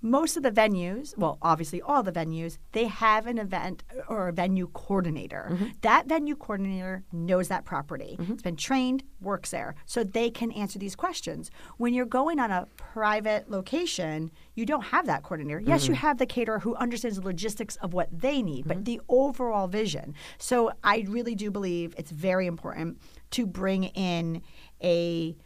most 0.00 0.36
of 0.36 0.42
the 0.44 0.50
venues, 0.52 1.16
well, 1.18 1.38
obviously 1.42 1.82
all 1.82 2.02
the 2.04 2.12
venues, 2.12 2.58
they 2.72 2.86
have 2.86 3.26
an 3.26 3.36
event 3.38 3.82
or 4.08 4.28
a 4.28 4.32
venue 4.32 4.68
coordinator. 4.72 5.48
Mm-hmm. 5.50 5.66
That 5.80 6.06
venue 6.06 6.36
coordinator 6.36 7.02
knows 7.12 7.48
that 7.48 7.64
property. 7.64 8.16
It's 8.20 8.42
been 8.42 8.54
trained, 8.56 9.02
works 9.20 9.50
there, 9.50 9.74
so 9.86 10.04
they 10.04 10.30
can 10.30 10.52
answer 10.52 10.78
these 10.78 10.94
questions. 10.94 11.50
When 11.78 11.94
you're 11.94 12.06
going 12.06 12.38
on 12.38 12.50
a 12.52 12.68
private 12.76 13.50
location, 13.50 14.30
you 14.54 14.64
don't 14.66 14.84
have 14.84 15.06
that 15.06 15.22
coordinator. 15.24 15.60
Yes, 15.60 15.82
Mm-hmm. 15.82 15.92
you 15.92 15.96
have 15.96 16.18
the 16.18 16.26
caterer 16.26 16.58
who 16.60 16.74
understands 16.76 17.18
the 17.18 17.24
logistics 17.24 17.76
of 17.76 17.92
what 17.92 18.08
they 18.12 18.42
need, 18.42 18.68
but 18.68 18.84
the 18.84 19.00
overall 19.08 19.66
vision. 19.66 20.14
So 20.38 20.70
I 20.84 21.04
really 21.08 21.34
do 21.34 21.50
believe 21.50 21.94
it's 21.96 22.10
very 22.12 22.46
important 22.46 23.00
to 23.32 23.46
bring 23.46 23.84
in 23.84 24.42
a 24.82 25.36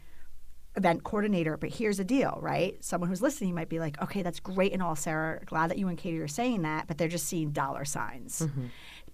event 0.75 1.03
coordinator. 1.03 1.57
But 1.57 1.69
here's 1.71 1.97
the 1.97 2.03
deal, 2.03 2.37
right? 2.41 2.83
Someone 2.83 3.09
who's 3.09 3.21
listening 3.21 3.53
might 3.55 3.69
be 3.69 3.79
like, 3.79 4.01
okay, 4.01 4.21
that's 4.21 4.39
great 4.39 4.73
and 4.73 4.81
all, 4.81 4.95
Sara. 4.95 5.39
Glad 5.45 5.69
that 5.69 5.77
you 5.77 5.87
and 5.87 5.97
Katie 5.97 6.19
are 6.19 6.27
saying 6.27 6.63
that, 6.63 6.87
but 6.87 6.97
they're 6.97 7.07
just 7.07 7.25
seeing 7.27 7.51
dollar 7.51 7.85
signs 7.85 8.39
Mm-hmm. 8.41 8.65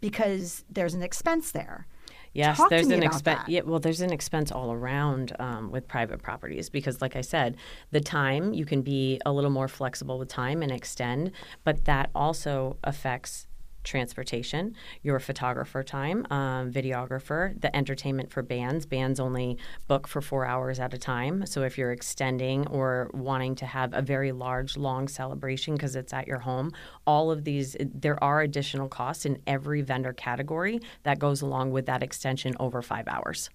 because 0.01 0.63
there's 0.69 0.93
an 0.93 1.01
expense 1.03 1.51
there. 1.51 1.87
Yes, 2.33 2.57
Talk 2.57 2.69
there's 2.69 2.87
an 2.89 3.01
expense. 3.01 3.41
Yeah, 3.47 3.61
well, 3.65 3.79
there's 3.79 4.01
an 4.01 4.13
expense 4.13 4.51
all 4.51 4.71
around 4.71 5.35
um, 5.39 5.71
with 5.71 5.87
private 5.87 6.21
properties 6.21 6.69
because, 6.69 7.01
like 7.01 7.15
I 7.15 7.21
said, 7.21 7.57
the 7.89 7.99
time 8.01 8.53
you 8.53 8.65
can 8.65 8.83
be 8.83 9.19
a 9.25 9.31
little 9.31 9.49
more 9.49 9.67
flexible 9.67 10.19
with 10.19 10.27
time 10.29 10.61
and 10.61 10.71
extend, 10.71 11.31
but 11.63 11.85
that 11.85 12.11
also 12.13 12.77
affects 12.83 13.47
transportation, 13.83 14.75
your 15.01 15.19
photographer 15.19 15.83
time, 15.83 16.25
um, 16.31 16.71
videographer, 16.71 17.59
the 17.61 17.75
entertainment 17.75 18.31
for 18.31 18.41
bands. 18.43 18.85
Bands 18.85 19.19
only 19.19 19.57
book 19.87 20.07
for 20.07 20.21
four 20.21 20.45
hours 20.45 20.79
at 20.79 20.93
a 20.93 20.97
time. 20.97 21.45
So 21.45 21.63
if 21.63 21.77
you're 21.77 21.91
extending 21.91 22.67
or 22.67 23.09
wanting 23.13 23.55
to 23.55 23.65
have 23.65 23.93
a 23.93 24.01
very 24.01 24.31
large, 24.31 24.77
long 24.77 25.07
celebration 25.07 25.75
because 25.75 25.95
it's 25.95 26.13
at 26.13 26.27
your 26.27 26.39
home, 26.39 26.71
all 27.07 27.31
of 27.31 27.43
these, 27.43 27.75
there 27.79 28.21
are 28.23 28.41
additional 28.41 28.87
costs 28.87 29.25
in 29.25 29.41
every 29.47 29.81
vendor 29.81 30.13
category 30.13 30.79
that 31.03 31.19
goes 31.19 31.41
along 31.41 31.71
with 31.71 31.85
that 31.85 32.03
extension 32.03 32.55
over 32.59 32.81
five 32.81 33.07
hours. 33.07 33.49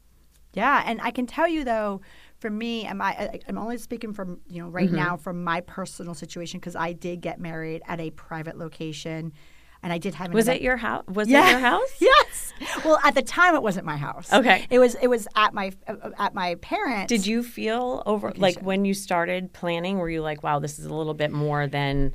Yeah, 0.54 0.84
and 0.86 1.00
I 1.02 1.10
can 1.10 1.26
tell 1.26 1.48
you 1.48 1.64
though, 1.64 2.00
for 2.38 2.48
me, 2.48 2.84
am 2.84 3.02
I? 3.02 3.08
I- 3.10 3.40
I'm 3.48 3.58
only 3.58 3.76
speaking 3.76 4.12
from 4.12 4.40
you 4.48 4.62
know 4.62 4.68
right 4.68 4.86
Mm-hmm. 4.86 4.96
now 4.96 5.16
from 5.16 5.42
my 5.42 5.60
personal 5.62 6.14
situation 6.14 6.60
because 6.60 6.76
I 6.76 6.92
did 6.92 7.20
get 7.20 7.40
married 7.40 7.82
at 7.88 7.98
a 7.98 8.10
private 8.10 8.56
location, 8.56 9.32
and 9.84 9.92
I 9.92 9.98
did 9.98 10.14
have 10.16 10.32
Was 10.34 10.46
event- 10.46 10.62
it 10.62 10.64
your 10.64 10.76
house? 10.78 11.04
Was 11.06 11.28
Yeah. 11.28 11.46
it 11.46 11.50
your 11.52 11.60
house? 11.60 11.94
Yes. 12.00 12.52
Well, 12.84 12.98
at 13.04 13.14
the 13.14 13.22
time, 13.22 13.54
it 13.54 13.62
wasn't 13.62 13.84
my 13.84 13.96
house. 13.96 14.32
Okay. 14.32 14.66
It 14.70 14.78
was. 14.78 14.94
It 15.02 15.08
was 15.08 15.28
at 15.36 15.52
my 15.54 15.72
uh, 15.86 16.10
at 16.18 16.34
my 16.34 16.54
parents. 16.56 17.08
Did 17.08 17.26
you 17.26 17.42
feel 17.42 18.02
over 18.06 18.32
like 18.36 18.60
when 18.60 18.84
you 18.84 18.94
started 18.94 19.52
planning? 19.52 19.98
Were 19.98 20.08
you 20.08 20.22
like, 20.22 20.42
"Wow, 20.42 20.58
this 20.60 20.78
is 20.78 20.86
a 20.86 20.94
little 20.94 21.14
bit 21.14 21.30
more 21.32 21.66
than"? 21.66 22.14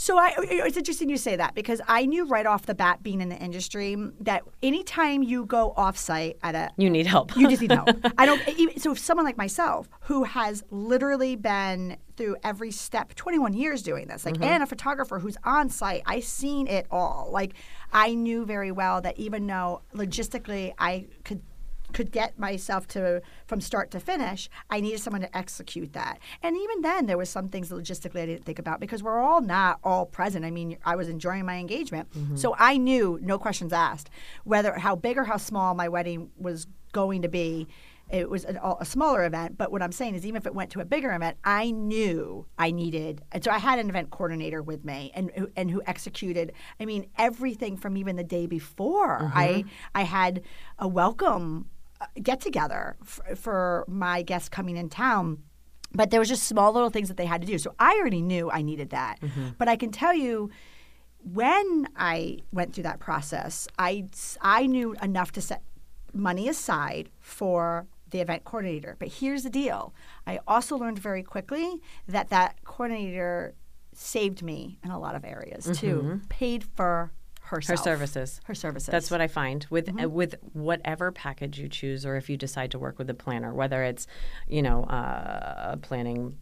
So 0.00 0.16
I, 0.16 0.32
it's 0.38 0.76
interesting 0.76 1.08
you 1.08 1.16
say 1.16 1.34
that 1.34 1.56
because 1.56 1.80
I 1.88 2.06
knew 2.06 2.24
right 2.24 2.46
off 2.46 2.66
the 2.66 2.74
bat, 2.74 3.02
being 3.02 3.20
in 3.20 3.30
the 3.30 3.36
industry, 3.36 3.96
that 4.20 4.44
anytime 4.62 5.24
you 5.24 5.44
go 5.44 5.74
offsite 5.76 6.36
at 6.40 6.54
a, 6.54 6.70
You 6.76 6.88
need 6.88 7.08
help. 7.08 7.36
you 7.36 7.48
just 7.48 7.60
need 7.60 7.72
help. 7.72 7.88
I 8.16 8.24
don't. 8.24 8.40
Even, 8.46 8.78
so 8.78 8.92
if 8.92 9.00
someone 9.00 9.26
like 9.26 9.36
myself, 9.36 9.88
who 10.02 10.22
has 10.22 10.62
literally 10.70 11.34
been 11.34 11.96
through 12.16 12.36
every 12.44 12.70
step, 12.70 13.12
21 13.16 13.54
years 13.54 13.82
doing 13.82 14.06
this, 14.06 14.24
like, 14.24 14.34
mm-hmm. 14.34 14.44
and 14.44 14.62
a 14.62 14.66
photographer 14.66 15.18
who's 15.18 15.36
on 15.42 15.68
site, 15.68 16.02
I 16.06 16.20
seen 16.20 16.68
it 16.68 16.86
all. 16.92 17.30
Like, 17.32 17.54
I 17.92 18.14
knew 18.14 18.46
very 18.46 18.70
well 18.70 19.00
that 19.00 19.18
even 19.18 19.48
though 19.48 19.82
logistically 19.96 20.74
I 20.78 21.06
could 21.24 21.42
could 21.92 22.10
get 22.12 22.38
myself 22.38 22.86
to 22.88 23.22
from 23.46 23.60
start 23.60 23.90
to 23.92 24.00
finish, 24.00 24.48
I 24.70 24.80
needed 24.80 25.00
someone 25.00 25.22
to 25.22 25.36
execute 25.36 25.92
that. 25.94 26.18
And 26.42 26.56
even 26.56 26.82
then, 26.82 27.06
there 27.06 27.18
was 27.18 27.30
some 27.30 27.48
things 27.48 27.70
logistically 27.70 28.22
I 28.22 28.26
didn't 28.26 28.44
think 28.44 28.58
about 28.58 28.80
because 28.80 29.02
we're 29.02 29.18
all 29.18 29.40
not 29.40 29.78
all 29.82 30.06
present. 30.06 30.44
I 30.44 30.50
mean, 30.50 30.78
I 30.84 30.96
was 30.96 31.08
enjoying 31.08 31.46
my 31.46 31.56
engagement, 31.56 32.10
mm-hmm. 32.12 32.36
so 32.36 32.54
I 32.58 32.76
knew, 32.76 33.18
no 33.22 33.38
questions 33.38 33.72
asked, 33.72 34.10
whether 34.44 34.74
how 34.74 34.96
big 34.96 35.16
or 35.18 35.24
how 35.24 35.36
small 35.36 35.74
my 35.74 35.88
wedding 35.88 36.30
was 36.36 36.66
going 36.92 37.22
to 37.22 37.28
be. 37.28 37.68
It 38.10 38.30
was 38.30 38.46
an, 38.46 38.58
a 38.80 38.86
smaller 38.86 39.26
event, 39.26 39.58
but 39.58 39.70
what 39.70 39.82
I'm 39.82 39.92
saying 39.92 40.14
is, 40.14 40.24
even 40.24 40.38
if 40.38 40.46
it 40.46 40.54
went 40.54 40.70
to 40.70 40.80
a 40.80 40.84
bigger 40.86 41.12
event, 41.14 41.36
I 41.44 41.72
knew 41.72 42.46
I 42.58 42.70
needed. 42.70 43.20
And 43.32 43.44
so 43.44 43.50
I 43.50 43.58
had 43.58 43.78
an 43.78 43.90
event 43.90 44.10
coordinator 44.10 44.62
with 44.62 44.82
me, 44.82 45.12
and 45.14 45.30
who- 45.36 45.50
and 45.56 45.70
who 45.70 45.82
executed. 45.86 46.52
I 46.80 46.86
mean, 46.86 47.10
everything 47.18 47.76
from 47.76 47.98
even 47.98 48.16
the 48.16 48.24
day 48.24 48.46
before. 48.46 49.30
I 49.34 49.48
mm-hmm. 49.48 49.68
I 49.94 50.02
had 50.04 50.40
a 50.78 50.88
welcome 50.88 51.66
get 52.22 52.40
together 52.40 52.96
f- 53.02 53.38
for 53.38 53.84
my 53.88 54.22
guests 54.22 54.48
coming 54.48 54.76
in 54.76 54.88
town. 54.88 55.42
But 55.92 56.10
there 56.10 56.20
was 56.20 56.28
just 56.28 56.42
small 56.42 56.72
little 56.72 56.90
things 56.90 57.08
that 57.08 57.16
they 57.16 57.26
had 57.26 57.40
to 57.40 57.46
do. 57.46 57.58
So 57.58 57.74
I 57.78 57.96
already 57.98 58.20
knew 58.20 58.50
I 58.50 58.62
needed 58.62 58.90
that. 58.90 59.20
Mm-hmm. 59.20 59.48
But 59.56 59.68
I 59.68 59.76
can 59.76 59.90
tell 59.90 60.14
you, 60.14 60.50
when 61.22 61.88
I 61.96 62.38
went 62.52 62.74
through 62.74 62.84
that 62.84 63.00
process, 63.00 63.66
I, 63.78 64.06
I 64.40 64.66
knew 64.66 64.94
enough 65.02 65.32
to 65.32 65.40
set 65.40 65.62
money 66.12 66.48
aside 66.48 67.10
for 67.20 67.86
the 68.10 68.20
event 68.20 68.44
coordinator. 68.44 68.96
But 68.98 69.08
here's 69.08 69.42
the 69.42 69.50
deal 69.50 69.94
I 70.26 70.40
also 70.46 70.76
learned 70.76 70.98
very 70.98 71.22
quickly 71.22 71.80
that 72.06 72.28
that 72.30 72.64
coordinator 72.64 73.54
saved 73.92 74.42
me 74.42 74.78
in 74.84 74.90
a 74.90 74.98
lot 74.98 75.14
of 75.16 75.24
areas 75.24 75.64
too, 75.78 75.96
mm-hmm. 75.96 76.26
paid 76.28 76.64
for 76.64 77.12
Her 77.48 77.76
services. 77.76 78.40
Her 78.44 78.54
services. 78.54 78.90
That's 78.90 79.10
what 79.10 79.20
I 79.20 79.26
find 79.26 79.66
with 79.70 79.90
uh, 80.02 80.08
with 80.08 80.34
whatever 80.52 81.12
package 81.12 81.58
you 81.58 81.68
choose, 81.68 82.04
or 82.04 82.16
if 82.16 82.28
you 82.28 82.36
decide 82.36 82.70
to 82.72 82.78
work 82.78 82.98
with 82.98 83.08
a 83.10 83.14
planner, 83.14 83.54
whether 83.54 83.82
it's 83.82 84.06
you 84.46 84.62
know 84.62 84.84
uh, 84.84 85.72
a 85.72 85.76
planning 85.76 86.36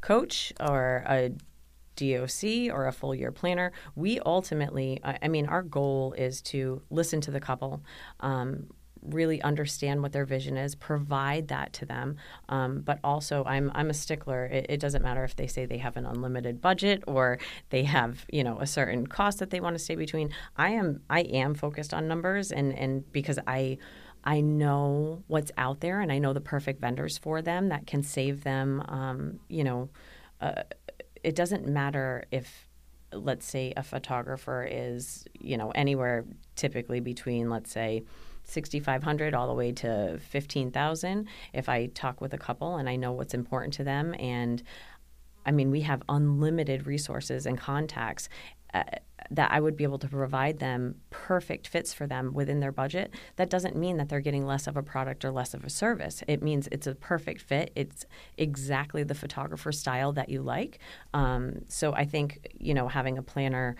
coach 0.00 0.52
or 0.60 1.04
a 1.06 1.30
DOC 1.96 2.72
or 2.72 2.86
a 2.86 2.92
full 2.92 3.14
year 3.14 3.32
planner. 3.32 3.72
We 3.94 4.20
ultimately, 4.20 5.00
I 5.02 5.18
I 5.22 5.28
mean, 5.28 5.46
our 5.46 5.62
goal 5.62 6.14
is 6.16 6.40
to 6.42 6.82
listen 6.90 7.20
to 7.22 7.30
the 7.30 7.40
couple. 7.40 7.82
Um, 8.20 8.68
really 9.10 9.40
understand 9.42 10.02
what 10.02 10.12
their 10.12 10.24
vision 10.24 10.56
is 10.56 10.74
provide 10.74 11.48
that 11.48 11.72
to 11.72 11.86
them 11.86 12.16
um, 12.48 12.80
but 12.80 12.98
also 13.04 13.44
I'm, 13.44 13.70
I'm 13.74 13.90
a 13.90 13.94
stickler 13.94 14.46
it, 14.46 14.66
it 14.68 14.80
doesn't 14.80 15.02
matter 15.02 15.24
if 15.24 15.36
they 15.36 15.46
say 15.46 15.66
they 15.66 15.78
have 15.78 15.96
an 15.96 16.06
unlimited 16.06 16.60
budget 16.60 17.02
or 17.06 17.38
they 17.70 17.84
have 17.84 18.24
you 18.30 18.44
know 18.44 18.58
a 18.60 18.66
certain 18.66 19.06
cost 19.06 19.38
that 19.38 19.50
they 19.50 19.60
want 19.60 19.76
to 19.76 19.82
stay 19.82 19.96
between 19.96 20.30
i 20.56 20.70
am 20.70 21.00
i 21.10 21.20
am 21.20 21.54
focused 21.54 21.92
on 21.94 22.08
numbers 22.08 22.52
and 22.52 22.76
and 22.76 23.10
because 23.12 23.38
i 23.46 23.78
I 24.26 24.40
know 24.40 25.22
what's 25.28 25.52
out 25.56 25.80
there 25.80 26.00
and 26.00 26.10
I 26.10 26.18
know 26.18 26.32
the 26.32 26.40
perfect 26.40 26.80
vendors 26.80 27.16
for 27.16 27.40
them 27.40 27.68
that 27.68 27.86
can 27.86 28.02
save 28.02 28.42
them. 28.42 28.82
Um, 28.88 29.38
you 29.48 29.62
know, 29.62 29.88
uh, 30.40 30.64
it 31.22 31.36
doesn't 31.36 31.66
matter 31.68 32.24
if, 32.32 32.68
let's 33.12 33.46
say, 33.46 33.72
a 33.76 33.84
photographer 33.84 34.66
is, 34.68 35.26
you 35.38 35.56
know, 35.56 35.70
anywhere 35.70 36.24
typically 36.56 36.98
between, 36.98 37.48
let's 37.48 37.70
say, 37.70 38.02
6500 38.46 39.34
all 39.34 39.48
the 39.48 39.54
way 39.54 39.72
to 39.72 40.18
15000 40.18 41.28
if 41.52 41.68
i 41.68 41.86
talk 41.86 42.20
with 42.20 42.32
a 42.32 42.38
couple 42.38 42.76
and 42.76 42.88
i 42.88 42.96
know 42.96 43.12
what's 43.12 43.34
important 43.34 43.74
to 43.74 43.84
them 43.84 44.14
and 44.18 44.62
i 45.44 45.50
mean 45.50 45.70
we 45.70 45.82
have 45.82 46.02
unlimited 46.08 46.86
resources 46.86 47.46
and 47.46 47.58
contacts 47.58 48.28
uh, 48.74 48.82
that 49.30 49.50
I 49.50 49.60
would 49.60 49.76
be 49.76 49.84
able 49.84 49.98
to 49.98 50.08
provide 50.08 50.58
them 50.58 50.96
perfect 51.10 51.66
fits 51.66 51.92
for 51.92 52.06
them 52.06 52.32
within 52.32 52.60
their 52.60 52.72
budget, 52.72 53.12
that 53.36 53.50
doesn't 53.50 53.76
mean 53.76 53.96
that 53.96 54.08
they're 54.08 54.20
getting 54.20 54.46
less 54.46 54.66
of 54.66 54.76
a 54.76 54.82
product 54.82 55.24
or 55.24 55.30
less 55.30 55.54
of 55.54 55.64
a 55.64 55.70
service. 55.70 56.22
It 56.28 56.42
means 56.42 56.68
it's 56.70 56.86
a 56.86 56.94
perfect 56.94 57.42
fit. 57.42 57.72
It's 57.74 58.04
exactly 58.36 59.02
the 59.02 59.14
photographer 59.14 59.72
style 59.72 60.12
that 60.12 60.28
you 60.28 60.42
like. 60.42 60.78
Um, 61.14 61.62
so 61.68 61.92
I 61.94 62.04
think, 62.04 62.46
you 62.58 62.74
know, 62.74 62.88
having 62.88 63.18
a 63.18 63.22
planner 63.22 63.76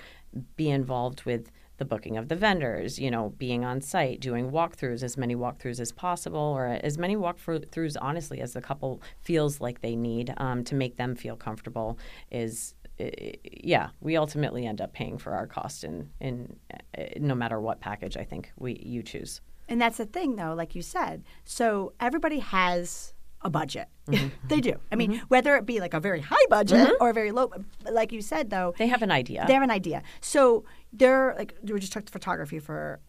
be 0.57 0.71
involved 0.71 1.25
with 1.25 1.51
the 1.79 1.85
booking 1.85 2.17
of 2.17 2.29
the 2.29 2.37
vendors, 2.37 2.99
you 2.99 3.11
know, 3.11 3.35
being 3.39 3.65
on 3.65 3.81
site, 3.81 4.21
doing 4.21 4.51
walkthroughs, 4.51 5.03
as 5.03 5.17
many 5.17 5.37
walkthroughs 5.37 5.81
as 5.81 5.93
possible, 5.93 6.41
or 6.41 6.67
as 6.83 6.99
many 6.99 7.17
walkthroughs, 7.17 7.97
honestly, 8.01 8.41
as 8.41 8.53
the 8.53 8.61
couple 8.61 9.03
feels 9.21 9.61
like 9.61 9.81
they 9.81 9.97
need 9.97 10.33
um, 10.39 10.65
to 10.65 10.75
make 10.75 10.97
them 10.97 11.15
feel 11.15 11.37
comfortable 11.37 11.99
is 12.31 12.75
yeah, 12.99 13.91
we 14.01 14.17
ultimately 14.17 14.67
end 14.67 14.81
up 14.81 14.93
paying 14.93 15.19
for 15.19 15.35
our 15.35 15.47
cost 15.47 15.85
in 15.85 16.09
in 16.21 16.57
uh, 16.97 17.03
no 17.19 17.35
matter 17.35 17.61
what 17.61 17.81
package 17.81 18.17
I 18.17 18.25
think 18.25 18.53
we 18.59 18.81
you 18.83 19.03
choose. 19.03 19.41
And 19.69 19.81
that's 19.81 19.99
the 19.99 20.07
thing, 20.07 20.37
though, 20.37 20.55
like 20.55 20.75
you 20.75 20.83
said. 20.83 21.25
So 21.45 21.93
everybody 21.99 22.39
has 22.39 23.15
a 23.43 23.51
budget. 23.51 23.89
Mm-hmm. 24.09 24.29
they 24.49 24.61
do. 24.61 24.75
I 24.91 24.97
mean, 24.97 25.13
mm-hmm. 25.13 25.25
whether 25.29 25.57
it 25.57 25.67
be 25.67 25.81
like 25.81 25.95
a 25.95 26.01
very 26.01 26.21
high 26.21 26.47
budget 26.49 26.89
mm-hmm. 26.89 27.03
or 27.03 27.11
a 27.11 27.15
very 27.15 27.33
low, 27.33 27.51
like 27.91 28.13
you 28.13 28.23
said, 28.23 28.51
though, 28.51 28.75
They 28.79 28.87
have 28.89 29.03
an 29.03 29.11
idea. 29.11 29.45
they 29.47 29.55
have 29.55 29.63
an 29.63 29.71
idea. 29.71 30.03
So 30.21 30.65
they're 30.93 31.35
like, 31.37 31.55
we 31.63 31.79
just 31.81 31.93
took 31.93 32.09
photography 32.09 32.59
for 32.59 33.01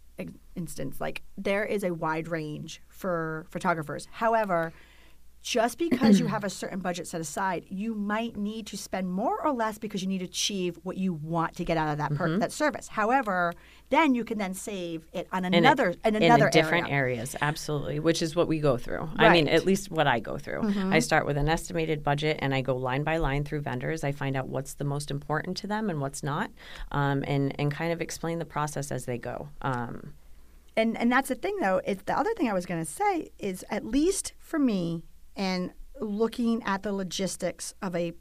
instance. 0.55 0.99
Like, 0.99 1.21
there 1.37 1.63
is 1.63 1.83
a 1.83 1.93
wide 1.93 2.27
range 2.27 2.81
for 2.87 3.45
photographers. 3.49 4.07
However, 4.11 4.73
just 5.47 5.77
because 5.77 6.19
you 6.19 6.27
have 6.35 6.43
a 6.43 6.49
certain 6.49 6.79
budget 6.79 7.07
set 7.07 7.21
aside, 7.21 7.65
you 7.69 7.93
might 7.95 8.35
need 8.35 8.67
to 8.67 8.77
spend 8.77 9.09
more 9.09 9.41
or 9.45 9.53
less 9.53 9.77
because 9.77 10.01
you 10.01 10.07
need 10.07 10.17
to 10.19 10.25
achieve 10.25 10.77
what 10.83 10.97
you 10.97 11.13
want 11.13 11.55
to 11.55 11.63
get 11.63 11.77
out 11.77 11.89
of 11.89 11.97
that 11.97 12.13
per- 12.15 12.37
that 12.39 12.51
service. 12.51 12.89
However, 12.89 13.53
then 13.89 14.13
you 14.13 14.25
can 14.25 14.37
then 14.37 14.53
save 14.53 15.07
it 15.13 15.27
on 15.31 15.45
in 15.45 15.53
a- 15.53 15.57
another 15.57 15.95
in 16.03 16.15
another 16.15 16.47
in 16.47 16.51
different 16.51 16.87
area. 16.89 16.97
areas 17.17 17.35
absolutely 17.41 17.99
which 17.99 18.21
is 18.21 18.35
what 18.35 18.47
we 18.49 18.59
go 18.59 18.75
through 18.77 19.07
i 19.17 19.29
mean 19.29 19.45
Mm-hmm. 19.45 19.55
at 19.55 19.65
least 19.65 19.89
what 19.89 20.07
i 20.07 20.19
go 20.19 20.37
through 20.37 20.61
i 20.91 20.99
start 20.99 21.25
with 21.25 21.37
an 21.37 21.47
estimated 21.47 22.03
budget 22.03 22.37
and 22.41 22.53
i 22.53 22.59
go 22.59 22.75
line 22.75 23.03
by 23.03 23.15
line 23.17 23.45
through 23.45 23.61
vendors 23.61 24.03
i 24.03 24.11
find 24.11 24.35
out 24.35 24.49
what's 24.49 24.73
the 24.73 24.83
most 24.83 25.09
important 25.09 25.55
to 25.57 25.67
them 25.67 25.89
and 25.89 26.01
what's 26.01 26.21
not 26.23 26.51
um, 26.91 27.23
and 27.27 27.55
and 27.59 27.71
kind 27.71 27.93
of 27.93 28.01
explain 28.01 28.39
the 28.39 28.45
process 28.45 28.91
as 28.91 29.05
they 29.05 29.17
go 29.17 29.47
um, 29.61 30.13
and 30.75 30.97
and 30.97 31.09
that's 31.11 31.29
the 31.29 31.35
thing 31.35 31.55
though 31.61 31.79
is 31.85 31.97
the 32.05 32.17
other 32.17 32.33
thing 32.35 32.49
i 32.49 32.53
was 32.53 32.65
going 32.65 32.83
to 32.83 32.91
say 32.91 33.29
is 33.39 33.63
at 33.69 33.85
least 33.85 34.33
for 34.39 34.59
me 34.59 35.03
and 35.37 35.71
looking 36.01 36.61
at 36.63 36.83
the 36.83 36.91
logistics 36.91 37.73
of 37.81 37.95
a 37.95 38.11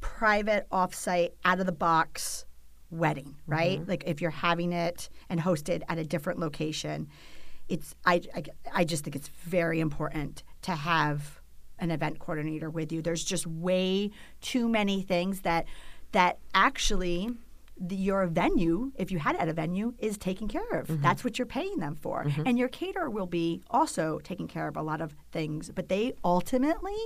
private 0.00 0.68
offsite 0.70 1.30
out 1.44 1.58
of 1.58 1.66
the 1.66 1.72
box 1.72 2.44
wedding 2.90 3.36
right? 3.46 3.80
Mm-hmm. 3.80 3.90
Like 3.90 4.04
if 4.06 4.20
you're 4.20 4.30
having 4.30 4.72
it 4.72 5.08
and 5.30 5.40
hosted 5.40 5.82
at 5.88 5.98
a 5.98 6.04
different 6.04 6.38
location 6.38 7.08
it's 7.68 7.96
I, 8.04 8.20
I 8.32 8.44
i 8.72 8.84
just 8.84 9.02
think 9.02 9.16
it's 9.16 9.26
very 9.26 9.80
important 9.80 10.44
to 10.62 10.72
have 10.72 11.40
an 11.78 11.90
event 11.90 12.18
coordinator 12.18 12.70
with 12.70 12.92
you. 12.92 13.02
There's 13.02 13.24
just 13.24 13.46
way 13.46 14.10
too 14.40 14.68
many 14.68 15.02
things 15.02 15.42
that 15.42 15.66
that 16.12 16.38
actually 16.54 17.30
the, 17.78 17.96
your 17.96 18.26
venue, 18.26 18.92
if 18.96 19.10
you 19.10 19.18
had 19.18 19.34
it 19.34 19.40
at 19.40 19.48
a 19.48 19.52
venue, 19.52 19.94
is 19.98 20.16
taken 20.16 20.48
care 20.48 20.70
of. 20.70 20.88
Mm-hmm. 20.88 21.02
That's 21.02 21.24
what 21.24 21.38
you're 21.38 21.46
paying 21.46 21.78
them 21.78 21.94
for. 21.94 22.26
And 22.44 22.58
your 22.58 22.68
caterer 22.68 23.10
will 23.10 23.26
be 23.26 23.62
also 23.70 24.18
taking 24.22 24.48
care 24.48 24.68
of 24.68 24.76
a 24.76 24.82
lot 24.82 25.00
of 25.00 25.14
things, 25.32 25.70
but 25.74 25.88
they 25.88 26.14
ultimately 26.24 26.96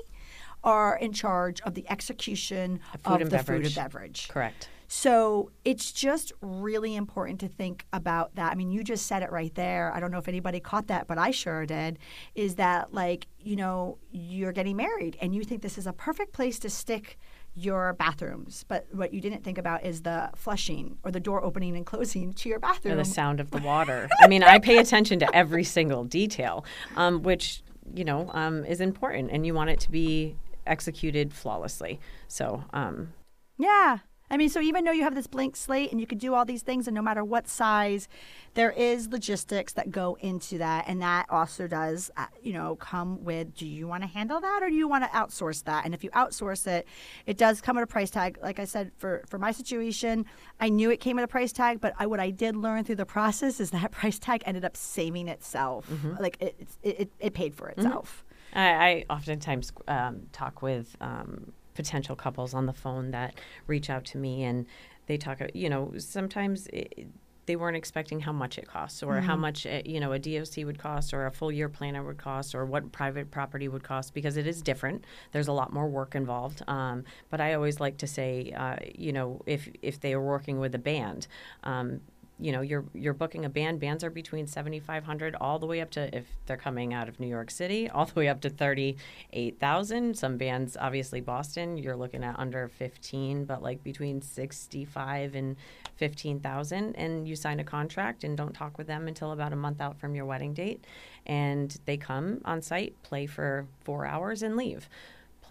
are 0.62 0.96
in 0.96 1.12
charge 1.12 1.60
of 1.62 1.74
the 1.74 1.88
execution 1.90 2.80
of 3.04 3.30
the 3.30 3.38
food 3.38 3.66
and 3.66 3.74
beverage. 3.74 4.28
correct 4.28 4.68
So 4.92 5.52
it's 5.64 5.92
just 5.92 6.32
really 6.40 6.96
important 6.96 7.38
to 7.40 7.48
think 7.48 7.86
about 7.92 8.34
that. 8.34 8.50
I 8.50 8.54
mean, 8.56 8.72
you 8.72 8.82
just 8.82 9.06
said 9.06 9.22
it 9.22 9.30
right 9.30 9.54
there. 9.54 9.92
I 9.94 10.00
don't 10.00 10.10
know 10.10 10.18
if 10.18 10.26
anybody 10.26 10.58
caught 10.58 10.88
that, 10.88 11.06
but 11.06 11.16
I 11.16 11.30
sure 11.30 11.64
did. 11.64 11.98
Is 12.34 12.56
that 12.56 12.92
like, 12.92 13.28
you 13.38 13.54
know, 13.54 13.98
you're 14.10 14.50
getting 14.50 14.76
married 14.76 15.16
and 15.22 15.32
you 15.32 15.44
think 15.44 15.62
this 15.62 15.78
is 15.78 15.86
a 15.86 15.92
perfect 15.92 16.32
place 16.32 16.58
to 16.58 16.68
stick 16.68 17.18
your 17.54 17.92
bathrooms, 17.94 18.64
but 18.68 18.86
what 18.92 19.12
you 19.12 19.20
didn't 19.20 19.42
think 19.44 19.58
about 19.58 19.84
is 19.84 20.02
the 20.02 20.30
flushing 20.36 20.96
or 21.04 21.10
the 21.10 21.20
door 21.20 21.42
opening 21.44 21.76
and 21.76 21.84
closing 21.84 22.32
to 22.34 22.48
your 22.48 22.58
bathroom. 22.58 22.96
the 22.96 23.04
sound 23.04 23.40
of 23.40 23.50
the 23.50 23.58
water 23.64 24.08
i 24.20 24.28
mean 24.28 24.42
i 24.42 24.58
pay 24.58 24.78
attention 24.78 25.18
to 25.18 25.36
every 25.36 25.64
single 25.64 26.04
detail 26.04 26.64
um, 26.96 27.22
which 27.22 27.62
you 27.94 28.04
know 28.04 28.30
um, 28.34 28.64
is 28.64 28.80
important 28.80 29.30
and 29.32 29.44
you 29.44 29.52
want 29.52 29.68
it 29.68 29.80
to 29.80 29.90
be 29.90 30.36
executed 30.66 31.32
flawlessly 31.32 31.98
so 32.28 32.62
um, 32.72 33.12
Yeah. 33.58 33.98
I 34.30 34.36
mean, 34.36 34.48
so 34.48 34.60
even 34.60 34.84
though 34.84 34.92
you 34.92 35.02
have 35.02 35.14
this 35.14 35.26
blank 35.26 35.56
slate 35.56 35.90
and 35.90 36.00
you 36.00 36.06
could 36.06 36.18
do 36.18 36.34
all 36.34 36.44
these 36.44 36.62
things, 36.62 36.86
and 36.86 36.94
no 36.94 37.02
matter 37.02 37.24
what 37.24 37.48
size, 37.48 38.08
there 38.54 38.70
is 38.70 39.08
logistics 39.08 39.72
that 39.72 39.90
go 39.90 40.16
into 40.20 40.58
that, 40.58 40.84
and 40.86 41.02
that 41.02 41.26
also 41.30 41.66
does, 41.66 42.10
uh, 42.16 42.26
you 42.40 42.52
know, 42.52 42.76
come 42.76 43.24
with: 43.24 43.54
do 43.54 43.66
you 43.66 43.88
want 43.88 44.02
to 44.04 44.08
handle 44.08 44.40
that, 44.40 44.62
or 44.62 44.68
do 44.68 44.76
you 44.76 44.86
want 44.86 45.04
to 45.04 45.10
outsource 45.10 45.64
that? 45.64 45.84
And 45.84 45.94
if 45.94 46.04
you 46.04 46.10
outsource 46.10 46.66
it, 46.66 46.86
it 47.26 47.36
does 47.38 47.60
come 47.60 47.76
at 47.76 47.82
a 47.82 47.86
price 47.86 48.10
tag. 48.10 48.38
Like 48.40 48.60
I 48.60 48.64
said, 48.64 48.92
for 48.96 49.24
for 49.28 49.38
my 49.38 49.50
situation, 49.50 50.26
I 50.60 50.68
knew 50.68 50.90
it 50.90 51.00
came 51.00 51.18
at 51.18 51.24
a 51.24 51.28
price 51.28 51.52
tag, 51.52 51.80
but 51.80 51.92
I, 51.98 52.06
what 52.06 52.20
I 52.20 52.30
did 52.30 52.54
learn 52.56 52.84
through 52.84 52.96
the 52.96 53.06
process 53.06 53.58
is 53.58 53.70
that 53.72 53.90
price 53.90 54.18
tag 54.18 54.42
ended 54.46 54.64
up 54.64 54.76
saving 54.76 55.26
itself. 55.28 55.88
Mm-hmm. 55.90 56.22
Like 56.22 56.36
it, 56.40 56.68
it, 56.82 57.00
it, 57.00 57.10
it 57.18 57.34
paid 57.34 57.56
for 57.56 57.68
itself. 57.68 58.24
I, 58.52 58.60
I 58.60 59.04
oftentimes 59.10 59.72
um, 59.86 60.22
talk 60.32 60.62
with 60.62 60.96
um, 61.00 61.52
potential 61.80 62.14
couples 62.14 62.52
on 62.52 62.66
the 62.66 62.74
phone 62.74 63.10
that 63.10 63.32
reach 63.66 63.88
out 63.88 64.04
to 64.04 64.18
me 64.18 64.42
and 64.42 64.66
they 65.06 65.16
talk, 65.16 65.40
you 65.54 65.70
know, 65.70 65.94
sometimes 65.96 66.66
it, 66.66 67.08
they 67.46 67.56
weren't 67.56 67.76
expecting 67.76 68.20
how 68.20 68.32
much 68.32 68.58
it 68.58 68.68
costs 68.68 69.02
or 69.02 69.18
how 69.22 69.34
much, 69.34 69.66
uh, 69.66 69.80
you 69.86 69.98
know, 69.98 70.12
a 70.12 70.18
DOC 70.18 70.58
would 70.66 70.78
cost 70.78 71.14
or 71.14 71.24
a 71.24 71.32
full 71.32 71.50
year 71.50 71.70
planner 71.70 72.04
would 72.04 72.18
cost 72.18 72.54
or 72.54 72.66
what 72.66 72.92
private 72.92 73.30
property 73.30 73.66
would 73.66 73.82
cost 73.82 74.12
because 74.12 74.36
it 74.36 74.46
is 74.46 74.60
different. 74.60 75.04
There's 75.32 75.48
a 75.48 75.52
lot 75.52 75.72
more 75.72 75.88
work 75.88 76.14
involved. 76.14 76.62
Um, 76.68 77.04
but 77.30 77.40
I 77.40 77.54
always 77.54 77.80
like 77.80 77.96
to 77.98 78.06
say, 78.06 78.52
uh, 78.54 78.76
you 78.94 79.12
know, 79.12 79.40
if, 79.46 79.70
if 79.80 80.00
they 80.00 80.12
are 80.12 80.20
working 80.20 80.60
with 80.60 80.74
a 80.74 80.78
band, 80.78 81.26
um, 81.64 82.02
you 82.40 82.52
know 82.52 82.60
you're 82.60 82.84
you're 82.94 83.14
booking 83.14 83.44
a 83.44 83.48
band 83.48 83.80
bands 83.80 84.02
are 84.02 84.10
between 84.10 84.46
7500 84.46 85.36
all 85.40 85.58
the 85.58 85.66
way 85.66 85.80
up 85.80 85.90
to 85.90 86.16
if 86.16 86.26
they're 86.46 86.56
coming 86.56 86.94
out 86.94 87.08
of 87.08 87.20
New 87.20 87.26
York 87.26 87.50
City 87.50 87.88
all 87.94 88.06
the 88.06 88.18
way 88.18 88.28
up 88.28 88.40
to 88.40 88.50
38,000 88.50 90.16
some 90.16 90.36
bands 90.36 90.76
obviously 90.80 91.20
Boston 91.20 91.76
you're 91.76 91.96
looking 91.96 92.24
at 92.24 92.38
under 92.38 92.68
15 92.68 93.44
but 93.44 93.62
like 93.62 93.82
between 93.84 94.20
65 94.20 95.34
and 95.34 95.56
15,000 96.00 96.96
and 96.96 97.28
you 97.28 97.36
sign 97.36 97.60
a 97.60 97.64
contract 97.64 98.24
and 98.24 98.34
don't 98.34 98.54
talk 98.54 98.78
with 98.78 98.86
them 98.86 99.06
until 99.06 99.32
about 99.32 99.52
a 99.52 99.56
month 99.56 99.82
out 99.82 100.00
from 100.00 100.14
your 100.14 100.24
wedding 100.24 100.54
date. 100.54 100.86
And 101.26 101.76
they 101.84 101.98
come 101.98 102.40
on 102.46 102.62
site 102.62 103.00
play 103.02 103.26
for 103.26 103.66
4 103.84 104.06
hours 104.06 104.42
and 104.42 104.56
leave 104.56 104.88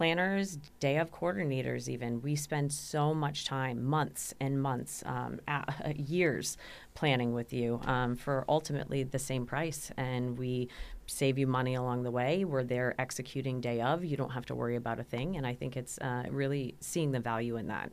planners, 0.00 0.56
day 0.78 0.96
of 0.96 1.12
coordinators, 1.12 1.86
even. 1.86 2.22
We 2.22 2.34
spend 2.34 2.72
so 2.72 3.12
much 3.12 3.44
time, 3.44 3.84
months 3.84 4.32
and 4.40 4.62
months, 4.62 5.02
um, 5.04 5.40
a- 5.46 5.92
years 5.94 6.56
planning 6.94 7.34
with 7.34 7.52
you 7.52 7.82
um, 7.84 8.16
for 8.16 8.46
ultimately 8.48 9.02
the 9.02 9.18
same 9.18 9.44
price. 9.44 9.92
And 9.98 10.38
we 10.38 10.70
save 11.06 11.36
you 11.36 11.46
money 11.46 11.74
along 11.74 12.04
the 12.04 12.10
way. 12.10 12.46
We're 12.46 12.64
there 12.64 12.94
executing 12.98 13.60
day 13.60 13.82
of. 13.82 14.02
You 14.02 14.16
don't 14.16 14.30
have 14.30 14.46
to 14.46 14.54
worry 14.54 14.76
about 14.76 14.98
a 14.98 15.02
thing. 15.02 15.36
And 15.36 15.46
I 15.46 15.52
think 15.52 15.76
it's 15.76 15.98
uh, 15.98 16.24
really 16.30 16.76
seeing 16.80 17.12
the 17.12 17.20
value 17.20 17.58
in 17.58 17.66
that. 17.66 17.92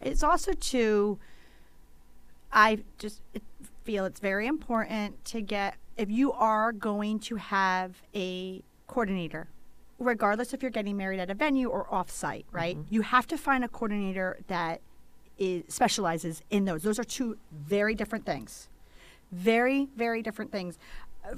It's 0.00 0.22
also 0.22 0.54
to, 0.54 1.18
I 2.50 2.78
just 2.96 3.20
feel 3.84 4.06
it's 4.06 4.20
very 4.20 4.46
important 4.46 5.22
to 5.26 5.42
get, 5.42 5.74
if 5.98 6.08
you 6.08 6.32
are 6.32 6.72
going 6.72 7.18
to 7.18 7.36
have 7.36 8.00
a 8.14 8.62
coordinator, 8.86 9.48
regardless 9.98 10.52
if 10.52 10.62
you're 10.62 10.70
getting 10.70 10.96
married 10.96 11.20
at 11.20 11.30
a 11.30 11.34
venue 11.34 11.68
or 11.68 11.92
off 11.92 12.10
site, 12.10 12.46
right? 12.52 12.76
Mm-hmm. 12.76 12.94
You 12.94 13.02
have 13.02 13.26
to 13.28 13.38
find 13.38 13.64
a 13.64 13.68
coordinator 13.68 14.38
that 14.48 14.80
is, 15.38 15.64
specializes 15.68 16.42
in 16.50 16.64
those. 16.64 16.82
Those 16.82 16.98
are 16.98 17.04
two 17.04 17.38
very 17.52 17.94
different 17.94 18.26
things. 18.26 18.68
Very, 19.32 19.88
very 19.96 20.22
different 20.22 20.52
things. 20.52 20.78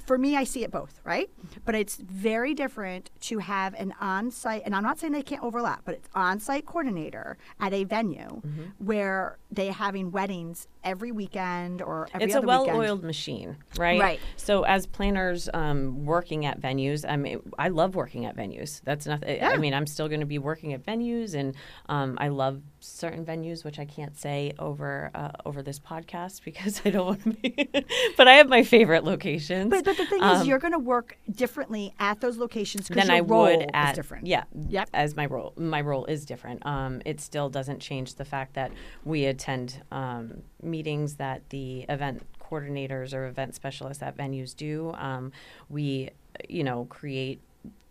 For 0.04 0.18
me, 0.18 0.36
I 0.36 0.44
see 0.44 0.64
it 0.64 0.70
both, 0.70 1.00
right? 1.02 1.30
But 1.64 1.74
it's 1.74 1.96
very 1.96 2.52
different 2.52 3.10
to 3.20 3.38
have 3.38 3.72
an 3.74 3.94
on 4.00 4.30
site, 4.30 4.62
and 4.66 4.74
I'm 4.76 4.82
not 4.82 4.98
saying 4.98 5.14
they 5.14 5.22
can't 5.22 5.42
overlap, 5.42 5.80
but 5.86 5.94
it's 5.94 6.08
on 6.14 6.40
site 6.40 6.66
coordinator 6.66 7.38
at 7.58 7.72
a 7.72 7.84
venue 7.84 8.42
mm-hmm. 8.42 8.62
where 8.78 9.38
they're 9.50 9.72
having 9.72 10.10
weddings 10.10 10.68
every 10.88 11.12
weekend 11.12 11.82
or 11.82 12.08
every 12.14 12.26
it's 12.26 12.34
a 12.34 12.40
well-oiled 12.40 12.78
weekend. 12.78 13.02
machine, 13.02 13.56
right? 13.76 14.00
Right. 14.00 14.20
So 14.36 14.62
as 14.62 14.86
planners 14.86 15.48
um, 15.52 16.04
working 16.06 16.46
at 16.46 16.60
venues, 16.60 17.04
I 17.08 17.16
mean, 17.16 17.40
I 17.58 17.68
love 17.68 17.94
working 17.94 18.24
at 18.26 18.36
venues. 18.36 18.80
That's 18.84 19.06
nothing. 19.06 19.36
Yeah. 19.36 19.50
I 19.50 19.56
mean, 19.58 19.74
I'm 19.74 19.86
still 19.86 20.08
going 20.08 20.20
to 20.20 20.26
be 20.26 20.38
working 20.38 20.72
at 20.72 20.84
venues, 20.84 21.34
and 21.34 21.54
um, 21.88 22.16
I 22.20 22.28
love 22.28 22.62
certain 22.80 23.24
venues, 23.24 23.64
which 23.64 23.78
I 23.78 23.84
can't 23.84 24.16
say 24.16 24.52
over 24.58 25.10
uh, 25.14 25.32
over 25.44 25.62
this 25.62 25.78
podcast 25.78 26.42
because 26.44 26.80
I 26.86 26.90
don't 26.90 27.06
want 27.06 27.22
to 27.24 27.30
be. 27.30 27.68
but 28.16 28.26
I 28.28 28.34
have 28.34 28.48
my 28.48 28.62
favorite 28.62 29.04
locations. 29.04 29.70
But, 29.70 29.84
but 29.84 29.96
the 29.96 30.06
thing 30.06 30.22
is, 30.22 30.46
you're 30.46 30.58
going 30.58 30.72
to 30.72 30.78
work 30.78 31.18
differently 31.30 31.92
at 31.98 32.20
those 32.20 32.38
locations 32.38 32.88
because 32.88 33.08
Um, 33.08 33.14
your 33.16 33.24
I 33.24 33.26
role 33.28 33.42
would 33.58 33.70
at 33.74 33.90
is 33.92 33.96
different. 33.96 34.26
yeah 34.26 34.44
Yep. 34.68 34.90
as 34.94 35.16
my 35.16 35.26
role 35.26 35.52
my 35.56 35.80
role 35.80 36.04
is 36.06 36.24
different 36.24 36.64
um, 36.64 37.02
it 37.04 37.20
still 37.20 37.48
doesn't 37.50 37.80
change 37.80 38.14
the 38.14 38.24
fact 38.24 38.54
that 38.54 38.70
we 39.04 39.24
attend 39.26 39.82
um, 39.90 40.42
meetings 40.62 40.77
that 41.16 41.42
the 41.50 41.80
event 41.88 42.22
coordinators 42.40 43.12
or 43.12 43.26
event 43.26 43.54
specialists 43.54 44.02
at 44.02 44.16
venues 44.16 44.56
do 44.56 44.92
um, 44.94 45.32
we 45.68 46.10
you 46.48 46.64
know 46.64 46.86
create 46.86 47.40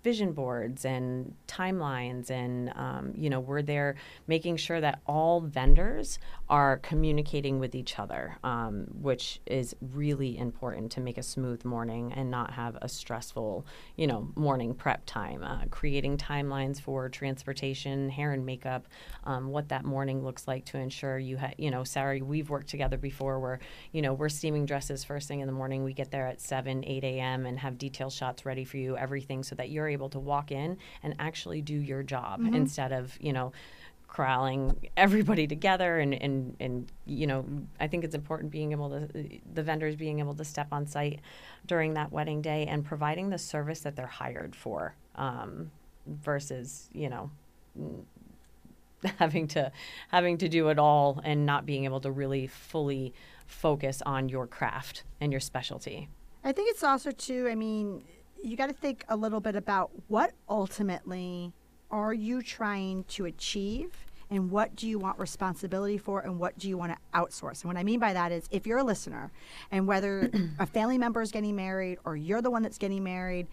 vision 0.03 0.31
boards 0.33 0.85
and 0.85 1.33
timelines 1.47 2.29
and 2.29 2.71
um, 2.75 3.13
you 3.15 3.29
know 3.29 3.39
we're 3.39 3.61
there 3.61 3.95
making 4.27 4.55
sure 4.55 4.79
that 4.79 4.99
all 5.05 5.41
vendors 5.41 6.19
are 6.49 6.77
communicating 6.77 7.59
with 7.59 7.75
each 7.75 7.99
other 7.99 8.37
um, 8.43 8.85
which 9.01 9.39
is 9.45 9.75
really 9.81 10.37
important 10.37 10.91
to 10.91 11.01
make 11.01 11.17
a 11.17 11.23
smooth 11.23 11.63
morning 11.65 12.13
and 12.15 12.29
not 12.29 12.51
have 12.51 12.77
a 12.81 12.89
stressful 12.89 13.65
you 13.95 14.07
know 14.07 14.29
morning 14.35 14.73
prep 14.73 15.05
time 15.05 15.43
uh, 15.43 15.63
creating 15.71 16.17
timelines 16.17 16.79
for 16.79 17.09
transportation 17.09 18.09
hair 18.09 18.31
and 18.33 18.45
makeup 18.45 18.87
um, 19.23 19.49
what 19.49 19.69
that 19.69 19.83
morning 19.83 20.23
looks 20.23 20.47
like 20.47 20.63
to 20.65 20.77
ensure 20.77 21.17
you 21.17 21.37
ha- 21.37 21.53
you 21.57 21.71
know 21.71 21.83
sara 21.83 22.19
we've 22.19 22.49
worked 22.49 22.69
together 22.69 22.97
before 22.97 23.39
where 23.39 23.59
you 23.91 24.01
know 24.01 24.13
we're 24.13 24.29
steaming 24.29 24.65
dresses 24.65 25.03
first 25.03 25.27
thing 25.27 25.39
in 25.39 25.47
the 25.47 25.53
morning. 25.53 25.83
We 25.83 25.93
get 25.93 26.11
there 26.11 26.27
at 26.27 26.39
7 26.41 26.83
8 26.85 27.03
a.m 27.03 27.45
and 27.45 27.59
have 27.59 27.77
detail 27.77 28.09
shots 28.09 28.45
ready 28.45 28.63
for 28.63 28.77
you 28.77 28.97
everything 28.97 29.43
so 29.43 29.55
that 29.55 29.69
you're 29.69 29.86
able 29.87 30.09
to 30.09 30.19
walk 30.19 30.51
in 30.51 30.77
and 31.03 31.15
actually 31.19 31.61
do 31.61 31.75
your 31.75 32.03
job 32.03 32.41
instead 32.53 32.91
of 32.91 33.17
you 33.21 33.33
know 33.33 33.51
corralling 34.07 34.89
everybody 34.95 35.47
together 35.47 35.99
and, 35.99 36.13
and 36.13 36.55
and 36.59 36.91
you 37.05 37.27
know 37.27 37.45
I 37.79 37.87
think 37.87 38.03
it's 38.03 38.15
important 38.15 38.51
being 38.51 38.71
able 38.71 38.89
to 38.89 39.39
the 39.53 39.63
vendors 39.63 39.95
being 39.95 40.19
able 40.19 40.33
to 40.35 40.45
step 40.45 40.67
on 40.71 40.87
site 40.87 41.19
during 41.65 41.93
that 41.95 42.11
wedding 42.11 42.41
day 42.41 42.65
and 42.65 42.85
providing 42.85 43.29
the 43.29 43.37
service 43.37 43.81
that 43.81 43.95
they're 43.95 44.07
hired 44.07 44.55
for 44.55 44.95
um, 45.15 45.71
versus 46.05 46.89
you 46.93 47.09
know 47.09 47.29
having 49.19 49.47
to 49.49 49.71
having 50.09 50.37
to 50.37 50.47
do 50.47 50.69
it 50.69 50.79
all 50.79 51.21
and 51.23 51.45
not 51.45 51.65
being 51.65 51.85
able 51.85 51.99
to 51.99 52.11
really 52.11 52.47
fully 52.47 53.13
focus 53.45 54.01
on 54.05 54.29
your 54.29 54.47
craft 54.47 55.03
and 55.21 55.31
your 55.31 55.41
specialty. 55.41 56.09
I 56.43 56.51
think 56.51 56.69
it's 56.69 56.83
also 56.83 57.11
too. 57.11 57.47
I 57.49 57.55
mean, 57.55 58.03
you 58.43 58.57
got 58.57 58.67
to 58.67 58.73
think 58.73 59.03
a 59.09 59.15
little 59.15 59.39
bit 59.39 59.55
about 59.55 59.91
what 60.07 60.31
ultimately 60.49 61.53
are 61.89 62.13
you 62.13 62.41
trying 62.41 63.03
to 63.05 63.25
achieve, 63.25 63.91
and 64.29 64.51
what 64.51 64.75
do 64.75 64.87
you 64.87 64.99
want 64.99 65.17
responsibility 65.19 65.97
for, 65.97 66.19
and 66.19 66.37
what 66.37 66.57
do 66.57 66.67
you 66.67 66.77
want 66.77 66.91
to 66.91 66.97
outsource. 67.17 67.61
And 67.61 67.65
what 67.65 67.77
I 67.77 67.83
mean 67.83 67.99
by 67.99 68.13
that 68.13 68.31
is, 68.31 68.47
if 68.51 68.67
you're 68.67 68.79
a 68.79 68.83
listener, 68.83 69.31
and 69.71 69.87
whether 69.87 70.29
a 70.59 70.65
family 70.65 70.97
member 70.97 71.21
is 71.21 71.31
getting 71.31 71.55
married 71.55 71.97
or 72.03 72.15
you're 72.15 72.41
the 72.41 72.51
one 72.51 72.61
that's 72.61 72.77
getting 72.77 73.03
married, 73.03 73.47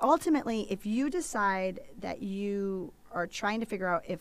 ultimately, 0.00 0.66
if 0.68 0.84
you 0.84 1.08
decide 1.10 1.80
that 2.00 2.22
you 2.22 2.92
are 3.12 3.26
trying 3.26 3.60
to 3.60 3.66
figure 3.66 3.86
out 3.86 4.02
if 4.08 4.20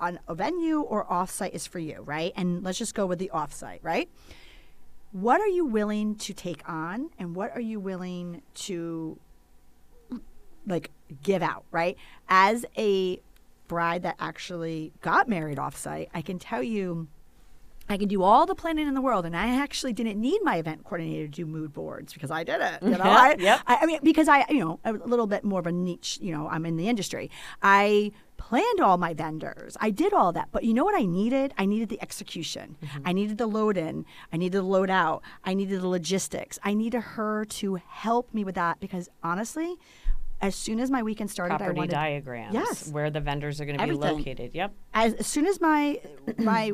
on 0.00 0.18
a 0.28 0.34
venue 0.34 0.80
or 0.80 1.06
offsite 1.06 1.54
is 1.54 1.66
for 1.66 1.78
you, 1.78 2.02
right? 2.02 2.32
And 2.36 2.62
let's 2.62 2.78
just 2.78 2.94
go 2.94 3.06
with 3.06 3.18
the 3.18 3.30
offsite, 3.32 3.78
right? 3.82 4.08
What 5.14 5.40
are 5.40 5.46
you 5.46 5.64
willing 5.64 6.16
to 6.16 6.34
take 6.34 6.68
on 6.68 7.10
and 7.20 7.36
what 7.36 7.52
are 7.54 7.60
you 7.60 7.78
willing 7.78 8.42
to 8.54 9.16
like 10.66 10.90
give 11.22 11.40
out, 11.40 11.64
right? 11.70 11.96
As 12.28 12.66
a 12.76 13.20
bride 13.68 14.02
that 14.02 14.16
actually 14.18 14.92
got 15.02 15.28
married 15.28 15.56
offsite, 15.56 16.08
I 16.12 16.20
can 16.20 16.40
tell 16.40 16.64
you 16.64 17.06
I 17.88 17.96
can 17.96 18.08
do 18.08 18.24
all 18.24 18.44
the 18.44 18.56
planning 18.56 18.88
in 18.88 18.94
the 18.94 19.00
world, 19.00 19.24
and 19.24 19.36
I 19.36 19.60
actually 19.60 19.92
didn't 19.92 20.20
need 20.20 20.40
my 20.42 20.56
event 20.56 20.82
coordinator 20.82 21.26
to 21.26 21.30
do 21.30 21.46
mood 21.46 21.72
boards 21.72 22.12
because 22.12 22.32
I 22.32 22.42
did 22.42 22.60
it. 22.60 22.82
You 22.82 22.90
know, 22.98 23.04
I, 23.04 23.36
Yep. 23.38 23.60
I, 23.68 23.78
I 23.82 23.86
mean, 23.86 24.00
because 24.02 24.26
I, 24.26 24.44
you 24.48 24.58
know, 24.58 24.80
a 24.84 24.94
little 24.94 25.28
bit 25.28 25.44
more 25.44 25.60
of 25.60 25.66
a 25.68 25.72
niche. 25.72 26.18
You 26.20 26.32
know, 26.32 26.48
I'm 26.48 26.66
in 26.66 26.76
the 26.76 26.88
industry. 26.88 27.30
I 27.62 28.10
planned 28.48 28.80
all 28.80 28.98
my 28.98 29.14
vendors. 29.14 29.76
I 29.80 29.90
did 29.90 30.12
all 30.12 30.32
that, 30.32 30.48
but 30.52 30.64
you 30.64 30.74
know 30.74 30.84
what 30.84 30.94
I 30.94 31.06
needed? 31.06 31.54
I 31.56 31.64
needed 31.64 31.88
the 31.88 32.00
execution. 32.02 32.76
Mm-hmm. 32.82 33.08
I 33.08 33.12
needed 33.12 33.38
the 33.38 33.46
load 33.46 33.76
in. 33.78 34.04
I 34.32 34.36
needed 34.36 34.58
the 34.58 34.62
load 34.62 34.90
out. 34.90 35.22
I 35.44 35.54
needed 35.54 35.80
the 35.80 35.88
logistics. 35.88 36.58
I 36.62 36.74
needed 36.74 37.00
her 37.00 37.46
to 37.46 37.76
help 37.76 38.34
me 38.34 38.44
with 38.44 38.54
that 38.56 38.80
because 38.80 39.08
honestly, 39.22 39.76
as 40.42 40.54
soon 40.54 40.78
as 40.78 40.90
my 40.90 41.02
weekend 41.02 41.30
started, 41.30 41.54
I 41.54 41.58
Property 41.58 41.78
wanted 41.78 41.92
diagrams. 41.92 42.52
Yes. 42.52 42.90
Where 42.90 43.10
the 43.10 43.20
vendors 43.20 43.62
are 43.62 43.64
going 43.64 43.78
to 43.78 43.86
be 43.86 43.92
located. 43.92 44.54
Yep. 44.54 44.74
as, 44.92 45.14
as 45.14 45.26
soon 45.26 45.46
as 45.46 45.58
my 45.60 46.00
my 46.36 46.72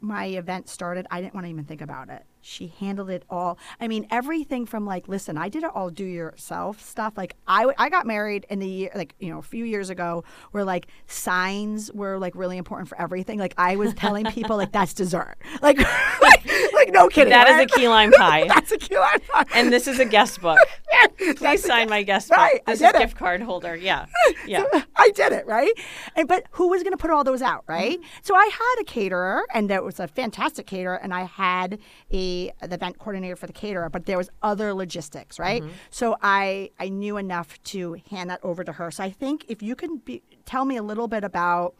my 0.00 0.26
event 0.26 0.68
started, 0.68 1.08
I 1.10 1.20
didn't 1.20 1.34
want 1.34 1.46
to 1.46 1.50
even 1.50 1.64
think 1.64 1.80
about 1.80 2.08
it. 2.08 2.22
She 2.42 2.72
handled 2.78 3.10
it 3.10 3.24
all. 3.28 3.58
I 3.80 3.88
mean, 3.88 4.06
everything 4.10 4.66
from 4.66 4.86
like, 4.86 5.08
listen, 5.08 5.36
I 5.36 5.48
did 5.48 5.62
it 5.62 5.70
all 5.74 5.90
do 5.90 6.04
yourself 6.04 6.80
stuff. 6.80 7.14
Like, 7.16 7.36
I, 7.46 7.66
I 7.78 7.88
got 7.88 8.06
married 8.06 8.46
in 8.48 8.58
the 8.58 8.68
year, 8.68 8.90
like, 8.94 9.14
you 9.18 9.30
know, 9.30 9.38
a 9.38 9.42
few 9.42 9.64
years 9.64 9.90
ago, 9.90 10.24
where 10.52 10.64
like 10.64 10.86
signs 11.06 11.92
were 11.92 12.18
like 12.18 12.34
really 12.34 12.56
important 12.56 12.88
for 12.88 13.00
everything. 13.00 13.38
Like, 13.38 13.54
I 13.58 13.76
was 13.76 13.92
telling 13.94 14.24
people, 14.26 14.56
like, 14.56 14.72
that's 14.72 14.94
dessert. 14.94 15.36
Like, 15.62 15.78
like, 15.78 16.46
like, 16.72 16.90
no 16.92 17.08
kidding. 17.08 17.30
That 17.32 17.46
is 17.48 17.54
right? 17.56 17.70
a 17.70 17.74
key 17.74 17.86
lime 17.88 18.12
pie. 18.18 18.46
that's 18.48 18.72
a 18.72 18.78
key 18.78 18.96
lime 18.98 19.20
pie. 19.28 19.44
and 19.54 19.70
this 19.72 19.86
is 19.86 19.98
a 19.98 20.04
guest 20.06 20.40
book. 20.40 20.58
Please 21.18 21.38
That's 21.38 21.64
a 21.64 21.66
sign 21.66 21.88
my 21.90 22.02
guest 22.02 22.28
book. 22.30 22.38
Right, 22.38 22.60
I 22.66 22.72
This 22.72 22.78
did 22.80 22.88
is 22.88 22.94
it. 22.94 22.98
gift 22.98 23.16
card 23.16 23.42
holder. 23.42 23.76
Yeah. 23.76 24.06
Yeah. 24.46 24.64
I 24.96 25.10
did 25.10 25.32
it, 25.32 25.46
right? 25.46 25.72
And 26.16 26.26
but 26.26 26.46
who 26.52 26.68
was 26.68 26.82
going 26.82 26.92
to 26.92 26.96
put 26.96 27.10
all 27.10 27.24
those 27.24 27.42
out, 27.42 27.64
right? 27.66 27.98
Mm-hmm. 27.98 28.18
So 28.22 28.34
I 28.34 28.46
had 28.52 28.80
a 28.80 28.84
caterer, 28.84 29.42
and 29.52 29.68
that 29.68 29.84
was 29.84 30.00
a 30.00 30.08
fantastic 30.08 30.66
caterer, 30.66 30.94
and 30.96 31.12
I 31.12 31.24
had 31.24 31.78
a 32.10 32.29
the 32.30 32.52
event 32.62 32.98
coordinator 32.98 33.36
for 33.36 33.46
the 33.46 33.52
caterer, 33.52 33.88
but 33.90 34.06
there 34.06 34.18
was 34.18 34.30
other 34.42 34.72
logistics, 34.74 35.38
right? 35.38 35.62
Mm-hmm. 35.62 35.72
So 35.90 36.16
I 36.22 36.70
I 36.78 36.88
knew 36.88 37.16
enough 37.16 37.62
to 37.64 37.96
hand 38.10 38.30
that 38.30 38.40
over 38.42 38.64
to 38.64 38.72
her. 38.72 38.90
So 38.90 39.04
I 39.04 39.10
think 39.10 39.44
if 39.48 39.62
you 39.62 39.74
can 39.74 39.98
be, 39.98 40.22
tell 40.44 40.64
me 40.64 40.76
a 40.76 40.82
little 40.82 41.08
bit 41.08 41.24
about 41.24 41.74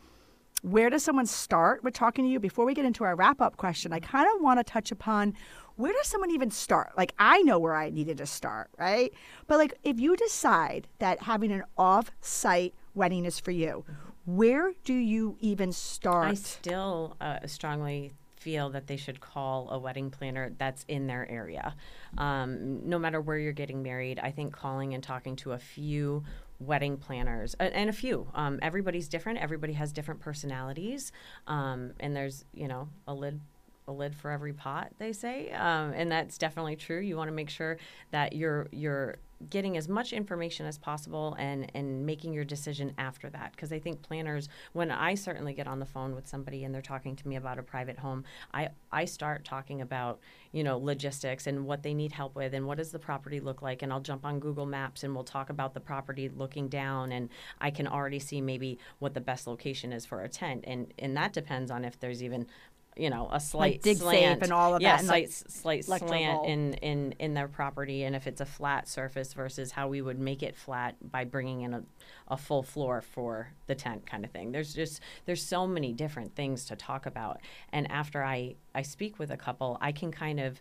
where 0.63 0.91
does 0.91 1.03
someone 1.03 1.27
start 1.27 1.83
with 1.83 1.95
talking 1.95 2.25
to 2.25 2.31
you 2.31 2.39
before 2.39 2.65
we 2.67 2.75
get 2.75 2.85
into 2.85 3.03
our 3.05 3.17
wrap 3.17 3.41
up 3.41 3.57
question 3.57 3.95
i 3.95 4.01
kind 4.01 4.29
of 4.35 4.43
want 4.43 4.59
to 4.59 4.65
touch 4.65 4.93
upon 4.93 5.33
where 5.77 5.93
does 5.93 6.07
someone 6.07 6.31
even 6.31 6.51
start 6.51 6.93
like 6.99 7.15
i 7.19 7.41
know 7.43 7.59
where 7.59 7.75
i 7.75 7.89
needed 7.89 8.19
to 8.19 8.27
start 8.27 8.69
right 8.79 9.13
but 9.47 9.57
like 9.57 9.73
if 9.85 9.99
you 9.99 10.15
decide 10.17 10.87
that 10.99 11.23
having 11.23 11.51
an 11.51 11.63
off-site 11.79 12.75
wedding 12.95 13.25
is 13.25 13.41
for 13.41 13.53
you 13.53 13.85
where 14.27 14.73
do 14.85 14.95
you 14.95 15.37
even 15.41 15.73
start 15.73 16.29
I 16.29 16.35
still 16.35 17.17
uh, 17.21 17.47
strongly 17.47 18.13
feel 18.41 18.71
that 18.71 18.87
they 18.87 18.97
should 18.97 19.21
call 19.21 19.71
a 19.71 19.79
wedding 19.79 20.11
planner 20.11 20.53
that's 20.59 20.85
in 20.89 21.07
their 21.07 21.31
area. 21.31 21.77
Um, 22.19 22.89
no 22.89 22.99
matter 22.99 23.21
where 23.21 23.39
you're 23.39 23.53
getting 23.53 23.83
married, 23.83 24.19
I 24.19 24.31
think 24.31 24.53
calling 24.53 24.95
and 24.95 25.03
talking 25.03 25.37
to 25.37 25.53
a 25.53 25.59
few 25.59 26.25
wedding 26.59 26.99
planners 26.99 27.55
and 27.59 27.89
a 27.89 27.93
few 27.93 28.29
um, 28.35 28.59
everybody's 28.61 29.09
different 29.09 29.39
everybody 29.39 29.73
has 29.73 29.93
different 29.93 30.21
personalities 30.21 31.11
um, 31.47 31.93
and 32.01 32.15
there's 32.15 32.45
you 32.53 32.69
know 32.69 32.87
a 33.09 33.15
lid 33.15 33.41
a 33.91 33.93
lid 33.93 34.15
for 34.15 34.31
every 34.31 34.53
pot 34.55 34.93
they 34.99 35.13
say 35.13 35.51
um, 35.51 35.93
and 35.95 36.11
that's 36.11 36.39
definitely 36.39 36.77
true. 36.77 37.01
You 37.01 37.17
want 37.17 37.29
to 37.29 37.35
make 37.35 37.51
sure 37.51 37.79
that 38.11 38.35
you're 38.35 38.69
you're 38.73 39.19
getting 39.49 39.77
as 39.79 39.89
much 39.89 40.13
information 40.13 40.67
as 40.67 40.77
possible 40.77 41.35
and 41.39 41.71
and 41.75 42.05
making 42.05 42.35
your 42.35 42.45
decision 42.45 42.93
after 42.99 43.31
that 43.31 43.53
because 43.53 43.73
i 43.73 43.79
think 43.79 44.03
planners 44.03 44.51
when 44.75 44.91
i 44.91 45.15
certainly 45.15 45.55
get 45.55 45.67
on 45.67 45.79
the 45.79 45.87
phone 45.87 46.15
with 46.15 46.27
somebody 46.27 46.63
and 46.63 46.75
they're 46.75 46.83
talking 46.83 47.17
to 47.17 47.27
me 47.27 47.37
about 47.37 47.59
a 47.59 47.63
private 47.63 47.99
home 47.99 48.23
i 48.53 48.69
i 48.93 49.07
start 49.07 49.43
talking 49.43 49.81
about 49.81 50.21
you 50.53 50.63
know 50.63 50.77
logistics 50.77 51.47
and 51.47 51.65
what 51.65 51.83
they 51.83 51.95
need 51.95 52.13
help 52.13 52.35
with 52.35 52.53
and 52.53 52.67
what 52.67 52.77
does 52.77 52.93
the 52.93 52.99
property 52.99 53.41
look 53.41 53.63
like 53.63 53.81
and 53.81 53.91
i'll 53.91 54.01
jump 54.01 54.27
on 54.27 54.39
google 54.41 54.67
maps 54.67 55.05
and 55.05 55.15
we'll 55.15 55.25
talk 55.25 55.49
about 55.49 55.73
the 55.73 55.81
property 55.81 56.29
looking 56.29 56.69
down 56.69 57.11
and 57.11 57.31
i 57.63 57.71
can 57.71 57.87
already 57.87 58.19
see 58.19 58.43
maybe 58.43 58.79
what 58.99 59.15
the 59.15 59.21
best 59.23 59.47
location 59.47 59.91
is 59.91 60.05
for 60.05 60.23
a 60.23 60.29
tent 60.29 60.63
and 60.67 60.93
and 60.99 61.17
that 61.17 61.33
depends 61.33 61.71
on 61.71 61.83
if 61.83 61.99
there's 61.99 62.23
even 62.23 62.47
you 63.01 63.09
know 63.09 63.29
a 63.33 63.41
slight 63.41 63.83
dig 63.83 63.97
safe 63.97 64.03
slant. 64.03 64.43
and 64.43 64.53
all 64.53 64.75
of 64.75 64.83
yeah 64.83 64.93
that 64.93 64.99
and, 65.01 65.09
slight, 65.09 65.65
like, 65.65 65.85
slight 65.85 66.09
slant 66.09 66.47
in 66.47 66.75
in 66.75 67.13
in 67.19 67.35
their 67.35 67.49
property 67.49 68.05
and 68.05 68.15
if 68.15 68.27
it's 68.27 68.41
a 68.41 68.47
flat 68.47 68.87
surface 68.87 69.33
versus 69.33 69.73
how 69.73 69.89
we 69.89 70.03
would 70.03 70.19
make 70.19 70.43
it 70.43 70.55
flat 70.55 70.95
by 71.11 71.25
bringing 71.25 71.63
in 71.63 71.75
a, 71.75 71.83
a 72.29 72.37
full 72.37 72.63
floor 72.63 73.01
for 73.01 73.49
the 73.67 73.75
tent 73.75 74.05
kind 74.07 74.25
of 74.25 74.31
thing. 74.31 74.53
There's 74.53 74.75
just 74.75 75.01
there's 75.25 75.43
so 75.43 75.67
many 75.67 75.93
different 75.93 76.35
things 76.37 76.67
to 76.67 76.77
talk 76.77 77.07
about 77.07 77.41
and 77.73 77.91
after 77.91 78.23
i 78.23 78.55
i 78.75 78.83
speak 78.83 79.19
with 79.19 79.31
a 79.31 79.37
couple 79.37 79.79
i 79.81 79.93
can 79.93 80.11
kind 80.11 80.41
of 80.41 80.61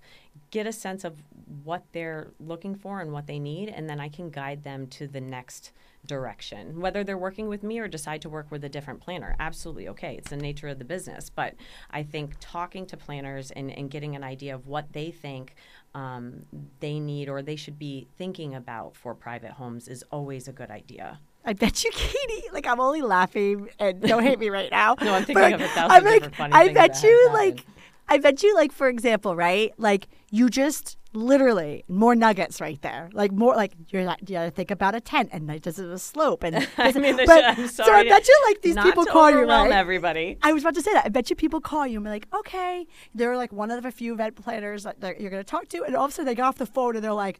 get 0.52 0.66
a 0.66 0.72
sense 0.72 1.04
of 1.04 1.22
what 1.64 1.84
they're 1.92 2.32
looking 2.40 2.76
for 2.76 3.02
and 3.02 3.12
what 3.12 3.28
they 3.28 3.40
need 3.40 3.70
and 3.70 3.90
then 3.90 4.00
i 4.00 4.10
can 4.10 4.30
guide 4.30 4.64
them 4.64 4.88
to 4.88 5.08
the 5.08 5.22
next 5.22 5.72
direction 6.06 6.80
whether 6.80 7.04
they're 7.04 7.18
working 7.18 7.48
with 7.48 7.62
me 7.62 7.80
or 7.80 7.88
decide 7.88 8.22
to 8.22 8.30
work 8.30 8.50
with 8.50 8.64
a 8.64 8.70
different 8.70 9.00
planner 9.00 9.36
absolutely 9.40 9.88
okay 9.88 10.16
it's 10.18 10.30
the 10.30 10.38
nature 10.38 10.68
of 10.68 10.80
the 10.80 10.86
business 10.86 11.30
but 11.30 11.54
i 11.92 12.02
think 12.02 12.34
talking 12.40 12.86
to 12.86 12.98
planners 12.98 13.52
and, 13.52 13.72
and 13.72 13.92
getting 13.92 14.16
an 14.16 14.24
idea 14.24 14.54
of 14.54 14.68
what 14.68 14.92
they 14.94 15.12
think 15.12 15.56
um, 15.96 16.46
they 16.80 17.00
need 17.00 17.30
or 17.30 17.42
they 17.42 17.56
should 17.56 17.80
be 17.80 18.08
thinking 18.18 18.54
about 18.54 18.96
for 18.96 19.16
private 19.16 19.52
homes 19.52 19.88
is 19.88 20.04
always 20.12 20.48
a 20.48 20.52
good 20.54 20.70
idea 20.70 21.20
I 21.46 21.54
bet 21.54 21.84
you, 21.84 21.92
Katie. 21.92 22.44
Like 22.52 22.68
I'm 22.68 22.80
only 22.80 23.02
laughing, 23.02 23.70
and 23.80 24.02
don't 24.08 24.24
hate 24.24 24.40
me 24.40 24.50
right 24.50 24.70
now. 24.70 24.96
No, 25.02 25.14
I'm 25.14 25.24
thinking 25.24 25.42
but 25.42 25.54
of 25.54 25.62
a 25.62 25.68
thousand 25.70 25.92
I'm 25.92 26.04
like, 26.04 26.14
different 26.16 26.36
funny 26.36 26.54
I 26.54 26.66
things 26.66 26.76
bet 26.76 26.94
that 26.96 27.04
you, 27.04 27.30
like. 27.34 27.66
I 28.12 28.18
bet 28.18 28.42
you, 28.42 28.56
like, 28.56 28.72
for 28.72 28.90
example, 28.90 29.36
right? 29.36 29.72
Like 29.78 30.08
you 30.32 30.50
just 30.50 30.98
literally 31.14 31.84
more 31.88 32.16
nuggets 32.16 32.62
right 32.62 32.82
there. 32.82 33.10
Like 33.14 33.32
more, 33.32 33.56
like 33.56 33.74
you're 33.90 34.04
not, 34.04 34.30
you 34.30 34.36
gotta 34.36 34.52
think 34.52 34.72
about 34.72 34.96
a 34.96 35.02
tent 35.02 35.30
and 35.32 35.48
like 35.48 35.62
does 35.62 35.80
it 35.80 35.90
a 35.90 35.98
slope 35.98 36.44
and 36.44 36.56
I 36.78 36.92
mean, 36.94 37.18
but, 37.18 37.44
I'm 37.58 37.68
so 37.68 37.84
I 37.84 38.04
bet 38.04 38.28
you 38.28 38.44
like 38.48 38.62
these 38.62 38.78
people 38.78 39.06
call 39.06 39.30
you 39.32 39.46
right. 39.46 39.72
everybody 39.72 40.38
I 40.42 40.54
was 40.54 40.64
about 40.64 40.76
to 40.76 40.82
say 40.82 40.94
that. 40.94 41.06
I 41.06 41.10
bet 41.10 41.30
you 41.30 41.36
people 41.36 41.62
call 41.62 41.88
you 41.88 41.98
and 41.98 42.04
be 42.04 42.10
like, 42.10 42.28
okay, 42.34 42.86
they're 43.14 43.38
like 43.38 43.52
one 43.52 43.72
of 43.72 43.84
the 43.84 43.92
few 43.92 44.14
event 44.14 44.36
planners 44.36 44.84
that 44.84 45.20
you're 45.20 45.32
going 45.32 45.44
to 45.44 45.50
talk 45.50 45.68
to, 45.70 45.84
and 45.84 45.96
all 45.96 46.06
of 46.06 46.12
a 46.12 46.14
sudden 46.14 46.28
they 46.28 46.36
get 46.36 46.44
off 46.44 46.58
the 46.58 46.66
phone 46.66 46.96
and 46.96 47.04
they're 47.04 47.14
like, 47.14 47.40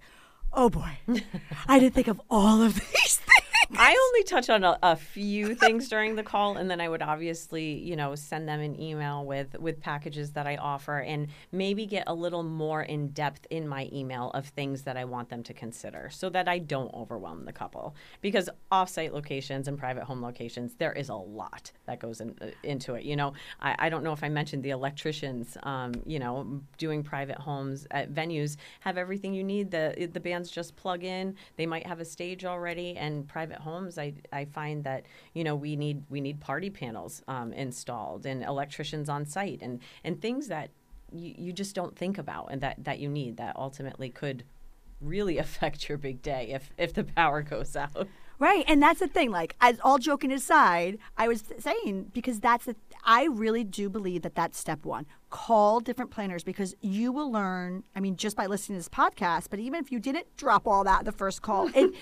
oh 0.54 0.70
boy, 0.70 0.98
I 1.68 1.80
didn't 1.80 1.96
think 1.96 2.08
of 2.08 2.22
all 2.30 2.62
of 2.62 2.76
these 2.76 3.18
things. 3.18 3.39
I 3.78 3.96
only 4.08 4.24
touch 4.24 4.50
on 4.50 4.64
a, 4.64 4.80
a 4.82 4.96
few 4.96 5.54
things 5.54 5.90
during 5.90 6.16
the 6.16 6.24
call, 6.24 6.58
and 6.58 6.72
then 6.72 6.82
I 6.82 6.90
would 6.90 7.04
obviously, 7.04 7.74
you 7.74 7.96
know, 7.96 8.16
send 8.16 8.50
them 8.50 8.62
an 8.62 8.80
email 8.82 9.24
with 9.24 9.60
with 9.60 9.80
packages 9.80 10.32
that 10.32 10.48
I 10.48 10.56
offer, 10.56 11.02
and 11.02 11.28
maybe 11.52 11.86
get 11.86 12.06
a 12.08 12.14
little 12.14 12.42
more 12.42 12.82
in 12.82 13.10
depth 13.10 13.46
in 13.52 13.68
my 13.68 13.88
email 13.94 14.32
of 14.32 14.48
things 14.48 14.82
that 14.84 14.98
I 14.98 15.06
want 15.06 15.30
them 15.30 15.44
to 15.44 15.54
consider, 15.54 16.10
so 16.12 16.32
that 16.32 16.48
I 16.48 16.58
don't 16.58 16.92
overwhelm 16.96 17.46
the 17.46 17.54
couple. 17.54 17.96
Because 18.22 18.50
offsite 18.72 19.12
locations 19.12 19.68
and 19.68 19.78
private 19.78 20.04
home 20.04 20.24
locations, 20.24 20.74
there 20.74 20.94
is 20.94 21.10
a 21.10 21.16
lot 21.16 21.72
that 21.86 22.00
goes 22.00 22.22
in, 22.22 22.36
uh, 22.42 22.48
into 22.64 22.96
it. 22.96 23.04
You 23.04 23.18
know, 23.18 23.34
I, 23.62 23.76
I 23.78 23.90
don't 23.90 24.04
know 24.04 24.14
if 24.14 24.24
I 24.24 24.30
mentioned 24.30 24.64
the 24.64 24.72
electricians, 24.72 25.58
um, 25.62 25.94
you 26.08 26.18
know, 26.18 26.60
doing 26.80 27.04
private 27.04 27.38
homes 27.38 27.86
at 27.92 28.12
venues 28.16 28.58
have 28.80 28.98
everything 28.98 29.36
you 29.36 29.44
need. 29.44 29.70
The 29.70 30.10
the 30.12 30.20
bands 30.20 30.50
just 30.50 30.76
plug 30.76 31.04
in. 31.04 31.36
They 31.56 31.68
might 31.68 31.86
have 31.86 32.00
a 32.00 32.06
stage 32.06 32.46
already, 32.46 32.98
and 32.98 33.28
private 33.28 33.59
homes, 33.60 33.98
I, 33.98 34.14
I 34.32 34.46
find 34.46 34.84
that 34.84 35.06
you 35.34 35.44
know 35.44 35.56
we 35.56 35.76
need 35.76 36.04
we 36.10 36.22
need 36.22 36.40
party 36.40 36.70
panels 36.70 37.22
um, 37.28 37.54
installed 37.54 38.26
and 38.26 38.44
electricians 38.44 39.10
on 39.10 39.26
site 39.26 39.62
and 39.62 39.80
and 40.04 40.22
things 40.22 40.48
that 40.48 40.70
you, 41.12 41.34
you 41.38 41.54
just 41.54 41.76
don't 41.76 41.96
think 41.96 42.18
about 42.18 42.48
and 42.52 42.62
that 42.62 42.84
that 42.84 43.00
you 43.00 43.10
need 43.10 43.38
that 43.38 43.56
ultimately 43.56 44.10
could 44.10 44.44
really 45.02 45.38
affect 45.46 45.90
your 45.90 45.98
big 45.98 46.22
day 46.22 46.52
if 46.52 46.72
if 46.78 46.94
the 46.94 47.04
power 47.04 47.42
goes 47.42 47.76
out. 47.76 48.08
Right, 48.40 48.64
and 48.70 48.82
that's 48.82 49.02
the 49.02 49.08
thing. 49.10 49.32
Like, 49.32 49.58
as 49.60 49.82
all 49.84 49.98
joking 49.98 50.32
aside, 50.32 50.98
I 51.18 51.28
was 51.28 51.44
saying 51.60 52.12
because 52.14 52.40
that's 52.40 52.66
the. 52.66 52.76
I 53.04 53.26
really 53.26 53.66
do 53.66 53.90
believe 53.90 54.22
that 54.22 54.34
that's 54.34 54.58
step 54.58 54.86
one. 54.86 55.06
Call 55.30 55.82
different 55.82 56.10
planners 56.10 56.46
because 56.46 56.74
you 56.80 57.12
will 57.12 57.30
learn. 57.30 57.84
I 57.98 58.00
mean, 58.00 58.16
just 58.16 58.38
by 58.38 58.46
listening 58.46 58.78
to 58.78 58.80
this 58.80 58.90
podcast, 58.90 59.48
but 59.50 59.60
even 59.60 59.84
if 59.84 59.92
you 59.92 60.00
didn't 60.00 60.38
drop 60.38 60.68
all 60.68 60.86
that 60.86 61.04
the 61.04 61.12
first 61.12 61.42
call, 61.42 61.70
it. 61.76 61.94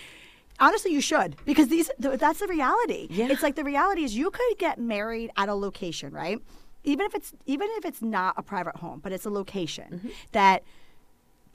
Honestly, 0.59 0.91
you 0.91 1.01
should 1.01 1.35
because 1.45 1.67
these 1.67 1.89
th- 2.01 2.19
that's 2.19 2.39
the 2.39 2.47
reality. 2.47 3.07
Yeah. 3.09 3.27
It's 3.29 3.43
like 3.43 3.55
the 3.55 3.63
reality 3.63 4.03
is 4.03 4.15
you 4.15 4.31
could 4.31 4.57
get 4.57 4.79
married 4.79 5.31
at 5.37 5.49
a 5.49 5.53
location, 5.53 6.11
right? 6.11 6.39
Even 6.83 7.05
if 7.05 7.13
it's 7.13 7.33
even 7.45 7.67
if 7.71 7.85
it's 7.85 8.01
not 8.01 8.33
a 8.37 8.43
private 8.43 8.77
home, 8.77 8.99
but 8.99 9.11
it's 9.11 9.25
a 9.25 9.29
location 9.29 9.85
mm-hmm. 9.91 10.09
that 10.31 10.63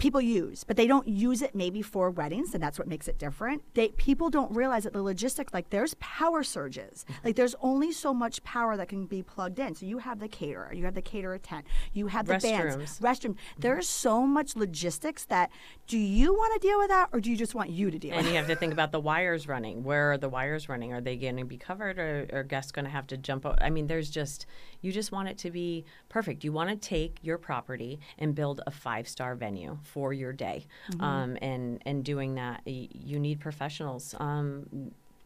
people 0.02 0.20
use, 0.20 0.64
but 0.64 0.76
they 0.76 0.88
don't 0.88 1.06
use 1.06 1.42
it 1.42 1.54
maybe 1.54 1.80
for 1.80 2.10
weddings, 2.10 2.54
and 2.54 2.62
that's 2.62 2.76
what 2.76 2.88
makes 2.88 3.06
it 3.06 3.18
different. 3.18 3.62
They 3.74 3.88
people 3.90 4.30
don't 4.30 4.50
realize 4.54 4.82
that 4.82 4.92
the 4.92 5.02
logistics, 5.02 5.54
like 5.54 5.70
there's 5.70 5.94
power 6.00 6.42
surges, 6.42 7.04
mm-hmm. 7.04 7.26
like 7.26 7.36
there's 7.36 7.54
only 7.60 7.92
so 7.92 8.12
much 8.12 8.42
power 8.42 8.76
that 8.76 8.88
can 8.88 9.06
be 9.06 9.22
plugged 9.22 9.60
in. 9.60 9.76
So 9.76 9.86
you 9.86 9.98
have 9.98 10.18
the 10.18 10.26
caterer, 10.26 10.72
you 10.74 10.84
have 10.86 10.94
the 10.94 11.02
caterer 11.02 11.38
tent, 11.38 11.66
you 11.92 12.08
have 12.08 12.26
the 12.26 12.38
bands, 12.38 12.74
Restrooms. 12.74 13.00
restroom. 13.00 13.30
Mm-hmm. 13.30 13.60
There's 13.60 13.88
so 13.88 14.26
much 14.26 14.56
logistics 14.56 15.24
that 15.26 15.50
do 15.86 15.98
you 15.98 16.34
want 16.34 16.60
to 16.60 16.68
deal 16.68 16.78
with 16.78 16.88
that, 16.88 17.08
or 17.12 17.20
do 17.20 17.30
you 17.30 17.36
just 17.36 17.54
want 17.54 17.70
you 17.70 17.92
to 17.92 17.98
deal 17.98 18.12
And 18.12 18.26
you 18.26 18.34
have 18.34 18.48
to 18.48 18.56
think 18.56 18.72
about 18.72 18.90
the 18.90 19.00
wires 19.00 19.46
running. 19.46 19.84
Where 19.84 20.10
are 20.10 20.18
the 20.18 20.28
wires 20.28 20.68
running? 20.68 20.92
Are 20.92 21.00
they 21.00 21.16
going 21.16 21.36
to 21.36 21.44
be 21.44 21.58
covered, 21.58 22.00
or 22.00 22.26
are 22.32 22.42
guests 22.42 22.72
going 22.72 22.86
to 22.86 22.90
have 22.90 23.06
to 23.06 23.16
jump? 23.16 23.46
O- 23.46 23.54
I 23.60 23.70
mean, 23.70 23.86
there's 23.86 24.10
just 24.10 24.46
you 24.80 24.90
just 24.90 25.12
want 25.12 25.28
it 25.28 25.38
to 25.38 25.52
be 25.52 25.84
perfect. 26.08 26.42
You 26.42 26.50
want 26.50 26.70
to 26.70 26.76
take 26.76 27.18
your 27.22 27.38
property 27.38 28.00
and 28.18 28.34
build 28.34 28.60
a 28.66 28.72
five 28.72 29.06
star 29.06 29.36
venue 29.36 29.78
for 29.92 30.12
your 30.12 30.32
day, 30.32 30.66
Mm-hmm. 30.90 31.02
um, 31.04 31.36
and 31.42 31.80
and 31.86 32.04
doing 32.04 32.34
that, 32.36 32.62
y- 32.66 32.88
you 32.92 33.18
need 33.18 33.40
professionals 33.40 34.14
um, 34.18 34.66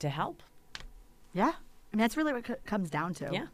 to 0.01 0.09
help. 0.09 0.43
Yeah, 1.35 1.53
I 1.55 1.97
mean 1.97 1.99
that's 2.05 2.17
really 2.17 2.33
what 2.33 2.49
it 2.49 2.64
comes 2.67 2.91
down 2.91 3.14
to. 3.14 3.31
Yeah. 3.33 3.47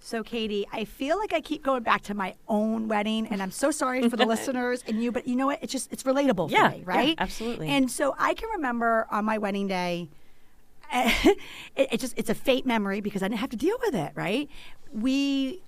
So, 0.00 0.22
Katie, 0.22 0.66
I 0.70 0.84
feel 0.84 1.16
like 1.18 1.32
I 1.32 1.40
keep 1.40 1.62
going 1.62 1.82
back 1.82 2.02
to 2.02 2.14
my 2.14 2.34
own 2.46 2.88
wedding, 2.88 3.26
and 3.28 3.42
I'm 3.42 3.50
so 3.50 3.70
sorry 3.70 4.06
for 4.10 4.18
the 4.18 4.26
listeners 4.34 4.84
and 4.86 5.02
you, 5.02 5.10
but 5.10 5.26
you 5.26 5.34
know 5.34 5.46
what? 5.46 5.60
It's 5.62 5.72
just 5.72 5.90
it's 5.92 6.02
relatable 6.02 6.50
Yeah, 6.50 6.68
for 6.70 6.76
me, 6.76 6.84
yeah, 6.86 6.94
right? 6.96 7.14
absolutely. 7.18 7.68
And 7.68 7.90
so 7.90 8.14
I 8.18 8.34
can 8.34 8.50
remember 8.50 9.06
on 9.10 9.24
my 9.24 9.38
wedding 9.38 9.66
day, 9.66 10.10
it, 10.92 11.38
it 11.76 12.00
just 12.00 12.12
it's 12.18 12.28
a 12.28 12.34
fate 12.34 12.66
memory 12.66 13.00
because 13.00 13.22
I 13.22 13.28
didn't 13.28 13.40
have 13.40 13.50
to 13.50 13.56
deal 13.56 13.76
with 13.82 13.94
it, 13.94 14.12
right? 14.14 14.48
We 14.92 15.62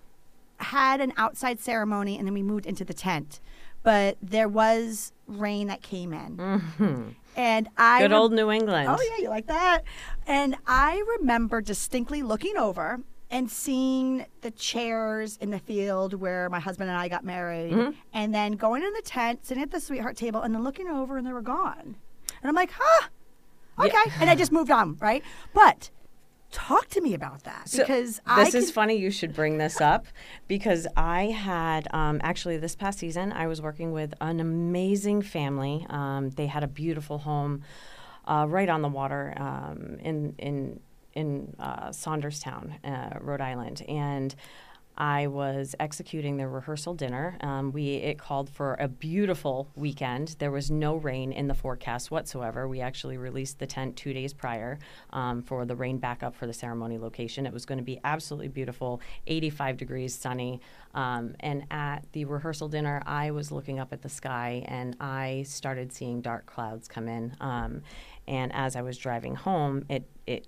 had 0.58 1.00
an 1.00 1.12
outside 1.16 1.60
ceremony 1.60 2.18
and 2.18 2.26
then 2.26 2.34
we 2.34 2.42
moved 2.42 2.66
into 2.66 2.84
the 2.84 2.94
tent, 2.94 3.40
but 3.86 4.16
there 4.20 4.48
was 4.48 5.12
rain 5.28 5.68
that 5.68 5.80
came 5.80 6.12
in, 6.12 6.40
and 7.36 7.68
I 7.76 8.00
Mm-hmm. 8.00 8.02
Good 8.02 8.12
old 8.12 8.32
New 8.32 8.50
England. 8.50 8.88
Oh 8.90 8.98
yeah, 9.10 9.22
you 9.22 9.28
like 9.28 9.46
that? 9.46 9.82
And 10.26 10.56
I 10.66 11.04
remember 11.20 11.60
distinctly 11.60 12.20
looking 12.24 12.56
over 12.56 12.98
and 13.30 13.48
seeing 13.48 14.26
the 14.40 14.50
chairs 14.50 15.36
in 15.40 15.50
the 15.50 15.60
field 15.60 16.14
where 16.14 16.48
my 16.50 16.58
husband 16.58 16.90
and 16.90 16.98
I 16.98 17.06
got 17.06 17.24
married, 17.24 17.72
Mm-hmm. 17.72 17.90
and 18.12 18.34
then 18.34 18.52
going 18.52 18.82
in 18.82 18.92
the 18.92 19.02
tent, 19.02 19.46
sitting 19.46 19.62
at 19.62 19.70
the 19.70 19.78
sweetheart 19.80 20.16
table, 20.16 20.40
and 20.42 20.52
then 20.52 20.64
looking 20.64 20.88
over 20.88 21.16
and 21.16 21.24
they 21.24 21.32
were 21.32 21.40
gone. 21.40 21.94
And 22.42 22.48
I'm 22.48 22.54
like, 22.56 22.72
huh, 22.76 23.06
okay. 23.78 24.10
And 24.20 24.28
I 24.28 24.34
just 24.34 24.50
moved 24.50 24.70
on, 24.72 24.96
right? 25.00 25.22
But 25.54 25.90
talk 26.50 26.88
to 26.88 27.00
me 27.00 27.14
about 27.14 27.44
that 27.44 27.68
So 27.68 27.78
because 27.78 28.20
I 28.26 28.44
this 28.44 28.54
is 28.54 28.70
funny 28.70 28.96
you 28.96 29.10
should 29.10 29.34
bring 29.34 29.58
this 29.58 29.80
up 29.80 30.06
because 30.48 30.86
I 30.96 31.26
had 31.26 31.88
um, 31.92 32.20
actually 32.22 32.56
this 32.56 32.76
past 32.76 32.98
season 32.98 33.32
I 33.32 33.46
was 33.46 33.60
working 33.60 33.92
with 33.92 34.14
an 34.20 34.40
amazing 34.40 35.22
family. 35.22 35.86
Um, 35.90 36.30
they 36.30 36.46
had 36.46 36.62
a 36.62 36.68
beautiful 36.68 37.18
home 37.18 37.62
uh, 38.26 38.46
right 38.48 38.68
on 38.68 38.82
the 38.82 38.88
water 38.88 39.34
um, 39.36 39.98
in 40.00 40.34
in 40.38 40.80
in 41.14 41.54
uh, 41.58 41.88
Saunderstown, 41.88 42.74
uh, 42.84 43.18
Rhode 43.20 43.40
Island, 43.40 43.82
and. 43.88 44.34
I 44.96 45.26
was 45.26 45.74
executing 45.78 46.36
the 46.36 46.48
rehearsal 46.48 46.94
dinner. 46.94 47.36
Um, 47.40 47.72
we 47.72 47.96
it 47.96 48.18
called 48.18 48.48
for 48.48 48.74
a 48.80 48.88
beautiful 48.88 49.68
weekend. 49.74 50.36
There 50.38 50.50
was 50.50 50.70
no 50.70 50.96
rain 50.96 51.32
in 51.32 51.48
the 51.48 51.54
forecast 51.54 52.10
whatsoever. 52.10 52.66
We 52.66 52.80
actually 52.80 53.18
released 53.18 53.58
the 53.58 53.66
tent 53.66 53.96
two 53.96 54.12
days 54.12 54.32
prior 54.32 54.78
um, 55.10 55.42
for 55.42 55.64
the 55.64 55.76
rain 55.76 55.98
backup 55.98 56.34
for 56.34 56.46
the 56.46 56.52
ceremony 56.52 56.98
location. 56.98 57.46
It 57.46 57.52
was 57.52 57.66
going 57.66 57.78
to 57.78 57.84
be 57.84 58.00
absolutely 58.04 58.48
beautiful, 58.48 59.00
85 59.26 59.76
degrees, 59.76 60.14
sunny. 60.14 60.60
Um, 60.94 61.34
and 61.40 61.64
at 61.70 62.06
the 62.12 62.24
rehearsal 62.24 62.68
dinner, 62.68 63.02
I 63.04 63.30
was 63.30 63.52
looking 63.52 63.78
up 63.78 63.92
at 63.92 64.02
the 64.02 64.08
sky 64.08 64.64
and 64.66 64.96
I 65.00 65.44
started 65.46 65.92
seeing 65.92 66.22
dark 66.22 66.46
clouds 66.46 66.88
come 66.88 67.08
in. 67.08 67.36
Um, 67.40 67.82
and 68.26 68.52
as 68.54 68.76
I 68.76 68.82
was 68.82 68.96
driving 68.98 69.34
home, 69.34 69.84
it 69.88 70.08
it 70.26 70.46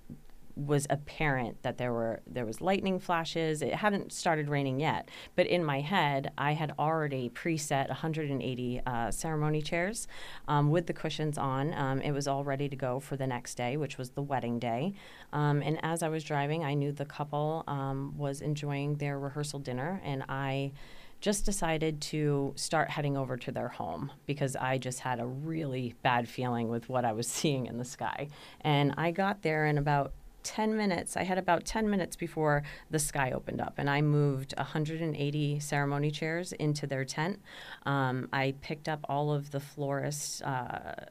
was 0.59 0.87
apparent 0.91 1.63
that 1.63 1.79
there 1.79 1.93
were 1.93 2.21
there 2.27 2.45
was 2.45 2.61
lightning 2.61 2.99
flashes. 2.99 3.63
It 3.63 3.75
hadn't 3.75 4.13
started 4.13 4.49
raining 4.49 4.81
yet, 4.81 5.09
but 5.37 5.47
in 5.47 5.65
my 5.65 5.81
head, 5.81 6.33
I 6.37 6.53
had 6.53 6.73
already 6.79 7.31
preset 7.31 7.89
180 7.89 8.83
uh, 8.85 9.11
ceremony 9.11 9.63
chairs 9.63 10.09
um, 10.49 10.71
with 10.71 10.87
the 10.87 10.93
cushions 10.93 11.39
on. 11.39 11.73
Um, 11.75 12.01
it 12.01 12.11
was 12.11 12.27
all 12.27 12.45
ready 12.45 12.69
to 12.69 12.77
go 12.77 12.99
for 12.99 13.17
the 13.17 13.27
next 13.27 13.55
day, 13.55 13.77
which 13.77 13.99
was 13.99 14.11
the 14.11 14.23
wedding 14.23 14.59
day. 14.59 14.95
Um, 15.33 15.63
and 15.63 15.79
as 15.85 16.03
I 16.03 16.09
was 16.09 16.25
driving, 16.25 16.65
I 16.65 16.75
knew 16.75 16.93
the 16.93 17.05
couple 17.05 17.65
um, 17.69 18.17
was 18.17 18.41
enjoying 18.41 18.97
their 18.97 19.19
rehearsal 19.19 19.61
dinner, 19.61 20.01
and 20.05 20.25
I 20.29 20.73
just 21.21 21.45
decided 21.45 22.01
to 22.01 22.53
start 22.55 22.91
heading 22.91 23.17
over 23.17 23.37
to 23.37 23.51
their 23.51 23.69
home 23.69 24.11
because 24.27 24.55
I 24.55 24.79
just 24.79 25.01
had 25.01 25.19
a 25.19 25.27
really 25.27 25.95
bad 26.03 26.29
feeling 26.29 26.69
with 26.69 26.89
what 26.89 27.05
I 27.05 27.13
was 27.13 27.27
seeing 27.39 27.67
in 27.67 27.79
the 27.79 27.85
sky. 27.85 28.29
And 28.61 28.95
I 28.97 29.11
got 29.11 29.43
there 29.43 29.67
in 29.67 29.79
about 29.79 30.13
10 30.49 30.79
minutes. 30.79 31.15
I 31.15 31.25
had 31.25 31.37
about 31.37 31.67
10 31.67 31.91
minutes 31.91 32.17
before 32.17 32.63
the 32.91 32.99
sky 32.99 33.33
opened 33.33 33.61
up, 33.61 33.75
and 33.77 33.91
I 33.91 34.01
moved 34.01 34.55
180 34.57 35.61
ceremony 35.61 36.11
chairs 36.11 36.53
into 36.53 36.87
their 36.87 37.05
tent. 37.05 37.41
Um, 37.85 38.31
I 38.33 38.55
picked 38.63 38.89
up 38.89 39.01
all 39.11 39.31
of 39.31 39.51
the 39.51 39.61
florists' 39.61 40.41
uh, 40.41 41.05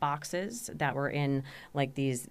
boxes 0.00 0.70
that 0.74 0.94
were 0.94 1.10
in 1.10 1.42
like 1.74 1.94
these 1.94 2.26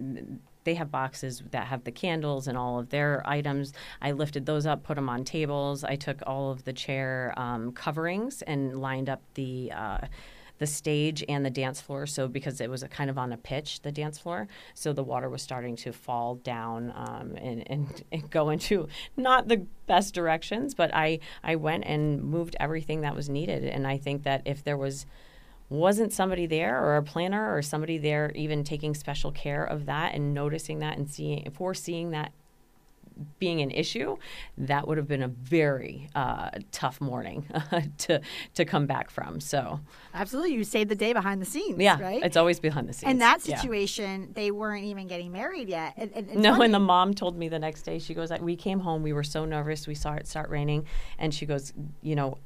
they 0.63 0.73
have 0.73 0.89
boxes 0.89 1.43
that 1.51 1.67
have 1.67 1.83
the 1.83 1.91
candles 1.91 2.47
and 2.47 2.57
all 2.57 2.79
of 2.79 2.89
their 2.89 3.21
items. 3.27 3.71
I 4.01 4.13
lifted 4.13 4.47
those 4.47 4.65
up, 4.65 4.81
put 4.81 4.95
them 4.95 5.09
on 5.09 5.23
tables. 5.23 5.83
I 5.83 5.95
took 5.95 6.23
all 6.25 6.49
of 6.49 6.63
the 6.63 6.73
chair 6.73 7.35
um, 7.37 7.71
coverings 7.71 8.41
and 8.41 8.81
lined 8.81 9.09
up 9.09 9.21
the. 9.35 9.71
Uh, 9.71 10.07
the 10.57 10.67
stage 10.67 11.23
and 11.27 11.45
the 11.45 11.49
dance 11.49 11.81
floor. 11.81 12.05
So 12.05 12.27
because 12.27 12.61
it 12.61 12.69
was 12.69 12.83
kind 12.89 13.09
of 13.09 13.17
on 13.17 13.33
a 13.33 13.37
pitch, 13.37 13.81
the 13.81 13.91
dance 13.91 14.17
floor, 14.17 14.47
so 14.73 14.93
the 14.93 15.03
water 15.03 15.29
was 15.29 15.41
starting 15.41 15.75
to 15.77 15.91
fall 15.91 16.35
down 16.35 16.93
um, 16.95 17.35
and, 17.37 17.69
and, 17.69 18.03
and 18.11 18.29
go 18.29 18.49
into 18.49 18.87
not 19.17 19.47
the 19.47 19.65
best 19.87 20.13
directions. 20.13 20.73
But 20.73 20.93
I 20.93 21.19
I 21.43 21.55
went 21.55 21.85
and 21.85 22.23
moved 22.23 22.55
everything 22.59 23.01
that 23.01 23.15
was 23.15 23.29
needed, 23.29 23.65
and 23.65 23.85
I 23.87 23.97
think 23.97 24.23
that 24.23 24.41
if 24.45 24.63
there 24.63 24.77
was 24.77 25.05
wasn't 25.67 26.13
somebody 26.13 26.45
there 26.45 26.79
or 26.79 26.97
a 26.97 27.03
planner 27.03 27.55
or 27.55 27.61
somebody 27.61 27.97
there 27.97 28.31
even 28.35 28.63
taking 28.63 28.93
special 28.93 29.31
care 29.31 29.63
of 29.63 29.87
that 29.87 30.13
and 30.13 30.33
noticing 30.33 30.79
that 30.79 30.97
and 30.97 31.09
seeing 31.09 31.49
foreseeing 31.51 32.11
that 32.11 32.31
being 33.39 33.61
an 33.61 33.71
issue, 33.71 34.17
that 34.57 34.87
would 34.87 34.97
have 34.97 35.07
been 35.07 35.23
a 35.23 35.27
very 35.27 36.09
uh, 36.15 36.49
tough 36.71 36.99
morning 37.01 37.45
to 37.99 38.21
to 38.55 38.65
come 38.65 38.85
back 38.85 39.09
from. 39.09 39.39
So 39.39 39.79
absolutely 40.13 40.53
you 40.53 40.63
saved 40.63 40.89
the 40.89 40.95
day 40.95 41.13
behind 41.13 41.41
the 41.41 41.45
scenes, 41.45 41.79
yeah, 41.79 41.99
right? 42.01 42.23
it's 42.23 42.37
always 42.37 42.59
behind 42.59 42.89
the 42.89 42.93
scenes. 42.93 43.11
in 43.11 43.19
that 43.19 43.45
Yeah. 43.47 43.55
situation, 43.57 44.31
they 44.33 44.51
weren't 44.51 44.85
even 44.85 45.07
getting 45.07 45.31
married 45.31 45.69
yet. 45.69 45.93
And, 45.97 46.11
and 46.15 46.35
No, 46.35 46.53
funny. 46.53 46.65
and 46.65 46.73
the 46.73 46.79
mom 46.79 47.13
told 47.13 47.37
me 47.37 47.49
the 47.49 47.59
next 47.59 47.83
day. 47.83 47.99
She 47.99 48.13
goes, 48.13 48.31
"We 48.39 48.55
came 48.55 48.79
home. 48.79 49.03
We 49.03 49.13
were 49.13 49.23
so 49.23 49.45
nervous. 49.45 49.87
We 49.87 49.95
saw 49.95 50.13
it 50.13 50.27
start 50.27 50.49
raining, 50.49 50.85
and 51.17 51.33
she 51.33 51.45
goes, 51.45 51.73
you 52.01 52.15
know." 52.15 52.37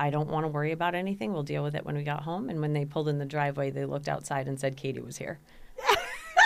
I 0.00 0.10
don't 0.10 0.28
want 0.30 0.44
to 0.44 0.48
worry 0.48 0.70
about 0.70 0.94
anything. 0.94 1.32
We'll 1.32 1.42
deal 1.42 1.64
with 1.64 1.74
it 1.74 1.84
when 1.84 1.96
we 1.96 2.04
got 2.04 2.22
home. 2.22 2.50
And 2.50 2.60
when 2.60 2.72
they 2.72 2.84
pulled 2.84 3.08
in 3.08 3.18
the 3.18 3.24
driveway, 3.26 3.70
they 3.70 3.84
looked 3.84 4.06
outside 4.08 4.46
and 4.46 4.60
said 4.60 4.76
Katie 4.76 5.00
was 5.00 5.16
here. 5.16 5.40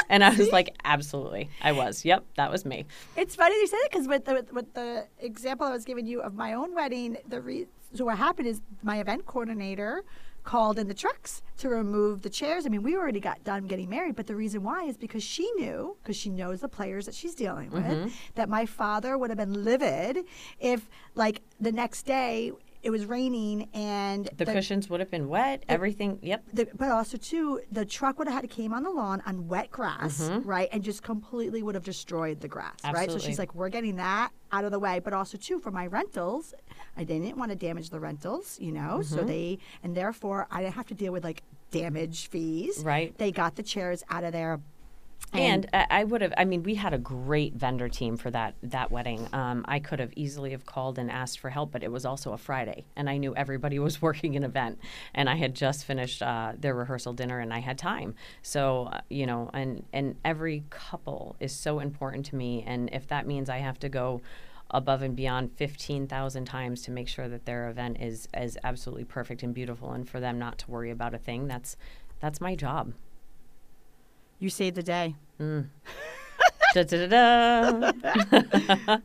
and 0.09 0.22
I 0.24 0.34
was 0.34 0.50
like, 0.50 0.74
absolutely. 0.84 1.50
I 1.62 1.72
was. 1.72 2.05
Yep, 2.05 2.24
that 2.36 2.50
was 2.50 2.64
me. 2.64 2.86
It's 3.16 3.34
funny 3.36 3.55
you 3.57 3.66
say 3.66 3.76
that 3.82 3.90
because 3.90 4.09
with 4.09 4.24
the 4.24 4.34
with, 4.34 4.53
with 4.53 4.74
the 4.74 5.07
example 5.20 5.66
I 5.66 5.70
was 5.70 5.84
giving 5.84 6.07
you 6.07 6.20
of 6.22 6.34
my 6.34 6.53
own 6.55 6.74
wedding, 6.74 7.16
the 7.28 7.40
re- 7.40 7.66
so 7.94 8.05
what 8.07 8.18
happened 8.18 8.48
is 8.48 8.61
my 8.82 8.98
event 9.00 9.26
coordinator 9.26 10.05
called 10.44 10.76
in 10.76 10.88
the 10.88 10.94
trucks 10.94 11.40
to 11.57 11.68
remove 11.68 12.22
the 12.22 12.30
chairs. 12.30 12.66
I 12.66 12.68
mean, 12.68 12.82
we 12.82 12.96
already 12.96 13.20
got 13.20 13.44
done 13.44 13.66
getting 13.68 13.88
married, 13.88 14.16
but 14.16 14.26
the 14.26 14.34
reason 14.34 14.64
why 14.64 14.84
is 14.86 14.96
because 14.96 15.22
she 15.22 15.48
knew, 15.53 15.96
because 16.03 16.16
she 16.16 16.30
knows 16.30 16.61
the 16.61 16.68
players 16.68 17.07
that 17.07 17.14
she's 17.14 17.34
dealing 17.36 17.70
with, 17.70 17.84
Mm-hmm. 17.84 18.09
that 18.34 18.48
my 18.48 18.66
father 18.66 19.16
would 19.16 19.30
have 19.30 19.36
been 19.36 19.62
livid 19.64 20.24
if, 20.59 20.88
like, 21.14 21.42
the 21.61 21.70
next 21.70 22.03
day 22.07 22.50
it 22.83 22.91
was 22.91 23.07
raining 23.07 23.68
and 23.72 24.28
The, 24.37 24.45
cushions 24.45 24.91
would 24.91 25.01
have 25.01 25.11
been 25.11 25.28
wet. 25.28 25.64
Everything. 25.68 26.18
Yep. 26.22 26.45
the, 26.53 26.68
but 26.76 26.91
also 26.91 27.16
too, 27.16 27.61
the 27.70 27.85
truck 27.85 28.18
would 28.18 28.26
have 28.28 28.35
had 28.35 28.43
to 28.43 28.49
came 28.49 28.74
on 28.74 28.83
the 28.83 28.91
lawn 28.91 29.22
on 29.24 29.49
wet 29.49 29.70
grass, 29.70 30.30
right, 30.45 30.68
and 30.72 30.83
just 30.83 31.03
completely 31.03 31.62
would 31.62 31.74
have 31.74 31.85
destroyed 31.85 32.41
the 32.41 32.49
grass, 32.49 32.78
right. 32.85 33.11
So 33.11 33.16
Mm-hmm. 33.16 33.26
She's 33.26 33.39
like, 33.39 33.55
we're 33.55 33.68
getting 33.68 33.97
that 33.97 34.30
out 34.51 34.64
of 34.64 34.72
the 34.72 34.78
way. 34.78 34.99
But 34.99 35.12
also 35.12 35.39
too, 35.39 35.59
for 35.61 35.70
my 35.70 35.87
rentals, 35.87 36.55
I 36.97 37.05
didn't 37.05 37.37
want 37.37 37.51
to 37.51 37.57
damage 37.57 37.91
the 37.91 38.01
rentals, 38.01 38.59
you 38.61 38.72
know. 38.72 38.99
Mm-hmm. 39.01 39.14
So 39.14 39.22
they 39.22 39.59
and 39.83 39.97
therefore 39.97 40.47
I 40.51 40.62
didn't 40.62 40.74
have 40.74 40.87
to 40.89 40.95
deal 40.95 41.12
with 41.12 41.24
like 41.24 41.43
damage 41.70 42.28
fees. 42.28 42.83
Right. 42.85 43.16
They 43.16 43.33
got 43.33 43.57
the 43.57 43.62
chairs 43.62 44.03
out 44.11 44.24
of 44.24 44.33
there. 44.33 44.61
And 45.33 45.68
I 45.72 45.87
I 45.91 46.05
would 46.05 46.20
have. 46.20 46.33
I 46.37 46.45
mean, 46.45 46.62
we 46.62 46.74
had 46.74 46.93
a 46.93 46.99
great 46.99 47.55
vendor 47.55 47.89
team 47.89 48.16
for 48.16 48.30
that 48.30 48.55
that 48.62 48.91
wedding. 48.91 49.28
Um, 49.33 49.64
I 49.68 49.78
could 49.78 50.01
have 50.01 50.12
easily 50.16 50.51
have 50.51 50.66
called 50.66 50.99
and 50.99 51.11
asked 51.11 51.39
for 51.39 51.51
help, 51.51 51.72
but 51.72 51.83
it 51.83 51.91
was 51.91 52.05
also 52.05 52.33
a 52.33 52.39
Friday, 52.39 52.85
and 52.97 53.09
I 53.09 53.16
knew 53.18 53.35
everybody 53.35 53.78
was 53.89 54.03
working 54.03 54.37
an 54.37 54.45
event, 54.45 54.78
and 55.14 55.28
I 55.30 55.37
had 55.37 55.55
just 55.55 55.85
finished 55.85 56.22
uh, 56.22 56.53
their 56.59 56.74
rehearsal 56.74 57.12
dinner, 57.12 57.39
and 57.39 57.53
I 57.53 57.61
had 57.61 57.78
time. 57.78 58.14
So 58.43 58.91
uh, 58.93 59.01
you 59.09 59.26
know, 59.26 59.51
and 59.53 59.85
and 59.93 60.16
every 60.24 60.64
couple 60.70 61.37
is 61.41 61.53
so 61.53 61.78
important 61.78 62.26
to 62.26 62.37
me, 62.37 62.64
and 62.66 62.91
if 62.93 63.07
that 63.09 63.26
means 63.26 63.49
I 63.49 63.59
have 63.59 63.78
to 63.80 63.89
go 63.89 64.20
above 64.72 65.03
and 65.03 65.14
beyond 65.14 65.53
15,000 65.57 66.47
times 66.47 66.83
to 66.83 66.91
make 66.91 67.07
sure 67.07 67.28
that 67.28 67.45
their 67.45 67.68
event 67.68 67.99
is 68.01 68.26
is 68.35 68.59
absolutely 68.64 69.05
perfect 69.05 69.43
and 69.43 69.55
beautiful 69.55 69.93
and 69.93 70.09
for 70.09 70.18
them 70.18 70.39
not 70.39 70.57
to 70.57 70.70
worry 70.70 70.91
about 70.91 71.12
a 71.12 71.18
thing 71.18 71.47
that's 71.47 71.76
that's 72.20 72.41
my 72.41 72.55
job 72.55 72.95
You 74.43 74.51
saved 74.51 74.74
the 74.74 74.82
day. 74.82 75.14
da, 75.38 76.82
da, 76.82 77.07
da, 77.07 77.93
da. 78.26 78.99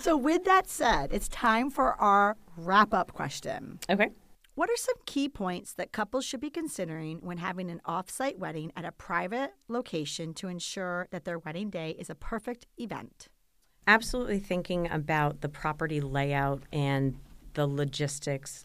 So 0.00 0.16
with 0.16 0.44
that 0.44 0.66
said, 0.66 1.12
it's 1.12 1.28
time 1.28 1.68
for 1.68 1.92
our 2.00 2.38
wrap 2.56 2.94
up 2.94 3.12
question. 3.12 3.80
okay 3.90 4.08
What 4.54 4.70
are 4.70 4.76
some 4.76 4.94
key 5.04 5.28
points 5.28 5.74
that 5.74 5.92
couples 5.92 6.24
should 6.24 6.40
be 6.40 6.48
considering 6.48 7.18
when 7.18 7.36
having 7.36 7.70
an 7.70 7.82
off-site 7.84 8.38
wedding 8.38 8.72
at 8.74 8.86
a 8.86 8.92
private 8.92 9.52
location 9.68 10.32
to 10.34 10.48
ensure 10.48 11.06
that 11.10 11.26
their 11.26 11.38
wedding 11.38 11.68
day 11.68 11.90
is 11.98 12.08
a 12.08 12.14
perfect 12.14 12.64
event? 12.78 13.28
absolutely 13.86 14.38
thinking 14.38 14.90
about 14.90 15.42
the 15.42 15.48
property 15.50 16.00
layout 16.00 16.62
and 16.72 17.16
the 17.52 17.66
logistics 17.66 18.64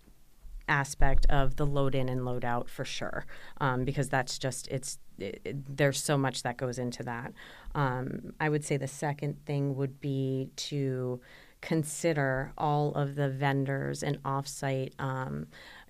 aspect 0.68 1.26
of 1.30 1.56
the 1.56 1.66
load 1.66 1.96
in 1.96 2.10
and 2.10 2.26
load 2.26 2.44
out 2.46 2.70
for 2.70 2.84
sure 2.86 3.26
um, 3.62 3.84
because 3.86 4.10
that's 4.10 4.38
just 4.38 4.68
it's 4.70 5.00
it, 5.20 5.42
it- 5.46 5.78
there's 5.78 6.02
so 6.02 6.18
much 6.18 6.44
that 6.44 6.58
goes 6.58 6.78
into 6.78 7.04
that 7.04 7.32
um, 7.76 8.34
i 8.40 8.48
would 8.50 8.64
say 8.64 8.78
the 8.78 8.88
second 8.88 9.38
thing 9.46 9.76
would 9.76 10.00
be 10.02 10.50
to 10.56 11.20
consider 11.62 12.52
all 12.58 12.94
of 12.94 13.16
the 13.16 13.30
vendors 13.30 14.04
and 14.04 14.22
offsite. 14.24 14.92
Um, 15.00 15.48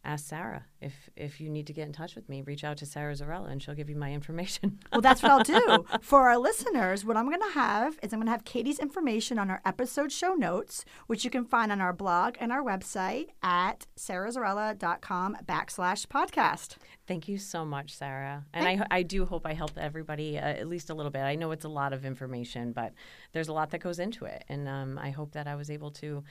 ask 0.06 0.26
Sara 0.26 0.64
if 0.80 1.10
if 1.16 1.40
you 1.40 1.50
need 1.50 1.66
to 1.66 1.72
get 1.72 1.86
in 1.86 1.92
touch 1.92 2.14
with 2.14 2.28
me. 2.28 2.42
Reach 2.42 2.64
out 2.64 2.76
to 2.78 2.86
Sara 2.86 3.12
Zarrella 3.12 3.50
and 3.50 3.62
she'll 3.62 3.74
give 3.74 3.90
you 3.90 3.96
my 3.96 4.12
information. 4.12 4.78
well, 4.92 5.00
that's 5.00 5.22
what 5.22 5.32
I'll 5.32 5.42
do 5.42 5.84
for 6.00 6.28
our 6.28 6.38
listeners. 6.38 7.04
What 7.04 7.16
I'm 7.16 7.26
going 7.26 7.40
to 7.40 7.54
have 7.54 7.98
is 8.02 8.12
I'm 8.12 8.20
going 8.20 8.26
to 8.26 8.32
have 8.32 8.44
Katie's 8.44 8.78
information 8.78 9.38
on 9.38 9.50
our 9.50 9.60
episode 9.64 10.12
show 10.12 10.34
notes, 10.34 10.84
which 11.08 11.24
you 11.24 11.30
can 11.30 11.44
find 11.44 11.72
on 11.72 11.80
our 11.80 11.92
blog 11.92 12.36
and 12.40 12.52
our 12.52 12.62
website 12.62 13.28
at 13.42 13.86
sarazarrella.com 13.98 15.38
backslash 15.44 16.06
podcast. 16.06 16.76
Thank 17.06 17.28
you 17.28 17.38
so 17.38 17.64
much, 17.64 17.94
Sara. 17.94 18.44
And 18.52 18.66
I, 18.66 18.86
I 18.90 19.02
do 19.02 19.24
hope 19.26 19.46
I 19.46 19.54
helped 19.54 19.78
everybody 19.78 20.38
uh, 20.38 20.42
at 20.42 20.68
least 20.68 20.90
a 20.90 20.94
little 20.94 21.12
bit. 21.12 21.22
I 21.22 21.34
know 21.34 21.50
it's 21.50 21.64
a 21.64 21.68
lot 21.68 21.92
of 21.92 22.04
information, 22.04 22.72
but 22.72 22.92
there's 23.32 23.48
a 23.48 23.52
lot 23.52 23.70
that 23.70 23.78
goes 23.78 23.98
into 23.98 24.24
it, 24.24 24.44
and 24.48 24.68
um, 24.68 24.98
I 24.98 25.10
hope 25.10 25.32
that 25.32 25.46
I 25.46 25.54
was 25.54 25.70
able 25.70 25.90
to 25.92 26.24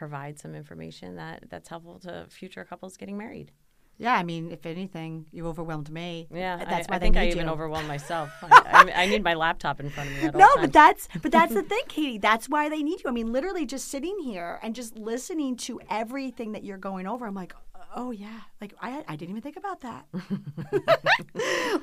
provide 0.00 0.38
some 0.38 0.54
information 0.54 1.16
that 1.16 1.44
that's 1.50 1.68
helpful 1.68 1.98
to 1.98 2.24
future 2.30 2.64
couples 2.64 2.96
getting 2.96 3.18
married. 3.18 3.52
Yeah, 3.98 4.14
I 4.14 4.22
mean, 4.22 4.50
if 4.50 4.64
anything, 4.64 5.26
you 5.30 5.46
overwhelmed 5.46 5.90
me. 5.90 6.26
Yeah, 6.32 6.56
that's 6.56 6.88
I, 6.88 6.92
why 6.92 6.96
I 6.96 6.98
think 6.98 7.18
I 7.18 7.26
even 7.26 7.44
you. 7.44 7.52
overwhelmed 7.52 7.86
myself. 7.96 8.30
I, 8.42 8.90
I, 8.94 9.06
need 9.08 9.22
my 9.22 9.34
laptop 9.34 9.78
in 9.78 9.90
front 9.90 10.08
of 10.08 10.22
me. 10.22 10.30
no, 10.38 10.48
but 10.56 10.72
that's 10.72 11.06
but 11.20 11.30
that's 11.30 11.52
the 11.52 11.62
thing, 11.72 11.82
Katie. 11.88 12.16
That's 12.16 12.48
why 12.48 12.70
they 12.70 12.82
need 12.82 13.04
you. 13.04 13.10
I 13.10 13.12
mean, 13.12 13.30
literally, 13.30 13.66
just 13.66 13.88
sitting 13.88 14.18
here 14.20 14.58
and 14.62 14.74
just 14.74 14.96
listening 14.96 15.58
to 15.68 15.78
everything 15.90 16.52
that 16.52 16.64
you're 16.64 16.78
going 16.78 17.06
over. 17.06 17.26
I'm 17.26 17.34
like, 17.34 17.54
oh 17.94 18.10
yeah, 18.10 18.40
like 18.58 18.72
I 18.80 19.04
I 19.06 19.16
didn't 19.16 19.36
even 19.36 19.42
think 19.42 19.58
about 19.58 19.82
that. 19.82 20.06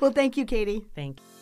well, 0.00 0.10
thank 0.10 0.36
you, 0.36 0.44
Katie. 0.44 0.84
Thank 0.96 1.20
you. 1.20 1.37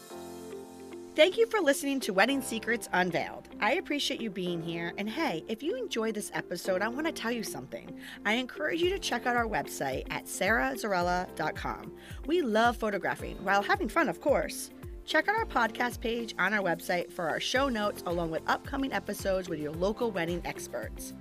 Thank 1.17 1.39
you 1.39 1.47
for 1.47 1.61
listening 1.61 1.99
to 2.01 2.13
Wedding 2.13 2.43
Secrets 2.43 2.91
Unveiled. 2.93 3.49
I 3.59 3.77
appreciate 3.77 4.21
you 4.21 4.29
being 4.29 4.61
here. 4.61 4.93
And 4.99 5.09
hey, 5.09 5.45
if 5.49 5.63
you 5.63 5.75
enjoyed 5.75 6.15
this 6.15 6.31
episode, 6.35 6.83
I 6.83 6.89
want 6.89 7.07
to 7.07 7.13
tell 7.13 7.33
you 7.33 7.43
something. 7.43 7.99
I 8.27 8.35
encourage 8.35 8.83
you 8.83 8.91
to 8.91 8.99
check 8.99 9.25
out 9.25 9.35
our 9.35 9.47
website 9.47 10.05
at 10.11 10.27
sarazarrella.com. 10.27 11.93
We 12.27 12.43
love 12.43 12.77
photographing 12.77 13.39
while 13.43 13.63
having 13.63 13.89
fun, 13.89 14.11
of 14.11 14.21
course. 14.21 14.69
Check 15.07 15.27
out 15.27 15.37
our 15.37 15.47
podcast 15.47 16.01
page 16.01 16.35
on 16.39 16.53
our 16.53 16.63
website 16.63 17.11
for 17.11 17.31
our 17.31 17.41
show 17.41 17.71
notes 17.71 18.03
along 18.05 18.31
with 18.31 18.43
upcoming 18.47 18.93
episodes 18.93 19.49
with 19.49 19.59
your 19.59 19.73
local 19.73 20.11
wedding 20.11 20.43
experts. 20.45 21.15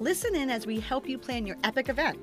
Listen 0.00 0.34
in 0.34 0.50
as 0.50 0.66
we 0.66 0.80
help 0.80 1.08
you 1.08 1.18
plan 1.18 1.46
your 1.46 1.56
epic 1.62 1.88
event. 1.88 2.18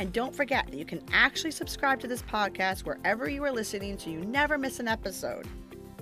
And 0.00 0.12
don't 0.12 0.34
forget 0.34 0.66
that 0.66 0.76
you 0.76 0.84
can 0.84 1.04
actually 1.12 1.52
subscribe 1.52 2.00
to 2.00 2.08
this 2.08 2.22
podcast 2.22 2.80
wherever 2.80 3.30
you 3.30 3.44
are 3.44 3.52
listening 3.52 3.96
so 3.96 4.10
you 4.10 4.24
never 4.24 4.58
miss 4.58 4.80
an 4.80 4.88
episode. 4.88 5.46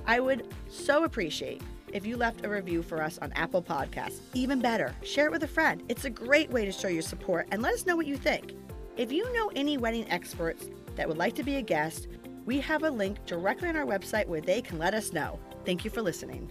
I 0.08 0.20
would 0.20 0.48
so 0.70 1.04
appreciate 1.04 1.60
if 1.92 2.06
you 2.06 2.16
left 2.16 2.42
a 2.42 2.48
review 2.48 2.82
for 2.82 3.02
us 3.02 3.18
on 3.18 3.30
Apple 3.34 3.62
Podcasts. 3.62 4.20
Even 4.32 4.58
better, 4.58 4.94
share 5.02 5.26
it 5.26 5.32
with 5.32 5.42
a 5.42 5.48
friend. 5.48 5.82
It's 5.90 6.06
a 6.06 6.10
great 6.10 6.50
way 6.50 6.64
to 6.64 6.72
show 6.72 6.88
your 6.88 7.02
support 7.02 7.46
and 7.50 7.60
let 7.60 7.74
us 7.74 7.84
know 7.84 7.94
what 7.94 8.06
you 8.06 8.16
think. 8.16 8.54
If 8.96 9.12
you 9.12 9.30
know 9.34 9.52
any 9.54 9.76
wedding 9.76 10.10
experts 10.10 10.70
that 10.96 11.06
would 11.06 11.18
like 11.18 11.34
to 11.34 11.42
be 11.42 11.56
a 11.56 11.62
guest, 11.62 12.08
we 12.46 12.58
have 12.60 12.84
a 12.84 12.90
link 12.90 13.18
directly 13.26 13.68
on 13.68 13.76
our 13.76 13.84
website 13.84 14.26
where 14.26 14.40
they 14.40 14.62
can 14.62 14.78
let 14.78 14.94
us 14.94 15.12
know. 15.12 15.38
Thank 15.66 15.84
you 15.84 15.90
for 15.90 16.00
listening. 16.00 16.50